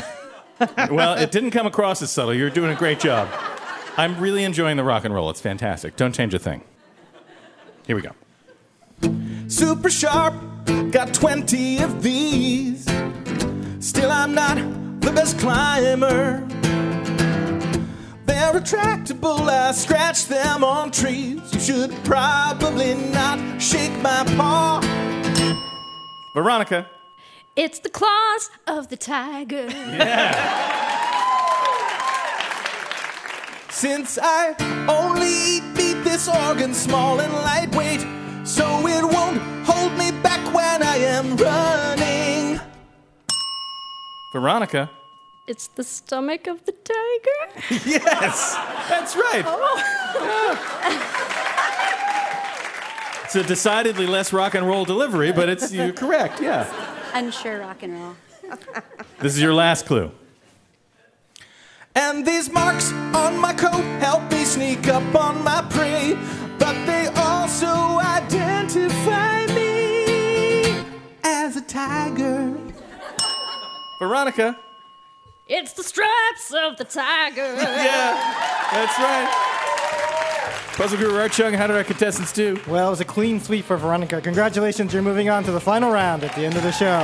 well, 0.91 1.17
it 1.17 1.32
didn't 1.32 1.49
come 1.51 1.65
across 1.65 2.03
as 2.03 2.11
subtle. 2.11 2.36
You're 2.36 2.51
doing 2.51 2.69
a 2.71 2.75
great 2.75 2.99
job. 2.99 3.27
I'm 3.97 4.19
really 4.19 4.43
enjoying 4.43 4.77
the 4.77 4.84
rock 4.84 5.05
and 5.05 5.13
roll. 5.13 5.32
It's 5.32 5.41
fantastic. 5.41 5.95
Don't 5.95 6.13
change 6.13 6.36
a 6.36 6.39
thing. 6.39 6.61
Here 7.88 7.95
we 7.95 8.03
go. 8.03 8.11
Super 9.51 9.89
sharp, 9.89 10.33
got 10.91 11.13
20 11.13 11.83
of 11.83 12.01
these. 12.01 12.85
Still, 13.81 14.09
I'm 14.09 14.33
not 14.33 14.55
the 15.01 15.11
best 15.11 15.37
climber. 15.39 16.47
They're 18.25 18.53
retractable, 18.53 19.41
I 19.49 19.73
scratch 19.73 20.27
them 20.27 20.63
on 20.63 20.91
trees. 20.91 21.41
You 21.53 21.59
should 21.59 21.91
probably 22.05 22.95
not 22.95 23.61
shake 23.61 23.91
my 24.01 24.23
paw. 24.37 24.79
Veronica. 26.33 26.87
It's 27.57 27.79
the 27.79 27.89
claws 27.89 28.49
of 28.67 28.87
the 28.87 28.95
tiger. 28.95 29.67
Yeah. 29.67 30.31
Since 33.69 34.17
I 34.21 34.55
only 34.87 35.59
beat 35.75 36.01
this 36.05 36.29
organ 36.29 36.73
small 36.73 37.19
and 37.19 37.33
lightweight, 37.33 38.20
so 38.43 38.87
it 38.87 39.03
won't 39.03 39.39
hold 39.65 39.93
me 39.97 40.11
back 40.21 40.41
when 40.53 40.83
I 40.83 40.97
am 40.97 41.35
running. 41.37 42.59
Veronica. 44.33 44.89
It's 45.47 45.67
the 45.67 45.83
stomach 45.83 46.47
of 46.47 46.63
the 46.65 46.71
tiger. 46.71 47.79
Yes, 47.89 48.55
that's 48.87 49.15
right. 49.15 49.43
Oh. 49.45 51.17
It's 53.33 53.35
a 53.37 53.43
decidedly 53.47 54.07
less 54.07 54.33
rock 54.33 54.55
and 54.55 54.67
roll 54.67 54.83
delivery, 54.83 55.31
but 55.31 55.47
it's 55.47 55.71
you're 55.71 55.93
correct. 55.93 56.41
Yeah. 56.41 56.67
Unsure 57.13 57.59
rock 57.59 57.81
and 57.81 57.93
roll. 57.93 58.15
This 59.19 59.35
is 59.35 59.41
your 59.41 59.53
last 59.53 59.85
clue. 59.85 60.11
And 61.95 62.25
these 62.25 62.51
marks 62.51 62.91
on 62.91 63.37
my 63.39 63.53
coat 63.53 63.83
help 64.01 64.29
me 64.33 64.43
sneak 64.43 64.85
up 64.89 65.15
on 65.15 65.41
my 65.45 65.61
prey, 65.69 66.17
but 66.62 66.86
they 66.86 67.07
also 67.16 67.66
identify 67.66 69.47
me 69.47 70.64
as 71.24 71.57
a 71.57 71.62
tiger. 71.62 72.55
Veronica. 73.97 74.59
It's 75.47 75.74
the 75.74 75.84
stripes 75.84 76.53
of 76.55 76.78
the 76.78 76.86
tiger. 76.86 77.55
Yeah, 77.55 78.14
that's 78.72 78.97
right. 78.99 79.47
Puzzle 80.78 80.99
Guru 80.99 81.18
Art 81.20 81.32
Chung, 81.32 81.53
how 81.53 81.66
did 81.66 81.76
our 81.76 81.84
contestants 81.84 82.32
do? 82.32 82.59
Well, 82.68 82.88
it 82.88 82.91
was 82.91 83.01
a 83.01 83.05
clean 83.05 83.39
sweep 83.39 83.66
for 83.66 83.76
Veronica. 83.76 84.22
Congratulations, 84.22 84.93
you're 84.93 85.01
moving 85.01 85.30
on 85.30 85.43
to 85.45 85.51
the 85.51 85.59
final 85.59 85.91
round 85.91 86.24
at 86.24 86.36
the 86.36 86.45
end 86.45 86.55
of 86.55 86.64
the 86.64 86.72
show. 86.72 86.99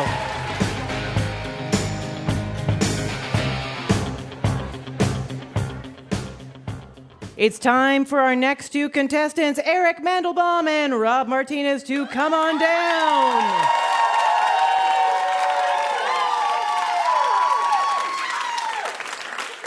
It's 7.37 7.59
time 7.59 8.03
for 8.05 8.19
our 8.19 8.35
next 8.35 8.69
two 8.69 8.89
contestants, 8.89 9.59
Eric 9.63 9.97
Mandelbaum 9.97 10.67
and 10.67 10.99
Rob 10.99 11.27
Martinez, 11.27 11.83
to 11.83 12.07
come 12.07 12.33
on 12.33 12.57
down. 12.57 13.67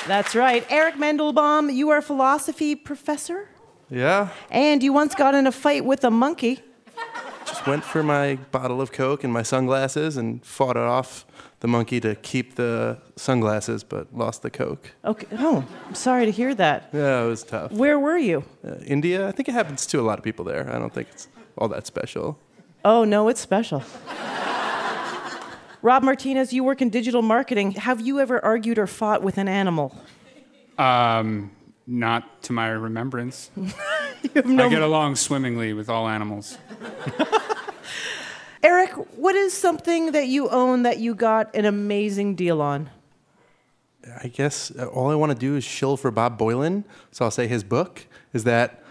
That's 0.08 0.34
right. 0.34 0.66
Eric 0.68 0.96
Mandelbaum, 0.96 1.72
you 1.72 1.90
are 1.90 1.98
a 1.98 2.02
philosophy 2.02 2.74
professor, 2.74 3.48
Yeah, 3.88 4.30
and 4.50 4.82
you 4.82 4.92
once 4.92 5.14
got 5.14 5.36
in 5.36 5.46
a 5.46 5.52
fight 5.52 5.84
with 5.84 6.02
a 6.02 6.10
monkey. 6.10 6.64
Just 7.70 7.84
went 7.84 7.84
for 7.92 8.02
my 8.02 8.36
bottle 8.50 8.80
of 8.80 8.90
Coke 8.90 9.22
and 9.22 9.32
my 9.32 9.42
sunglasses 9.42 10.16
and 10.16 10.44
fought 10.44 10.76
it 10.76 10.82
off 10.82 11.24
the 11.60 11.68
monkey 11.68 12.00
to 12.00 12.16
keep 12.16 12.56
the 12.56 12.98
sunglasses, 13.16 13.84
but 13.84 14.12
lost 14.12 14.42
the 14.42 14.50
Coke. 14.50 14.92
Okay. 15.04 15.26
Oh, 15.38 15.64
I'm 15.86 15.94
sorry 15.94 16.24
to 16.26 16.32
hear 16.32 16.52
that. 16.54 16.88
Yeah, 16.92 17.22
it 17.22 17.28
was 17.28 17.44
tough. 17.44 17.70
Where 17.70 17.98
were 17.98 18.18
you? 18.18 18.42
Uh, 18.64 18.76
India, 18.86 19.28
I 19.28 19.32
think 19.32 19.48
it 19.48 19.52
happens 19.52 19.86
to 19.86 20.00
a 20.00 20.02
lot 20.02 20.18
of 20.18 20.24
people 20.24 20.44
there. 20.44 20.68
I 20.74 20.78
don't 20.78 20.92
think 20.92 21.08
it's 21.12 21.28
all 21.56 21.68
that 21.68 21.86
special. 21.86 22.38
Oh, 22.84 23.04
no, 23.04 23.28
it's 23.28 23.40
special. 23.40 23.82
Rob 25.82 26.02
Martinez, 26.02 26.52
you 26.52 26.64
work 26.64 26.82
in 26.82 26.90
digital 26.90 27.22
marketing. 27.22 27.72
Have 27.72 28.00
you 28.00 28.18
ever 28.20 28.44
argued 28.44 28.78
or 28.78 28.86
fought 28.86 29.22
with 29.22 29.38
an 29.38 29.48
animal? 29.48 29.94
Um, 30.76 31.52
not 31.86 32.42
to 32.44 32.52
my 32.52 32.68
remembrance. 32.68 33.50
no- 34.44 34.66
I 34.66 34.68
get 34.68 34.82
along 34.82 35.16
swimmingly 35.16 35.72
with 35.72 35.88
all 35.88 36.08
animals. 36.08 36.58
Eric, 38.62 38.90
what 39.16 39.34
is 39.34 39.54
something 39.54 40.12
that 40.12 40.28
you 40.28 40.48
own 40.50 40.82
that 40.82 40.98
you 40.98 41.14
got 41.14 41.54
an 41.54 41.64
amazing 41.64 42.34
deal 42.34 42.60
on? 42.60 42.90
I 44.22 44.28
guess 44.28 44.70
uh, 44.70 44.86
all 44.86 45.10
I 45.10 45.14
want 45.14 45.32
to 45.32 45.38
do 45.38 45.56
is 45.56 45.64
shill 45.64 45.96
for 45.96 46.10
Bob 46.10 46.38
Boilen, 46.38 46.84
so 47.10 47.24
I'll 47.24 47.30
say 47.30 47.46
his 47.46 47.64
book. 47.64 48.06
Is 48.32 48.44
that 48.44 48.82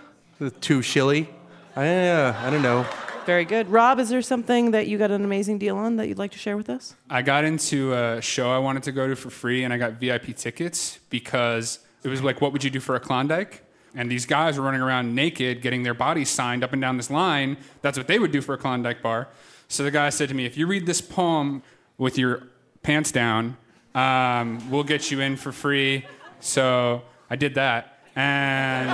too 0.62 0.82
shilly? 0.82 1.30
I, 1.76 2.08
uh, 2.08 2.36
I 2.39 2.50
don't 2.50 2.62
know. 2.62 2.86
Very 3.26 3.45
good. 3.45 3.70
Rob, 3.70 4.00
is 4.00 4.10
there 4.10 4.22
something 4.22 4.72
that 4.72 4.88
you 4.88 4.97
got 4.97 5.12
an 5.12 5.24
amazing 5.24 5.60
deal 5.60 5.78
on 5.78 5.97
that 5.97 6.08
you'd 6.08 6.18
like 6.18 6.32
to 6.32 6.39
share 6.39 6.58
with 6.58 6.70
us? 6.70 6.95
I 7.10 7.22
got 7.22 7.43
into 7.43 7.93
a 7.93 8.22
show 8.22 8.52
I 8.52 8.58
wanted 8.58 8.84
to 8.84 8.91
go 8.91 9.08
to 9.08 9.16
for 9.16 9.30
free, 9.30 9.64
and 9.64 9.74
I 9.74 9.78
got 9.78 9.93
VIP 9.93 10.36
tickets 10.36 11.00
because 11.10 11.80
it 12.04 12.10
was 12.10 12.24
like, 12.24 12.41
what 12.41 12.54
would 12.54 12.64
you 12.64 12.70
do 12.70 12.80
for 12.80 12.95
a 12.95 13.00
Klondike? 13.00 13.64
And 13.95 14.09
these 14.09 14.25
guys 14.25 14.57
were 14.57 14.63
running 14.63 14.81
around 14.81 15.15
naked, 15.15 15.61
getting 15.61 15.83
their 15.83 15.93
bodies 15.93 16.29
signed 16.29 16.63
up 16.63 16.73
and 16.73 16.81
down 16.81 16.97
this 16.97 17.09
line. 17.09 17.57
That's 17.81 17.97
what 17.97 18.07
they 18.07 18.19
would 18.19 18.31
do 18.31 18.41
for 18.41 18.53
a 18.53 18.57
Klondike 18.57 19.01
bar. 19.01 19.27
So 19.67 19.83
the 19.83 19.91
guy 19.91 20.09
said 20.09 20.29
to 20.29 20.35
me, 20.35 20.45
if 20.45 20.57
you 20.57 20.67
read 20.67 20.85
this 20.85 21.01
poem 21.01 21.63
with 21.97 22.17
your 22.17 22.43
pants 22.83 23.11
down, 23.11 23.57
um, 23.95 24.69
we'll 24.69 24.83
get 24.83 25.11
you 25.11 25.21
in 25.21 25.35
for 25.35 25.51
free. 25.51 26.05
So 26.39 27.01
I 27.29 27.35
did 27.35 27.55
that. 27.55 27.99
And 28.15 28.89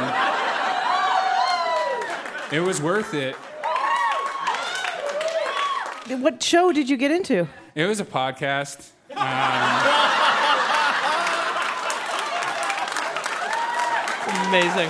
it 2.51 2.59
was 2.59 2.81
worth 2.81 3.13
it. 3.13 3.35
What 6.19 6.41
show 6.41 6.71
did 6.71 6.89
you 6.89 6.97
get 6.97 7.11
into? 7.11 7.47
It 7.73 7.85
was 7.85 7.99
a 7.99 8.05
podcast. 8.05 8.91
Amazing. 14.55 14.89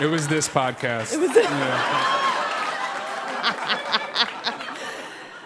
It 0.00 0.06
was 0.06 0.26
this 0.26 0.48
podcast. 0.48 1.12
It 1.12 1.20
was 1.20 1.36
Yeah. 1.36 2.08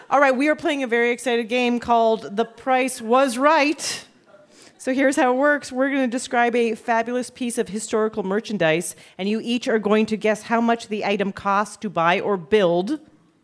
All 0.10 0.20
right, 0.20 0.36
we 0.36 0.46
are 0.46 0.54
playing 0.54 0.84
a 0.84 0.86
very 0.86 1.10
excited 1.10 1.48
game 1.48 1.80
called 1.80 2.36
The 2.36 2.44
Price 2.44 3.02
Was 3.02 3.38
Right. 3.38 4.04
So 4.78 4.94
here's 4.94 5.16
how 5.16 5.32
it 5.32 5.36
works. 5.36 5.72
We're 5.72 5.90
going 5.90 6.08
to 6.08 6.16
describe 6.16 6.54
a 6.54 6.76
fabulous 6.76 7.28
piece 7.28 7.58
of 7.58 7.70
historical 7.70 8.22
merchandise, 8.22 8.94
and 9.18 9.28
you 9.28 9.40
each 9.42 9.66
are 9.66 9.80
going 9.80 10.06
to 10.06 10.16
guess 10.16 10.42
how 10.42 10.60
much 10.60 10.86
the 10.86 11.04
item 11.04 11.32
cost 11.32 11.80
to 11.80 11.90
buy 11.90 12.20
or 12.20 12.36
build 12.36 13.00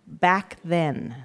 back 0.06 0.58
then. 0.62 1.16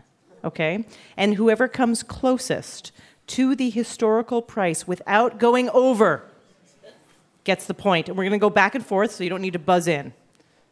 Okay? 0.43 0.85
And 1.15 1.35
whoever 1.35 1.67
comes 1.67 2.01
closest 2.01 2.91
to 3.27 3.55
the 3.55 3.69
historical 3.69 4.41
price 4.41 4.87
without 4.87 5.37
going 5.37 5.69
over 5.69 6.31
gets 7.47 7.65
the 7.65 7.73
point. 7.73 8.09
And 8.09 8.17
we're 8.17 8.25
going 8.25 8.39
to 8.39 8.43
go 8.43 8.51
back 8.51 8.75
and 8.75 8.85
forth, 8.85 9.11
so 9.11 9.23
you 9.23 9.29
don't 9.31 9.41
need 9.41 9.53
to 9.53 9.59
buzz 9.59 9.87
in. 9.87 10.13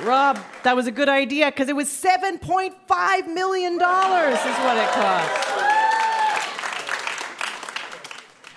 Rob, 0.06 0.40
that 0.62 0.76
was 0.76 0.86
a 0.86 0.92
good 0.92 1.10
idea 1.10 1.48
because 1.48 1.68
it 1.68 1.76
was 1.76 1.88
$7.5 1.88 3.34
million 3.34 3.74
is 3.74 3.80
what 3.80 4.78
it 4.78 4.88
cost. 4.92 5.48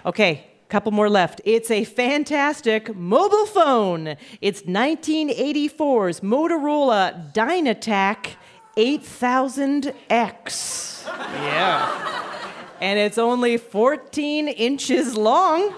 Okay, 0.04 0.44
couple 0.68 0.92
more 0.92 1.08
left. 1.08 1.40
It's 1.46 1.70
a 1.70 1.84
fantastic 1.84 2.94
mobile 2.94 3.46
phone. 3.46 4.16
It's 4.42 4.60
1984's 4.62 6.20
Motorola 6.20 7.32
Dynatac 7.32 8.34
8000X. 8.76 11.06
Yeah. 11.06 12.34
And 12.82 12.98
it's 12.98 13.16
only 13.16 13.56
14 13.56 14.48
inches 14.48 15.16
long. 15.16 15.74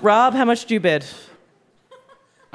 Rob, 0.00 0.34
how 0.34 0.44
much 0.44 0.66
do 0.66 0.74
you 0.74 0.80
bid? 0.80 1.04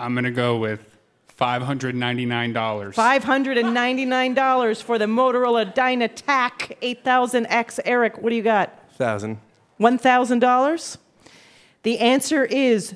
I'm 0.01 0.15
gonna 0.15 0.31
go 0.31 0.57
with 0.57 0.97
five 1.27 1.61
hundred 1.61 1.93
ninety 1.93 2.25
nine 2.25 2.53
dollars. 2.53 2.95
$599 2.95 4.81
for 4.81 4.97
the 4.97 5.05
Motorola 5.05 5.75
Dynatac 5.75 6.75
8000X. 6.81 7.79
Eric, 7.85 8.17
what 8.17 8.31
do 8.31 8.35
you 8.35 8.41
got? 8.41 8.69
1000 8.97 9.37
$1,000? 9.79 10.97
The 11.83 11.99
answer 11.99 12.45
is 12.45 12.95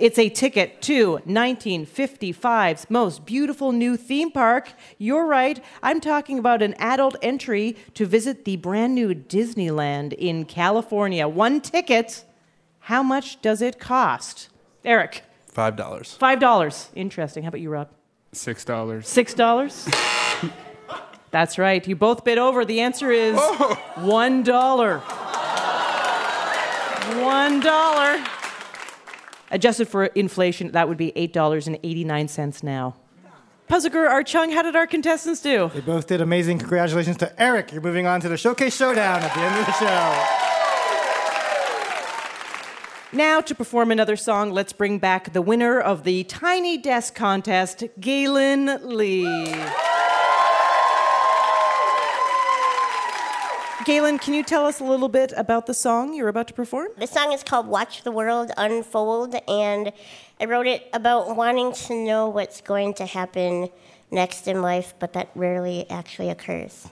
It's 0.02 0.18
a 0.18 0.28
ticket 0.28 0.82
to 0.82 1.18
1955's 1.28 2.90
most 2.90 3.24
beautiful 3.24 3.70
new 3.70 3.96
theme 3.96 4.32
park. 4.32 4.72
You're 4.98 5.28
right, 5.28 5.62
I'm 5.80 6.00
talking 6.00 6.40
about 6.40 6.60
an 6.60 6.74
adult 6.80 7.14
entry 7.22 7.76
to 7.94 8.04
visit 8.04 8.44
the 8.44 8.56
brand 8.56 8.96
new 8.96 9.14
Disneyland 9.14 10.12
in 10.14 10.44
California. 10.44 11.28
One 11.28 11.60
ticket. 11.60 12.24
How 12.80 13.04
much 13.04 13.40
does 13.42 13.62
it 13.62 13.78
cost? 13.78 14.48
Eric, 14.84 15.22
$5. 15.54 15.76
$5. 15.76 16.88
Interesting. 16.96 17.44
How 17.44 17.50
about 17.50 17.60
you, 17.60 17.70
Rob? 17.70 17.88
Six 18.32 18.64
dollars. 18.64 19.06
Six 19.06 19.34
dollars? 19.34 19.88
That's 21.30 21.58
right. 21.58 21.86
You 21.86 21.94
both 21.94 22.24
bid 22.24 22.38
over. 22.38 22.64
The 22.64 22.80
answer 22.80 23.12
is 23.12 23.36
oh. 23.38 23.80
one 23.98 24.42
dollar. 24.42 24.98
One 27.22 27.60
dollar. 27.60 28.41
Adjusted 29.52 29.86
for 29.86 30.06
inflation, 30.06 30.72
that 30.72 30.88
would 30.88 30.96
be 30.96 31.12
eight 31.14 31.32
dollars 31.32 31.68
and 31.68 31.78
eighty-nine 31.84 32.26
cents 32.26 32.62
now. 32.62 32.96
Puzzlegur, 33.68 34.08
Art 34.08 34.26
Chung, 34.26 34.50
how 34.50 34.62
did 34.62 34.74
our 34.74 34.86
contestants 34.86 35.40
do? 35.40 35.70
They 35.72 35.80
both 35.80 36.06
did 36.06 36.20
amazing. 36.20 36.58
Congratulations 36.58 37.18
to 37.18 37.40
Eric. 37.40 37.70
You're 37.70 37.80
moving 37.80 38.06
on 38.06 38.20
to 38.22 38.28
the 38.28 38.36
Showcase 38.36 38.74
Showdown 38.74 39.22
at 39.22 39.32
the 39.34 39.40
end 39.40 39.60
of 39.60 39.66
the 39.66 39.72
show. 39.72 40.38
Now, 43.14 43.42
to 43.42 43.54
perform 43.54 43.90
another 43.90 44.16
song, 44.16 44.52
let's 44.52 44.72
bring 44.72 44.98
back 44.98 45.34
the 45.34 45.42
winner 45.42 45.78
of 45.78 46.04
the 46.04 46.24
Tiny 46.24 46.78
Desk 46.78 47.14
Contest, 47.14 47.84
Gaelynn 48.00 48.80
Lea. 48.82 49.54
Gaelynn, 53.84 54.20
can 54.20 54.32
you 54.32 54.44
tell 54.44 54.64
us 54.64 54.78
a 54.78 54.84
little 54.84 55.08
bit 55.08 55.32
about 55.36 55.66
the 55.66 55.74
song 55.74 56.14
you're 56.14 56.28
about 56.28 56.46
to 56.46 56.54
perform? 56.54 56.88
The 56.98 57.06
song 57.08 57.32
is 57.32 57.42
called 57.42 57.66
Watch 57.66 58.04
the 58.04 58.12
World 58.12 58.52
Unfold, 58.56 59.34
and 59.48 59.92
I 60.40 60.44
wrote 60.44 60.68
it 60.68 60.88
about 60.92 61.34
wanting 61.34 61.72
to 61.72 61.94
know 61.94 62.28
what's 62.28 62.60
going 62.60 62.94
to 62.94 63.06
happen 63.06 63.70
next 64.12 64.46
in 64.46 64.62
life, 64.62 64.94
but 65.00 65.14
that 65.14 65.30
rarely 65.34 65.90
actually 65.90 66.30
occurs. 66.30 66.88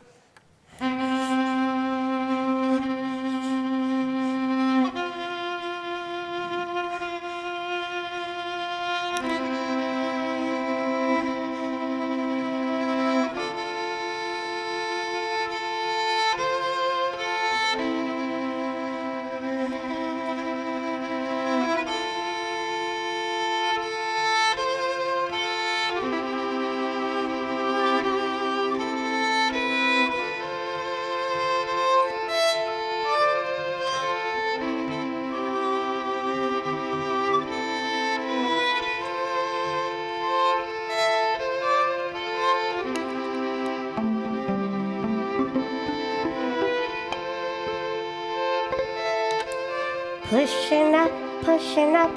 Pushing 51.71 51.95
up 51.95 52.11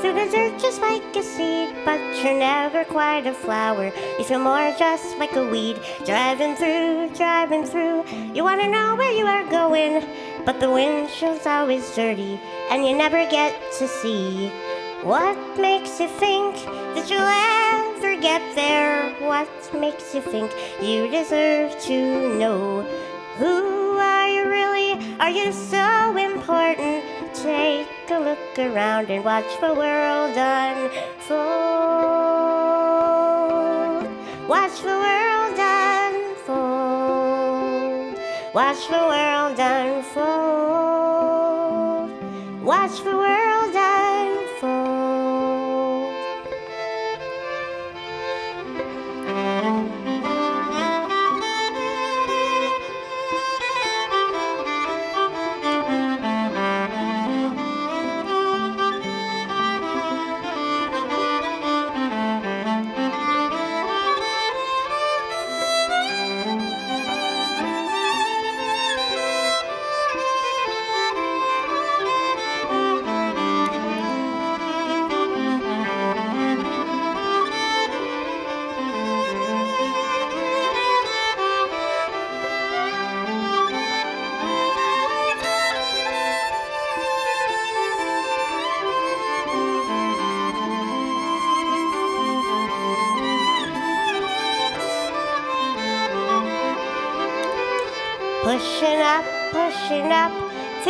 through 0.00 0.14
the 0.14 0.54
just 0.60 0.80
like 0.80 1.02
a 1.16 1.22
seed, 1.22 1.74
but 1.84 1.98
you're 2.22 2.38
never 2.38 2.84
quite 2.84 3.26
a 3.26 3.32
flower. 3.32 3.86
You 4.16 4.24
feel 4.24 4.38
more 4.38 4.72
just 4.78 5.18
like 5.18 5.34
a 5.34 5.44
weed. 5.44 5.80
Driving 6.04 6.54
through, 6.54 7.10
driving 7.16 7.64
through. 7.64 8.04
You 8.32 8.44
wanna 8.44 8.68
know 8.68 8.94
where 8.94 9.10
you 9.10 9.26
are 9.26 9.44
going, 9.50 10.06
but 10.44 10.60
the 10.60 10.70
windshield's 10.70 11.46
always 11.46 11.84
dirty, 11.96 12.38
and 12.70 12.86
you 12.86 12.96
never 12.96 13.28
get 13.28 13.52
to 13.78 13.88
see. 13.88 14.50
What 15.02 15.38
makes 15.58 15.98
you 15.98 16.08
think 16.08 16.54
that 16.94 17.10
you'll 17.10 17.36
ever 17.98 18.20
get 18.20 18.42
there? 18.54 19.10
What 19.26 19.50
makes 19.74 20.14
you 20.14 20.20
think 20.20 20.52
you 20.80 21.10
deserve 21.10 21.70
to 21.88 22.38
know? 22.38 22.82
Who 23.38 23.96
are 23.98 24.28
you 24.28 24.48
really? 24.48 24.92
Are 25.18 25.30
you 25.30 25.50
so 25.50 25.81
look 28.56 28.72
around 28.74 29.10
and 29.10 29.24
watch 29.24 29.46
the 29.60 29.74
world 29.74 30.36
unfold. 30.36 31.38
Watch 34.48 34.82
the 34.82 34.88
world 34.88 35.58
unfold. 36.38 36.88
Watch 38.54 38.88
the 38.88 38.98
world 38.98 39.58
unfold. 39.58 40.61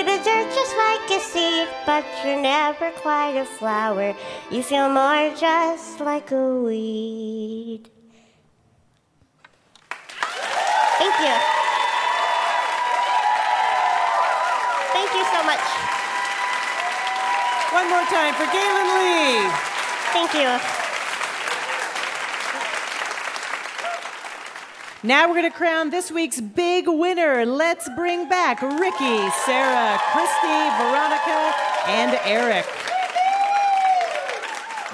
The 0.03 0.19
just 0.19 0.77
like 0.77 1.11
a 1.11 1.21
seed, 1.21 1.69
but 1.87 2.05
you're 2.25 2.41
never 2.41 2.91
quite 2.91 3.37
a 3.37 3.45
flower. 3.45 4.17
You 4.51 4.63
feel 4.65 4.89
more 4.89 5.31
just 5.37 6.01
like 6.01 6.33
a 6.33 6.57
weed. 6.57 7.89
Thank 10.99 11.15
you. 11.23 11.35
Thank 14.93 15.11
you 15.15 15.25
so 15.31 15.41
much. 15.47 15.67
One 17.71 17.89
more 17.89 18.05
time 18.11 18.35
for 18.35 18.47
Gaelynn 18.51 18.91
Lea. 18.99 19.51
Thank 20.13 20.35
you. 20.35 20.59
Now 25.13 25.29
we're 25.29 25.35
going 25.35 25.53
to 25.53 25.55
crown 25.55 25.91
this 25.91 26.11
week's 26.11 26.41
big 26.41 26.89
winner. 26.89 27.45
Let's 27.45 27.87
bring 27.91 28.31
back 28.31 28.63
Ricky, 28.63 29.31
Sarah, 29.45 30.01
Christy, 30.11 30.63
Veronica, 30.81 31.55
and 31.87 32.19
Eric. 32.25 32.65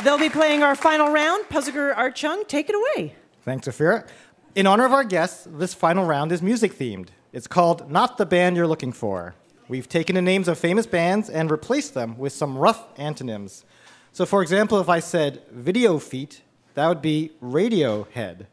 They'll 0.02 0.18
be 0.18 0.28
playing 0.28 0.64
our 0.64 0.74
final 0.74 1.12
round. 1.12 1.48
Puzzler 1.48 1.94
Art 1.94 2.16
Chung, 2.16 2.42
take 2.48 2.68
it 2.68 2.74
away. 2.74 3.14
Thanks, 3.44 3.68
Ophira. 3.68 4.08
In 4.56 4.66
honor 4.66 4.86
of 4.86 4.92
our 4.92 5.04
guests, 5.04 5.46
this 5.52 5.72
final 5.72 6.04
round 6.04 6.32
is 6.32 6.42
music 6.42 6.76
themed. 6.76 7.10
It's 7.32 7.46
called 7.46 7.88
Not 7.88 8.18
the 8.18 8.26
Band 8.26 8.56
You're 8.56 8.66
Looking 8.66 8.90
For. 8.90 9.36
We've 9.68 9.88
taken 9.88 10.16
the 10.16 10.22
names 10.22 10.48
of 10.48 10.58
famous 10.58 10.86
bands 10.86 11.30
and 11.30 11.48
replaced 11.48 11.94
them 11.94 12.18
with 12.18 12.32
some 12.32 12.58
rough 12.58 12.88
antonyms. 12.98 13.64
So, 14.12 14.26
for 14.26 14.42
example, 14.42 14.80
if 14.80 14.88
I 14.88 14.98
said 14.98 15.42
video 15.52 16.00
feet, 16.00 16.42
that 16.74 16.88
would 16.88 17.02
be 17.02 17.30
Radiohead. 17.40 18.46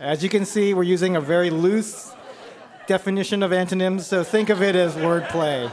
As 0.00 0.22
you 0.22 0.28
can 0.28 0.44
see, 0.44 0.74
we're 0.74 0.84
using 0.84 1.16
a 1.16 1.20
very 1.20 1.50
loose 1.50 2.14
definition 2.86 3.42
of 3.42 3.52
antonyms, 3.52 4.06
so 4.06 4.22
think 4.22 4.48
of 4.48 4.62
it 4.62 4.76
as 4.76 4.94
wordplay. 4.94 5.68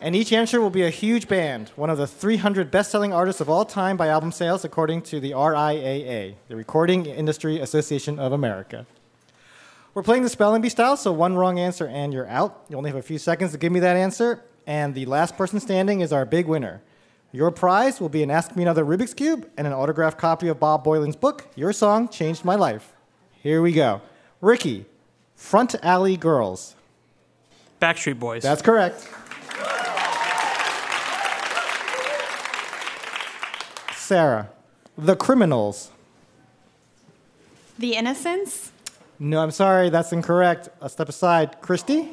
And 0.00 0.16
each 0.16 0.32
answer 0.32 0.60
will 0.60 0.70
be 0.70 0.82
a 0.82 0.90
huge 0.90 1.28
band, 1.28 1.68
one 1.76 1.88
of 1.88 1.98
the 1.98 2.08
300 2.08 2.68
best 2.68 2.90
selling 2.90 3.12
artists 3.12 3.40
of 3.40 3.48
all 3.48 3.64
time 3.64 3.96
by 3.96 4.08
album 4.08 4.32
sales, 4.32 4.64
according 4.64 5.02
to 5.02 5.20
the 5.20 5.30
RIAA, 5.30 6.34
the 6.48 6.56
Recording 6.56 7.06
Industry 7.06 7.60
Association 7.60 8.18
of 8.18 8.32
America. 8.32 8.86
We're 9.94 10.02
playing 10.02 10.24
the 10.24 10.28
spelling 10.28 10.60
bee 10.60 10.68
style, 10.68 10.96
so 10.96 11.12
one 11.12 11.36
wrong 11.36 11.60
answer 11.60 11.86
and 11.86 12.12
you're 12.12 12.28
out. 12.28 12.64
You 12.68 12.76
only 12.76 12.90
have 12.90 12.98
a 12.98 13.02
few 13.02 13.18
seconds 13.18 13.52
to 13.52 13.58
give 13.58 13.70
me 13.70 13.78
that 13.80 13.94
answer, 13.94 14.42
and 14.66 14.96
the 14.96 15.06
last 15.06 15.36
person 15.36 15.60
standing 15.60 16.00
is 16.00 16.12
our 16.12 16.24
big 16.24 16.48
winner. 16.48 16.82
Your 17.30 17.52
prize 17.52 18.00
will 18.00 18.08
be 18.08 18.24
an 18.24 18.32
Ask 18.32 18.56
Me 18.56 18.64
Another 18.64 18.84
Rubik's 18.84 19.14
Cube 19.14 19.48
and 19.56 19.64
an 19.64 19.72
autographed 19.72 20.18
copy 20.18 20.48
of 20.48 20.58
Bob 20.58 20.82
Boilen's 20.82 21.14
book, 21.14 21.46
Your 21.54 21.72
Song 21.72 22.08
Changed 22.08 22.44
My 22.44 22.56
Life. 22.56 22.94
Here 23.46 23.62
we 23.62 23.70
go. 23.70 24.00
Ricky, 24.40 24.86
Front 25.36 25.76
Alley 25.80 26.16
Girls. 26.16 26.74
Backstreet 27.80 28.18
Boys. 28.18 28.42
That's 28.42 28.60
correct. 28.60 29.08
Sarah, 33.94 34.50
The 34.98 35.14
Criminals. 35.14 35.92
The 37.78 37.94
Innocents? 37.94 38.72
No, 39.20 39.38
I'm 39.38 39.52
sorry, 39.52 39.90
that's 39.90 40.12
incorrect. 40.12 40.68
A 40.80 40.88
step 40.88 41.08
aside. 41.08 41.60
Christy? 41.60 42.08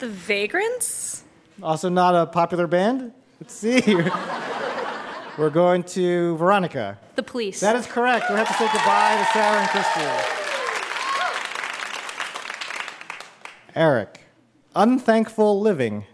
The 0.00 0.08
Vagrants? 0.08 1.22
Also 1.62 1.88
not 1.88 2.16
a 2.16 2.26
popular 2.26 2.66
band? 2.66 3.12
Let's 3.40 3.54
see. 3.54 3.80
We're 5.38 5.50
going 5.50 5.84
to 5.84 6.36
Veronica. 6.38 6.98
The 7.14 7.22
police. 7.22 7.60
That 7.60 7.76
is 7.76 7.86
correct. 7.86 8.28
We 8.28 8.34
have 8.34 8.48
to 8.48 8.54
say 8.54 8.68
goodbye 8.72 9.16
to 9.16 9.32
Sarah 9.32 9.60
and 9.60 9.68
Christy. 9.68 10.39
Eric, 13.84 14.20
Unthankful 14.76 15.58
Living. 15.58 16.04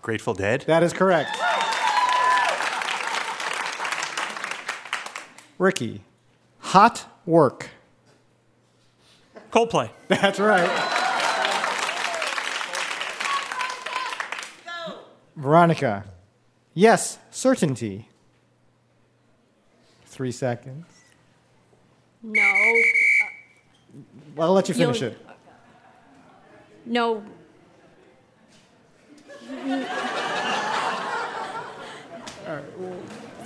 Grateful 0.00 0.32
Dead. 0.32 0.60
That 0.68 0.84
is 0.84 0.92
correct. 0.92 1.36
Ricky, 5.58 6.02
Hot 6.60 7.04
Work. 7.26 7.70
Coldplay. 9.50 9.90
That's 10.08 10.38
right. 10.38 10.70
Veronica, 15.34 16.04
Yes, 16.74 17.18
Certainty. 17.32 18.08
Three 20.06 20.30
seconds. 20.30 20.86
No. 22.22 22.52
I'll 24.38 24.52
let 24.52 24.68
you 24.68 24.76
finish 24.76 25.00
You'll- 25.00 25.10
it. 25.10 25.18
No. 26.86 27.24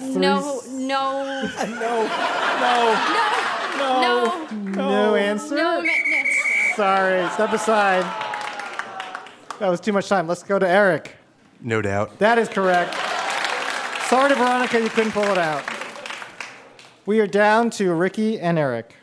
No, 0.00 0.62
no. 0.66 0.66
no. 0.66 2.04
No. 2.58 2.94
No. 3.78 4.46
No 4.72 5.14
answer? 5.14 5.56
No, 5.56 5.80
ma- 5.80 5.86
no. 5.86 6.24
Sorry, 6.76 7.28
step 7.30 7.52
aside. 7.52 8.04
That 9.58 9.68
was 9.68 9.80
too 9.80 9.92
much 9.92 10.08
time. 10.08 10.26
Let's 10.28 10.42
go 10.42 10.58
to 10.58 10.68
Eric. 10.68 11.16
No 11.60 11.82
doubt. 11.82 12.18
That 12.18 12.38
is 12.38 12.48
correct. 12.48 12.94
Sorry 14.08 14.30
to 14.30 14.34
Veronica, 14.36 14.80
you 14.80 14.88
couldn't 14.88 15.12
pull 15.12 15.24
it 15.24 15.38
out. 15.38 15.64
We 17.06 17.20
are 17.20 17.26
down 17.26 17.70
to 17.70 17.92
Ricky 17.92 18.38
and 18.38 18.58
Eric. 18.58 18.94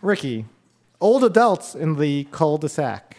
Ricky, 0.00 0.46
old 1.00 1.22
adults 1.24 1.74
in 1.74 1.96
the 1.96 2.24
cul-de-sac. 2.30 3.09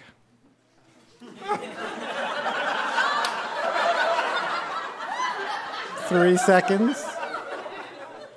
Three 6.12 6.36
seconds. 6.36 7.01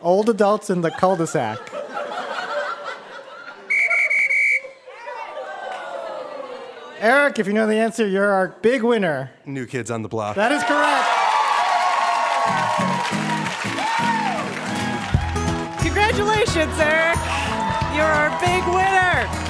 Old 0.01 0.29
adults 0.29 0.70
in 0.70 0.81
the 0.81 0.93
cul-de-sac. 0.93 1.59
Eric, 7.01 7.41
if 7.41 7.49
you 7.49 7.53
know 7.53 7.66
the 7.66 7.75
answer, 7.75 8.07
you're 8.07 8.31
our 8.31 8.55
big 8.62 8.85
winner. 8.85 9.33
New 9.45 9.66
Kids 9.66 9.91
on 9.91 10.03
the 10.03 10.09
Block. 10.09 10.37
That 10.37 10.53
is 10.53 10.62
correct. 10.62 11.05
Congratulations, 15.83 16.79
Eric. 16.79 17.18
You're 17.97 18.07
our 18.07 18.31
big 18.39 18.64
winner. 18.72 19.43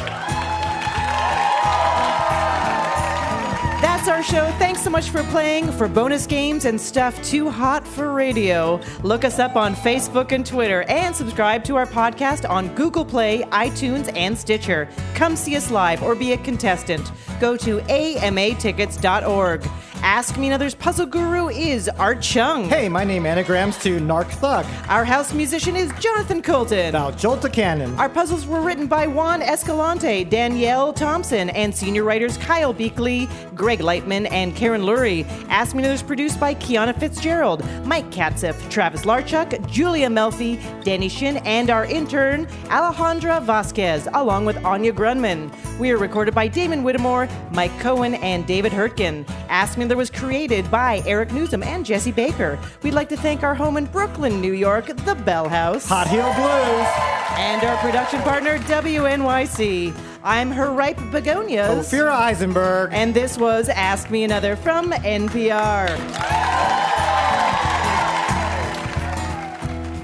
That's 4.04 4.28
our 4.28 4.36
show. 4.36 4.58
Thanks 4.58 4.82
so 4.82 4.90
much 4.90 5.08
for 5.08 5.22
playing. 5.22 5.72
For 5.72 5.88
bonus 5.88 6.26
games 6.26 6.66
and 6.66 6.78
stuff 6.78 7.22
too 7.22 7.48
hot 7.48 7.88
for 7.88 8.12
radio, 8.12 8.78
look 9.02 9.24
us 9.24 9.38
up 9.38 9.56
on 9.56 9.74
Facebook 9.74 10.32
and 10.32 10.44
Twitter 10.44 10.82
and 10.90 11.16
subscribe 11.16 11.64
to 11.64 11.76
our 11.76 11.86
podcast 11.86 12.46
on 12.46 12.68
Google 12.74 13.06
Play, 13.06 13.44
iTunes, 13.44 14.14
and 14.14 14.36
Stitcher. 14.36 14.90
Come 15.14 15.36
see 15.36 15.56
us 15.56 15.70
live 15.70 16.02
or 16.02 16.14
be 16.14 16.32
a 16.32 16.36
contestant. 16.36 17.12
Go 17.40 17.56
to 17.56 17.78
amatickets.org. 17.78 19.62
Ask 20.04 20.36
Me 20.36 20.48
Another's 20.48 20.74
puzzle 20.74 21.06
guru 21.06 21.48
is 21.48 21.88
Art 21.88 22.20
Chung. 22.20 22.68
Hey, 22.68 22.90
my 22.90 23.04
name 23.04 23.24
anagrams 23.24 23.78
to 23.78 23.98
Narc 24.00 24.28
Thug. 24.32 24.66
Our 24.90 25.02
house 25.02 25.32
musician 25.32 25.76
is 25.76 25.90
Jonathan 25.98 26.42
Coulton. 26.42 26.92
Now, 26.92 27.10
Jolta 27.10 27.50
Cannon. 27.50 27.98
Our 27.98 28.10
puzzles 28.10 28.46
were 28.46 28.60
written 28.60 28.86
by 28.86 29.06
Juan 29.06 29.40
Escalante, 29.40 30.24
Danielle 30.24 30.92
Thompson, 30.92 31.48
and 31.48 31.74
senior 31.74 32.04
writers 32.04 32.36
Kyle 32.36 32.74
Beakley, 32.74 33.30
Greg 33.54 33.78
Lightman, 33.78 34.30
and 34.30 34.54
Karen 34.54 34.82
Lurie. 34.82 35.24
Ask 35.48 35.74
Me 35.74 35.82
Another's 35.82 36.02
produced 36.02 36.38
by 36.38 36.54
Kiana 36.54 36.94
Fitzgerald, 37.00 37.64
Mike 37.86 38.10
Katzif, 38.10 38.70
Travis 38.70 39.06
Larchuk, 39.06 39.66
Julia 39.70 40.10
Melfi, 40.10 40.60
Danny 40.84 41.08
Shin, 41.08 41.38
and 41.38 41.70
our 41.70 41.86
intern, 41.86 42.44
Alejandra 42.66 43.42
Vasquez, 43.42 44.06
along 44.12 44.44
with 44.44 44.62
Anya 44.66 44.92
Grundmann. 44.92 45.50
We 45.78 45.92
are 45.92 45.98
recorded 45.98 46.34
by 46.34 46.46
Damon 46.46 46.82
Whittemore, 46.82 47.26
Mike 47.52 47.76
Cohen, 47.80 48.16
and 48.16 48.46
David 48.46 48.70
Hurtgen. 48.70 49.26
Ask 49.48 49.78
Me 49.78 49.93
Another 49.94 50.00
was 50.00 50.10
created 50.10 50.68
by 50.72 51.04
Eric 51.06 51.28
Nuzum 51.28 51.64
and 51.64 51.86
Jesse 51.86 52.10
Baker. 52.10 52.58
We'd 52.82 52.94
like 52.94 53.08
to 53.10 53.16
thank 53.16 53.44
our 53.44 53.54
home 53.54 53.76
in 53.76 53.84
Brooklyn, 53.84 54.40
New 54.40 54.52
York, 54.52 54.86
the 54.86 55.14
Bell 55.14 55.48
House. 55.48 55.86
Hot 55.86 56.08
Heel 56.08 56.24
Blues. 56.34 56.88
And 57.38 57.62
our 57.62 57.76
production 57.76 58.20
partner, 58.22 58.58
WNYC. 58.58 59.94
I'm 60.24 60.50
her 60.50 60.72
ripe 60.72 60.98
begonias. 61.12 61.86
Ophira 61.86 62.10
Eisenberg. 62.10 62.90
And 62.92 63.14
this 63.14 63.38
was 63.38 63.68
Ask 63.68 64.10
Me 64.10 64.24
Another 64.24 64.56
from 64.56 64.90
NPR. 64.90 65.86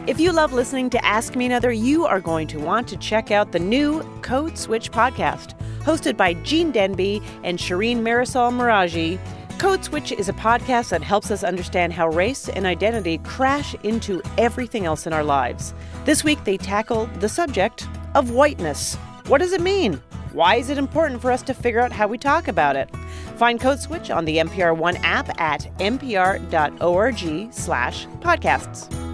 If 0.07 0.21
you 0.21 0.31
love 0.31 0.53
listening 0.53 0.89
to 0.91 1.05
Ask 1.05 1.35
Me 1.35 1.47
Another, 1.47 1.73
you 1.73 2.07
are 2.07 2.21
going 2.21 2.47
to 2.47 2.61
want 2.61 2.87
to 2.89 2.97
check 2.97 3.33
out 3.33 3.51
the 3.51 3.59
new 3.59 4.05
Code 4.23 4.57
Switch 4.57 4.93
podcast, 4.93 5.59
hosted 5.81 6.17
by 6.17 6.35
Gene 6.35 6.73
Demby 6.73 7.21
and 7.43 7.59
Shireen 7.59 8.03
Marisol 8.03 8.53
Meraji. 8.53 9.19
Code 9.61 9.85
Switch 9.85 10.11
is 10.11 10.31
a 10.31 10.33
podcast 10.33 10.89
that 10.89 11.03
helps 11.03 11.31
us 11.31 11.45
understand 11.45 11.93
how 11.93 12.09
race 12.09 12.49
and 12.49 12.65
identity 12.65 13.19
crash 13.19 13.75
into 13.83 14.23
everything 14.39 14.87
else 14.87 15.07
in 15.07 15.13
our 15.13 15.23
lives. 15.23 15.75
This 16.07 16.25
week, 16.25 16.43
they 16.45 16.57
tackle 16.57 17.05
the 17.19 17.29
subject 17.29 17.87
of 18.15 18.31
whiteness. 18.31 18.95
What 19.27 19.43
does 19.43 19.53
it 19.53 19.61
mean? 19.61 20.01
Why 20.33 20.55
is 20.55 20.71
it 20.71 20.79
important 20.79 21.21
for 21.21 21.31
us 21.31 21.43
to 21.43 21.53
figure 21.53 21.81
out 21.81 21.93
how 21.93 22.09
we 22.09 22.17
talk 22.17 22.49
about 22.49 22.75
it? 22.75 22.89
Find 23.37 23.61
Code 23.61 23.81
Switch 23.81 24.11
on 24.11 24.25
the 24.25 24.39
NPR 24.39 24.75
One 24.75 24.97
app 25.05 25.39
at 25.39 25.71
npr.org 25.77 27.53
slash 27.53 28.07
podcasts. 28.07 29.10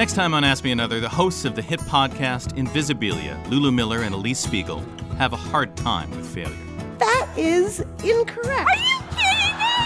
Next 0.00 0.14
time 0.14 0.32
on 0.32 0.44
Ask 0.44 0.64
Me 0.64 0.70
Another, 0.70 0.98
the 0.98 1.10
hosts 1.10 1.44
of 1.44 1.54
the 1.54 1.60
hit 1.60 1.78
podcast 1.80 2.54
Invisibilia, 2.56 3.36
Lulu 3.50 3.70
Miller 3.70 4.00
and 4.00 4.14
Alix 4.14 4.38
Spiegel, 4.38 4.82
have 5.18 5.34
a 5.34 5.36
hard 5.36 5.76
time 5.76 6.10
with 6.12 6.26
failure. 6.26 6.56
That 6.96 7.28
is 7.36 7.80
incorrect. 8.02 8.66
Are 8.66 8.78
you 8.78 8.98
kidding 9.10 9.58
me? 9.58 9.76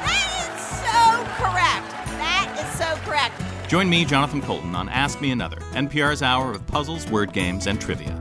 That 0.00 0.24
is 0.40 0.64
so 0.64 1.44
correct. 1.44 1.90
That 2.16 2.56
is 2.58 2.78
so 2.78 2.86
correct. 3.04 3.34
Join 3.68 3.90
me, 3.90 4.06
Jonathan 4.06 4.40
Coulton, 4.40 4.74
on 4.74 4.88
Ask 4.88 5.20
Me 5.20 5.30
Another, 5.30 5.58
NPR's 5.72 6.22
hour 6.22 6.52
of 6.52 6.66
puzzles, 6.66 7.06
word 7.10 7.34
games, 7.34 7.66
and 7.66 7.78
trivia. 7.78 8.18